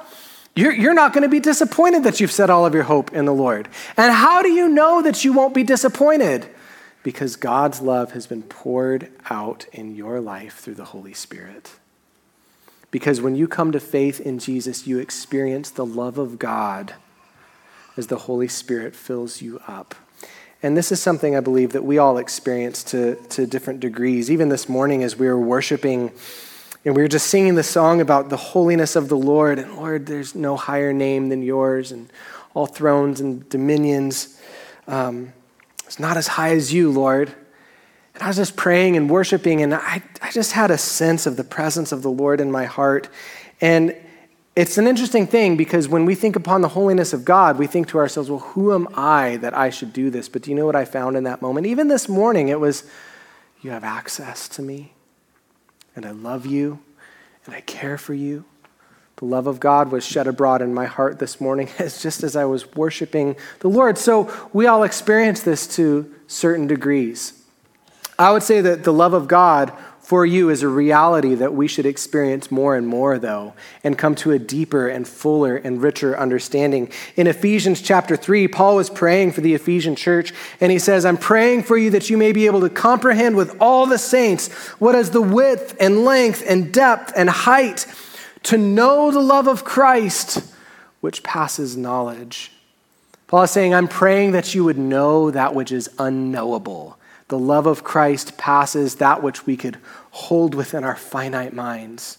you're, 0.56 0.74
you're 0.74 0.94
not 0.94 1.14
going 1.14 1.24
to 1.24 1.30
be 1.30 1.40
disappointed 1.40 2.04
that 2.04 2.20
you've 2.20 2.32
set 2.32 2.50
all 2.50 2.66
of 2.66 2.74
your 2.74 2.84
hope 2.84 3.14
in 3.14 3.26
the 3.26 3.34
Lord. 3.34 3.68
And 3.98 4.14
how 4.14 4.42
do 4.42 4.50
you 4.50 4.70
know 4.70 5.02
that 5.02 5.24
you 5.24 5.34
won't 5.34 5.54
be 5.54 5.64
disappointed? 5.64 6.50
because 7.04 7.36
God's 7.36 7.82
love 7.82 8.14
has 8.14 8.26
been 8.26 8.44
poured 8.44 9.12
out 9.30 9.68
in 9.74 9.94
your 9.94 10.22
life 10.22 10.58
through 10.60 10.76
the 10.76 10.86
Holy 10.86 11.14
Spirit. 11.14 11.74
Because 12.90 13.22
when 13.22 13.36
you 13.36 13.48
come 13.48 13.72
to 13.74 13.80
faith 13.80 14.22
in 14.22 14.40
Jesus, 14.40 14.88
you 14.88 15.00
experience 15.00 15.70
the 15.70 15.86
love 15.86 16.18
of 16.18 16.40
God 16.40 16.94
as 17.98 18.08
the 18.08 18.20
Holy 18.20 18.48
Spirit 18.48 18.96
fills 18.96 19.42
you 19.42 19.60
up. 19.68 19.96
And 20.64 20.78
this 20.78 20.94
is 20.94 21.02
something 21.02 21.36
I 21.36 21.42
believe 21.42 21.74
that 21.74 21.84
we 21.84 21.98
all 21.98 22.18
experience 22.18 22.86
to, 22.86 23.16
to 23.32 23.46
different 23.46 23.82
degrees. 23.82 24.32
Even 24.32 24.48
this 24.48 24.70
morning, 24.70 25.04
as 25.04 25.18
we 25.18 25.28
were 25.28 25.38
worshiping 25.38 26.10
and 26.86 26.96
we 26.96 27.02
were 27.02 27.10
just 27.10 27.28
singing 27.28 27.56
the 27.56 27.64
song 27.64 28.00
about 28.00 28.30
the 28.30 28.38
holiness 28.38 28.96
of 28.96 29.10
the 29.10 29.18
Lord, 29.18 29.60
and 29.60 29.76
Lord, 29.76 30.06
there's 30.06 30.36
no 30.36 30.56
higher 30.56 30.94
name 30.94 31.28
than 31.28 31.44
yours, 31.44 31.92
and 31.92 32.10
all 32.54 32.66
thrones 32.66 33.20
and 33.20 33.48
dominions. 33.50 34.40
Um, 34.88 35.34
it's 35.86 36.00
not 36.00 36.16
as 36.16 36.28
high 36.28 36.52
as 36.52 36.74
you, 36.74 36.92
Lord. 36.92 37.34
And 38.14 38.24
I 38.24 38.28
was 38.28 38.38
just 38.38 38.56
praying 38.56 38.96
and 38.96 39.10
worshiping, 39.10 39.62
and 39.62 39.74
I, 39.74 40.02
I 40.22 40.32
just 40.32 40.54
had 40.54 40.72
a 40.72 40.78
sense 40.78 41.26
of 41.26 41.36
the 41.36 41.44
presence 41.44 41.92
of 41.92 42.04
the 42.04 42.12
Lord 42.12 42.40
in 42.40 42.50
my 42.50 42.66
heart. 42.66 43.10
And 43.60 43.96
it's 44.56 44.78
an 44.78 44.86
interesting 44.86 45.26
thing 45.26 45.58
because 45.58 45.88
when 45.88 46.06
we 46.06 46.14
think 46.14 46.36
upon 46.36 46.62
the 46.62 46.70
holiness 46.70 47.12
of 47.12 47.26
God, 47.26 47.58
we 47.58 47.66
think 47.66 47.88
to 47.90 47.98
ourselves, 47.98 48.30
well, 48.30 48.40
who 48.40 48.74
am 48.74 48.88
I 48.94 49.38
that 49.38 49.58
I 49.58 49.72
should 49.72 49.94
do 49.94 50.10
this? 50.10 50.30
But 50.30 50.44
do 50.44 50.52
you 50.52 50.56
know 50.56 50.66
what 50.66 50.76
I 50.76 50.86
found 50.86 51.18
in 51.18 51.24
that 51.24 51.42
moment? 51.42 51.66
Even 51.66 51.88
this 51.88 52.08
morning, 52.08 52.50
it 52.50 52.60
was, 52.60 52.84
you 53.62 53.72
have 53.72 53.84
access 53.84 54.48
to 54.50 54.62
me, 54.62 54.94
and 55.96 56.06
I 56.06 56.12
love 56.12 56.46
you, 56.46 56.80
and 57.46 57.56
I 57.56 57.62
care 57.62 57.98
for 57.98 58.14
you, 58.14 58.46
the 59.18 59.26
love 59.26 59.48
of 59.48 59.60
God 59.60 59.92
was 59.92 60.06
shed 60.06 60.28
abroad 60.28 60.62
in 60.62 60.74
my 60.74 60.86
heart 60.86 61.18
this 61.18 61.40
morning, 61.40 61.70
as 61.80 62.02
just 62.02 62.24
as 62.24 62.36
I 62.36 62.46
was 62.46 62.74
worshiping 62.76 63.36
the 63.60 63.70
Lord. 63.70 63.98
So 63.98 64.32
we 64.54 64.68
all 64.68 64.84
experience 64.84 65.42
this 65.42 65.66
to 65.76 66.14
certain 66.28 66.68
degrees. 66.68 67.42
I 68.20 68.32
would 68.32 68.44
say 68.44 68.62
that 68.62 68.84
the 68.84 68.94
love 68.94 69.14
of 69.14 69.28
God 69.28 69.74
for 70.14 70.28
you 70.28 70.52
is 70.52 70.62
a 70.62 70.68
reality 70.68 71.34
that 71.34 71.56
we 71.56 71.68
should 71.68 71.88
experience 71.88 72.52
more 72.52 72.76
and 72.76 72.88
more, 72.88 73.18
though, 73.18 73.52
and 73.84 73.98
come 73.98 74.14
to 74.14 74.30
a 74.30 74.38
deeper 74.38 74.88
and 74.88 75.08
fuller 75.08 75.56
and 75.56 75.82
richer 75.82 76.16
understanding. 76.16 76.88
In 77.16 77.26
Ephesians 77.26 77.82
chapter 77.82 78.16
3, 78.16 78.48
Paul 78.48 78.76
was 78.76 78.92
praying 78.92 79.32
for 79.32 79.42
the 79.42 79.56
Ephesian 79.56 79.96
church, 79.96 80.32
and 80.62 80.72
he 80.72 80.78
says, 80.78 81.04
I'm 81.04 81.18
praying 81.18 81.64
for 81.64 81.78
you 81.78 81.90
that 81.90 82.12
you 82.12 82.18
may 82.20 82.32
be 82.32 82.46
able 82.46 82.62
to 82.62 82.70
comprehend 82.70 83.36
with 83.36 83.58
all 83.60 83.88
the 83.88 83.98
saints 83.98 84.54
what 84.78 84.94
is 84.94 85.10
the 85.10 85.20
width 85.20 85.76
and 85.80 86.06
length 86.06 86.44
and 86.48 86.72
depth 86.72 87.12
and 87.16 87.28
height 87.28 87.88
to 88.44 88.56
know 88.56 89.10
the 89.10 89.20
love 89.20 89.48
of 89.48 89.66
Christ, 89.66 90.48
which 91.02 91.24
passes 91.24 91.76
knowledge. 91.76 92.52
Paul 93.26 93.42
is 93.42 93.50
saying, 93.50 93.74
I'm 93.74 93.88
praying 93.88 94.34
that 94.34 94.54
you 94.54 94.64
would 94.64 94.78
know 94.78 95.32
that 95.32 95.56
which 95.56 95.72
is 95.72 95.90
unknowable. 95.98 97.00
The 97.30 97.40
love 97.40 97.66
of 97.66 97.84
Christ 97.84 98.38
passes 98.38 98.98
that 98.98 99.24
which 99.24 99.48
we 99.48 99.58
could 99.58 99.80
hold 100.14 100.56
within 100.56 100.84
our 100.84 100.96
finite 100.96 101.54
minds. 101.54 102.18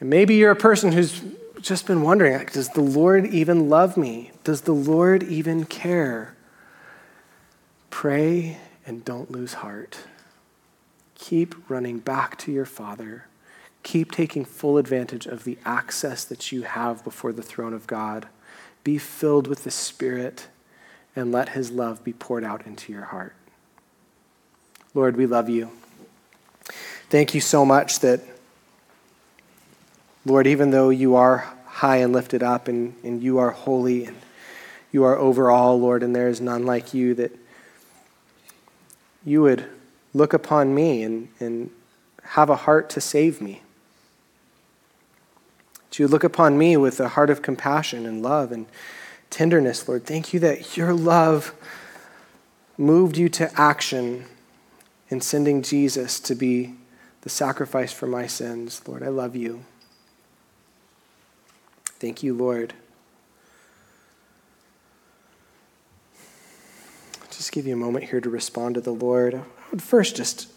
And 0.00 0.10
maybe 0.10 0.34
you're 0.34 0.50
a 0.50 0.56
person 0.56 0.92
who's 0.92 1.22
just 1.60 1.86
been 1.86 2.02
wondering 2.02 2.34
like, 2.34 2.52
does 2.52 2.68
the 2.70 2.82
Lord 2.82 3.26
even 3.28 3.68
love 3.68 3.96
me? 3.96 4.32
Does 4.44 4.62
the 4.62 4.74
Lord 4.74 5.22
even 5.22 5.64
care? 5.64 6.36
Pray 7.90 8.58
and 8.86 9.04
don't 9.04 9.30
lose 9.30 9.54
heart. 9.54 9.98
Keep 11.14 11.70
running 11.70 11.98
back 11.98 12.36
to 12.38 12.52
your 12.52 12.66
Father 12.66 13.24
Keep 13.84 14.12
taking 14.12 14.46
full 14.46 14.78
advantage 14.78 15.26
of 15.26 15.44
the 15.44 15.58
access 15.64 16.24
that 16.24 16.50
you 16.50 16.62
have 16.62 17.04
before 17.04 17.32
the 17.32 17.42
throne 17.42 17.74
of 17.74 17.86
God. 17.86 18.26
Be 18.82 18.96
filled 18.96 19.46
with 19.46 19.62
the 19.62 19.70
Spirit 19.70 20.48
and 21.14 21.30
let 21.30 21.50
His 21.50 21.70
love 21.70 22.02
be 22.02 22.14
poured 22.14 22.44
out 22.44 22.66
into 22.66 22.92
your 22.92 23.04
heart. 23.04 23.36
Lord, 24.94 25.16
we 25.16 25.26
love 25.26 25.50
you. 25.50 25.70
Thank 27.10 27.34
you 27.34 27.40
so 27.40 27.64
much 27.64 28.00
that, 28.00 28.20
Lord, 30.24 30.46
even 30.46 30.70
though 30.70 30.90
you 30.90 31.14
are 31.14 31.54
high 31.66 31.96
and 31.98 32.12
lifted 32.12 32.42
up 32.42 32.68
and, 32.68 32.94
and 33.02 33.22
you 33.22 33.38
are 33.38 33.50
holy 33.50 34.06
and 34.06 34.16
you 34.90 35.04
are 35.04 35.16
over 35.16 35.50
all, 35.50 35.78
Lord, 35.80 36.02
and 36.02 36.14
there 36.14 36.28
is 36.28 36.40
none 36.40 36.64
like 36.64 36.94
you, 36.94 37.14
that 37.14 37.36
you 39.24 39.42
would 39.42 39.66
look 40.12 40.32
upon 40.32 40.74
me 40.74 41.02
and, 41.02 41.28
and 41.40 41.70
have 42.22 42.48
a 42.48 42.56
heart 42.56 42.88
to 42.90 43.00
save 43.00 43.40
me 43.40 43.60
That 45.90 45.98
you 45.98 46.04
would 46.04 46.12
look 46.12 46.24
upon 46.24 46.56
me 46.56 46.76
with 46.76 47.00
a 47.00 47.08
heart 47.08 47.30
of 47.30 47.42
compassion 47.42 48.06
and 48.06 48.22
love 48.22 48.52
and 48.52 48.66
tenderness, 49.30 49.88
Lord. 49.88 50.06
Thank 50.06 50.32
you 50.32 50.40
that 50.40 50.76
your 50.76 50.94
love 50.94 51.52
moved 52.78 53.16
you 53.16 53.28
to 53.30 53.50
action 53.60 54.26
in 55.08 55.20
sending 55.20 55.62
Jesus 55.62 56.18
to 56.20 56.34
be 56.34 56.74
the 57.22 57.30
sacrifice 57.30 57.92
for 57.92 58.06
my 58.06 58.26
sins. 58.26 58.82
Lord, 58.86 59.02
I 59.02 59.08
love 59.08 59.34
you. 59.34 59.64
Thank 61.84 62.22
you, 62.22 62.34
Lord. 62.34 62.74
Just 67.30 67.50
give 67.52 67.66
you 67.66 67.74
a 67.74 67.76
moment 67.76 68.06
here 68.06 68.20
to 68.20 68.30
respond 68.30 68.74
to 68.74 68.80
the 68.80 68.92
Lord. 68.92 69.34
I 69.34 69.42
would 69.70 69.82
first 69.82 70.16
just 70.16 70.48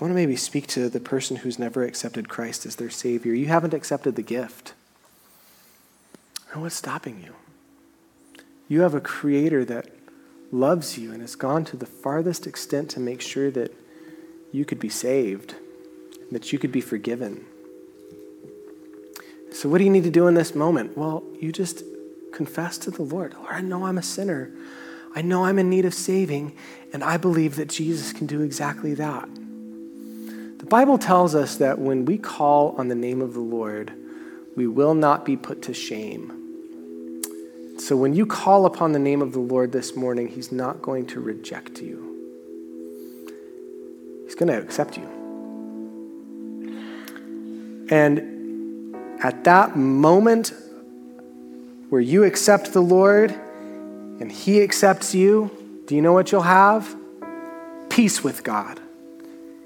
want 0.00 0.10
to 0.10 0.14
maybe 0.14 0.36
speak 0.36 0.66
to 0.68 0.88
the 0.88 1.00
person 1.00 1.38
who's 1.38 1.58
never 1.58 1.82
accepted 1.82 2.28
Christ 2.28 2.66
as 2.66 2.76
their 2.76 2.90
Savior. 2.90 3.34
You 3.34 3.46
haven't 3.46 3.74
accepted 3.74 4.14
the 4.14 4.22
gift. 4.22 4.74
And 6.52 6.62
what's 6.62 6.76
stopping 6.76 7.22
you? 7.24 7.34
You 8.68 8.82
have 8.82 8.94
a 8.94 9.00
Creator 9.00 9.64
that 9.66 9.90
loves 10.50 10.98
you 10.98 11.12
and 11.12 11.20
has 11.20 11.36
gone 11.36 11.64
to 11.66 11.76
the 11.76 11.86
farthest 11.86 12.46
extent 12.46 12.90
to 12.90 13.00
make 13.00 13.20
sure 13.20 13.50
that 13.50 13.74
you 14.52 14.64
could 14.64 14.80
be 14.80 14.88
saved, 14.88 15.54
that 16.32 16.52
you 16.52 16.58
could 16.58 16.72
be 16.72 16.80
forgiven. 16.80 17.44
So, 19.52 19.68
what 19.68 19.78
do 19.78 19.84
you 19.84 19.90
need 19.90 20.04
to 20.04 20.10
do 20.10 20.26
in 20.26 20.34
this 20.34 20.54
moment? 20.54 20.96
Well, 20.96 21.22
you 21.40 21.52
just 21.52 21.82
confess 22.32 22.78
to 22.78 22.90
the 22.90 23.02
Lord 23.02 23.34
Lord, 23.34 23.46
I 23.50 23.60
know 23.60 23.86
I'm 23.86 23.98
a 23.98 24.02
sinner. 24.02 24.50
I 25.14 25.22
know 25.22 25.46
I'm 25.46 25.58
in 25.58 25.70
need 25.70 25.84
of 25.84 25.94
saving, 25.94 26.54
and 26.92 27.02
I 27.02 27.16
believe 27.16 27.56
that 27.56 27.68
Jesus 27.68 28.12
can 28.12 28.26
do 28.26 28.42
exactly 28.42 28.94
that. 28.94 29.28
The 30.58 30.66
Bible 30.66 30.98
tells 30.98 31.34
us 31.34 31.56
that 31.56 31.78
when 31.78 32.04
we 32.04 32.18
call 32.18 32.76
on 32.78 32.88
the 32.88 32.94
name 32.94 33.22
of 33.22 33.32
the 33.32 33.40
Lord, 33.40 33.92
we 34.54 34.66
will 34.66 34.94
not 34.94 35.24
be 35.24 35.36
put 35.36 35.62
to 35.62 35.74
shame. 35.74 36.37
So 37.78 37.96
when 37.96 38.12
you 38.14 38.26
call 38.26 38.66
upon 38.66 38.92
the 38.92 38.98
name 38.98 39.22
of 39.22 39.32
the 39.32 39.38
Lord 39.38 39.72
this 39.72 39.94
morning, 39.94 40.28
He's 40.28 40.50
not 40.50 40.82
going 40.82 41.06
to 41.06 41.20
reject 41.20 41.80
you, 41.80 42.04
He's 44.24 44.34
going 44.34 44.48
to 44.48 44.58
accept 44.58 44.96
you. 44.96 45.08
And 47.90 48.94
at 49.22 49.44
that 49.44 49.76
moment 49.76 50.52
where 51.88 52.00
you 52.00 52.24
accept 52.24 52.72
the 52.72 52.82
Lord 52.82 53.30
and 53.30 54.30
He 54.30 54.60
accepts 54.62 55.14
you, 55.14 55.50
do 55.86 55.94
you 55.94 56.02
know 56.02 56.12
what 56.12 56.32
you'll 56.32 56.42
have? 56.42 56.94
Peace 57.88 58.22
with 58.22 58.44
God, 58.44 58.80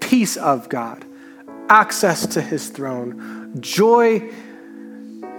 peace 0.00 0.36
of 0.36 0.68
God, 0.68 1.04
access 1.68 2.26
to 2.26 2.40
His 2.40 2.68
throne, 2.68 3.56
joy 3.60 4.30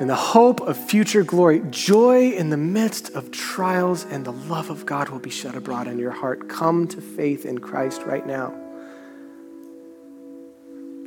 in 0.04 0.10
the 0.10 0.16
hope 0.16 0.60
of 0.60 0.76
future 0.76 1.24
glory, 1.24 1.62
joy 1.70 2.32
in 2.32 2.50
the 2.50 2.58
midst 2.58 3.10
of 3.12 3.32
trials, 3.32 4.04
and 4.04 4.26
the 4.26 4.34
love 4.34 4.70
of 4.70 4.86
God 4.86 5.08
will 5.08 5.20
be 5.20 5.30
shed 5.30 5.56
abroad 5.56 5.88
in 5.88 5.98
your 5.98 6.12
heart. 6.12 6.50
Come 6.50 6.90
to 6.90 7.00
faith 7.00 7.46
in 7.46 7.60
Christ 7.60 8.02
right 8.02 8.28
now. 8.28 8.54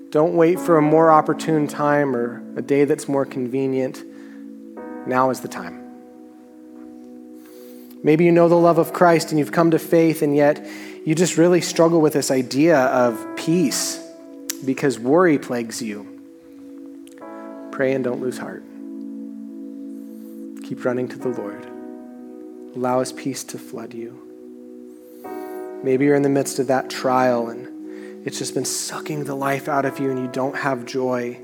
Don't 0.09 0.33
wait 0.33 0.59
for 0.59 0.79
a 0.79 0.83
more 0.83 1.11
opportune 1.11 1.67
time 1.67 2.17
or 2.17 2.43
a 2.57 2.63
day 2.63 2.87
that's 2.87 3.07
more 3.07 3.27
convenient. 3.27 4.03
Now 5.07 5.29
is 5.29 5.41
the 5.41 5.49
time. 5.49 5.83
Maybe 8.03 8.25
you 8.25 8.33
know 8.33 8.49
the 8.49 8.55
love 8.55 8.79
of 8.79 8.95
Christ 8.95 9.31
and 9.31 9.39
you've 9.39 9.53
come 9.53 9.73
to 9.73 9.79
faith, 9.79 10.23
and 10.23 10.35
yet 10.35 10.67
you 11.05 11.15
just 11.15 11.37
really 11.37 11.61
struggle 11.61 12.01
with 12.01 12.15
this 12.15 12.31
idea 12.31 12.79
of 12.79 13.23
peace 13.37 14.03
because 14.65 14.99
worry 14.99 15.39
plagues 15.39 15.83
you. 15.83 16.19
Pray 17.73 17.93
and 17.93 18.03
don't 18.03 18.23
lose 18.23 18.39
heart. 18.39 18.63
Keep 20.69 20.85
running 20.85 21.07
to 21.07 21.17
the 21.17 21.29
Lord. 21.29 21.65
Allow 22.75 22.99
His 22.99 23.13
peace 23.13 23.45
to 23.45 23.59
flood 23.59 23.95
you. 23.95 24.21
Maybe 25.85 26.07
you're 26.07 26.17
in 26.17 26.23
the 26.23 26.29
midst 26.29 26.59
of 26.59 26.67
that 26.67 26.91
trial 26.91 27.51
and 27.51 28.27
it's 28.27 28.39
just 28.39 28.53
been 28.55 28.65
sucking 28.65 29.23
the 29.25 29.37
life 29.37 29.69
out 29.69 29.85
of 29.85 30.01
you 30.01 30.11
and 30.11 30.19
you 30.19 30.27
don't 30.27 30.57
have 30.57 30.85
joy. 30.85 31.39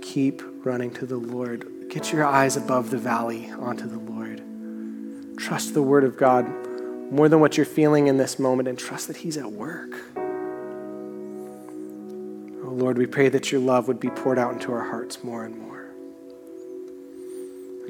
Keep 0.00 0.42
running 0.64 0.92
to 0.92 1.06
the 1.06 1.16
Lord. 1.16 1.88
Get 1.90 2.12
your 2.12 2.24
eyes 2.24 2.56
above 2.56 2.90
the 2.90 2.98
valley 2.98 3.50
onto 3.50 3.88
the 3.88 3.98
Lord. 3.98 4.40
Trust 5.36 5.74
the 5.74 5.82
Word 5.82 6.04
of 6.04 6.16
God 6.16 6.46
more 7.10 7.28
than 7.28 7.40
what 7.40 7.56
you're 7.56 7.66
feeling 7.66 8.06
in 8.06 8.16
this 8.16 8.38
moment 8.38 8.68
and 8.68 8.78
trust 8.78 9.08
that 9.08 9.16
He's 9.16 9.36
at 9.36 9.50
work. 9.50 9.90
Oh 12.64 12.70
Lord, 12.70 12.96
we 12.96 13.06
pray 13.06 13.28
that 13.28 13.50
your 13.50 13.60
love 13.60 13.88
would 13.88 13.98
be 13.98 14.10
poured 14.10 14.38
out 14.38 14.52
into 14.52 14.72
our 14.72 14.84
hearts 14.84 15.24
more 15.24 15.44
and 15.44 15.58
more 15.58 15.71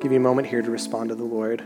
give 0.02 0.10
you 0.10 0.18
a 0.18 0.20
moment 0.20 0.48
here 0.48 0.60
to 0.60 0.70
respond 0.70 1.10
to 1.10 1.14
the 1.14 1.22
Lord. 1.22 1.62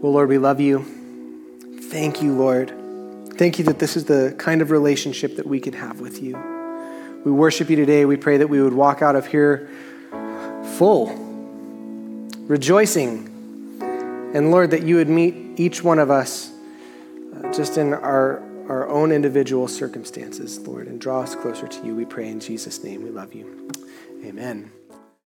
Well, 0.00 0.12
Lord, 0.12 0.28
we 0.28 0.38
love 0.38 0.60
you. 0.60 0.84
Thank 1.90 2.22
you, 2.22 2.32
Lord. 2.32 2.72
Thank 3.34 3.58
you 3.58 3.64
that 3.64 3.80
this 3.80 3.96
is 3.96 4.04
the 4.04 4.36
kind 4.38 4.62
of 4.62 4.70
relationship 4.70 5.34
that 5.34 5.46
we 5.46 5.58
can 5.58 5.72
have 5.72 6.00
with 6.00 6.22
you. 6.22 6.57
We 7.28 7.34
worship 7.34 7.68
you 7.68 7.76
today. 7.76 8.06
We 8.06 8.16
pray 8.16 8.38
that 8.38 8.48
we 8.48 8.62
would 8.62 8.72
walk 8.72 9.02
out 9.02 9.14
of 9.14 9.26
here 9.26 9.68
full, 10.78 11.14
rejoicing. 12.46 13.28
And 14.34 14.50
Lord, 14.50 14.70
that 14.70 14.84
you 14.84 14.96
would 14.96 15.10
meet 15.10 15.60
each 15.60 15.84
one 15.84 15.98
of 15.98 16.10
us 16.10 16.50
uh, 17.36 17.52
just 17.52 17.76
in 17.76 17.92
our, 17.92 18.42
our 18.70 18.88
own 18.88 19.12
individual 19.12 19.68
circumstances, 19.68 20.58
Lord, 20.60 20.86
and 20.86 20.98
draw 20.98 21.20
us 21.20 21.34
closer 21.34 21.68
to 21.68 21.86
you. 21.86 21.94
We 21.94 22.06
pray 22.06 22.28
in 22.28 22.40
Jesus' 22.40 22.82
name. 22.82 23.02
We 23.02 23.10
love 23.10 23.34
you. 23.34 23.68
Amen. 24.24 24.70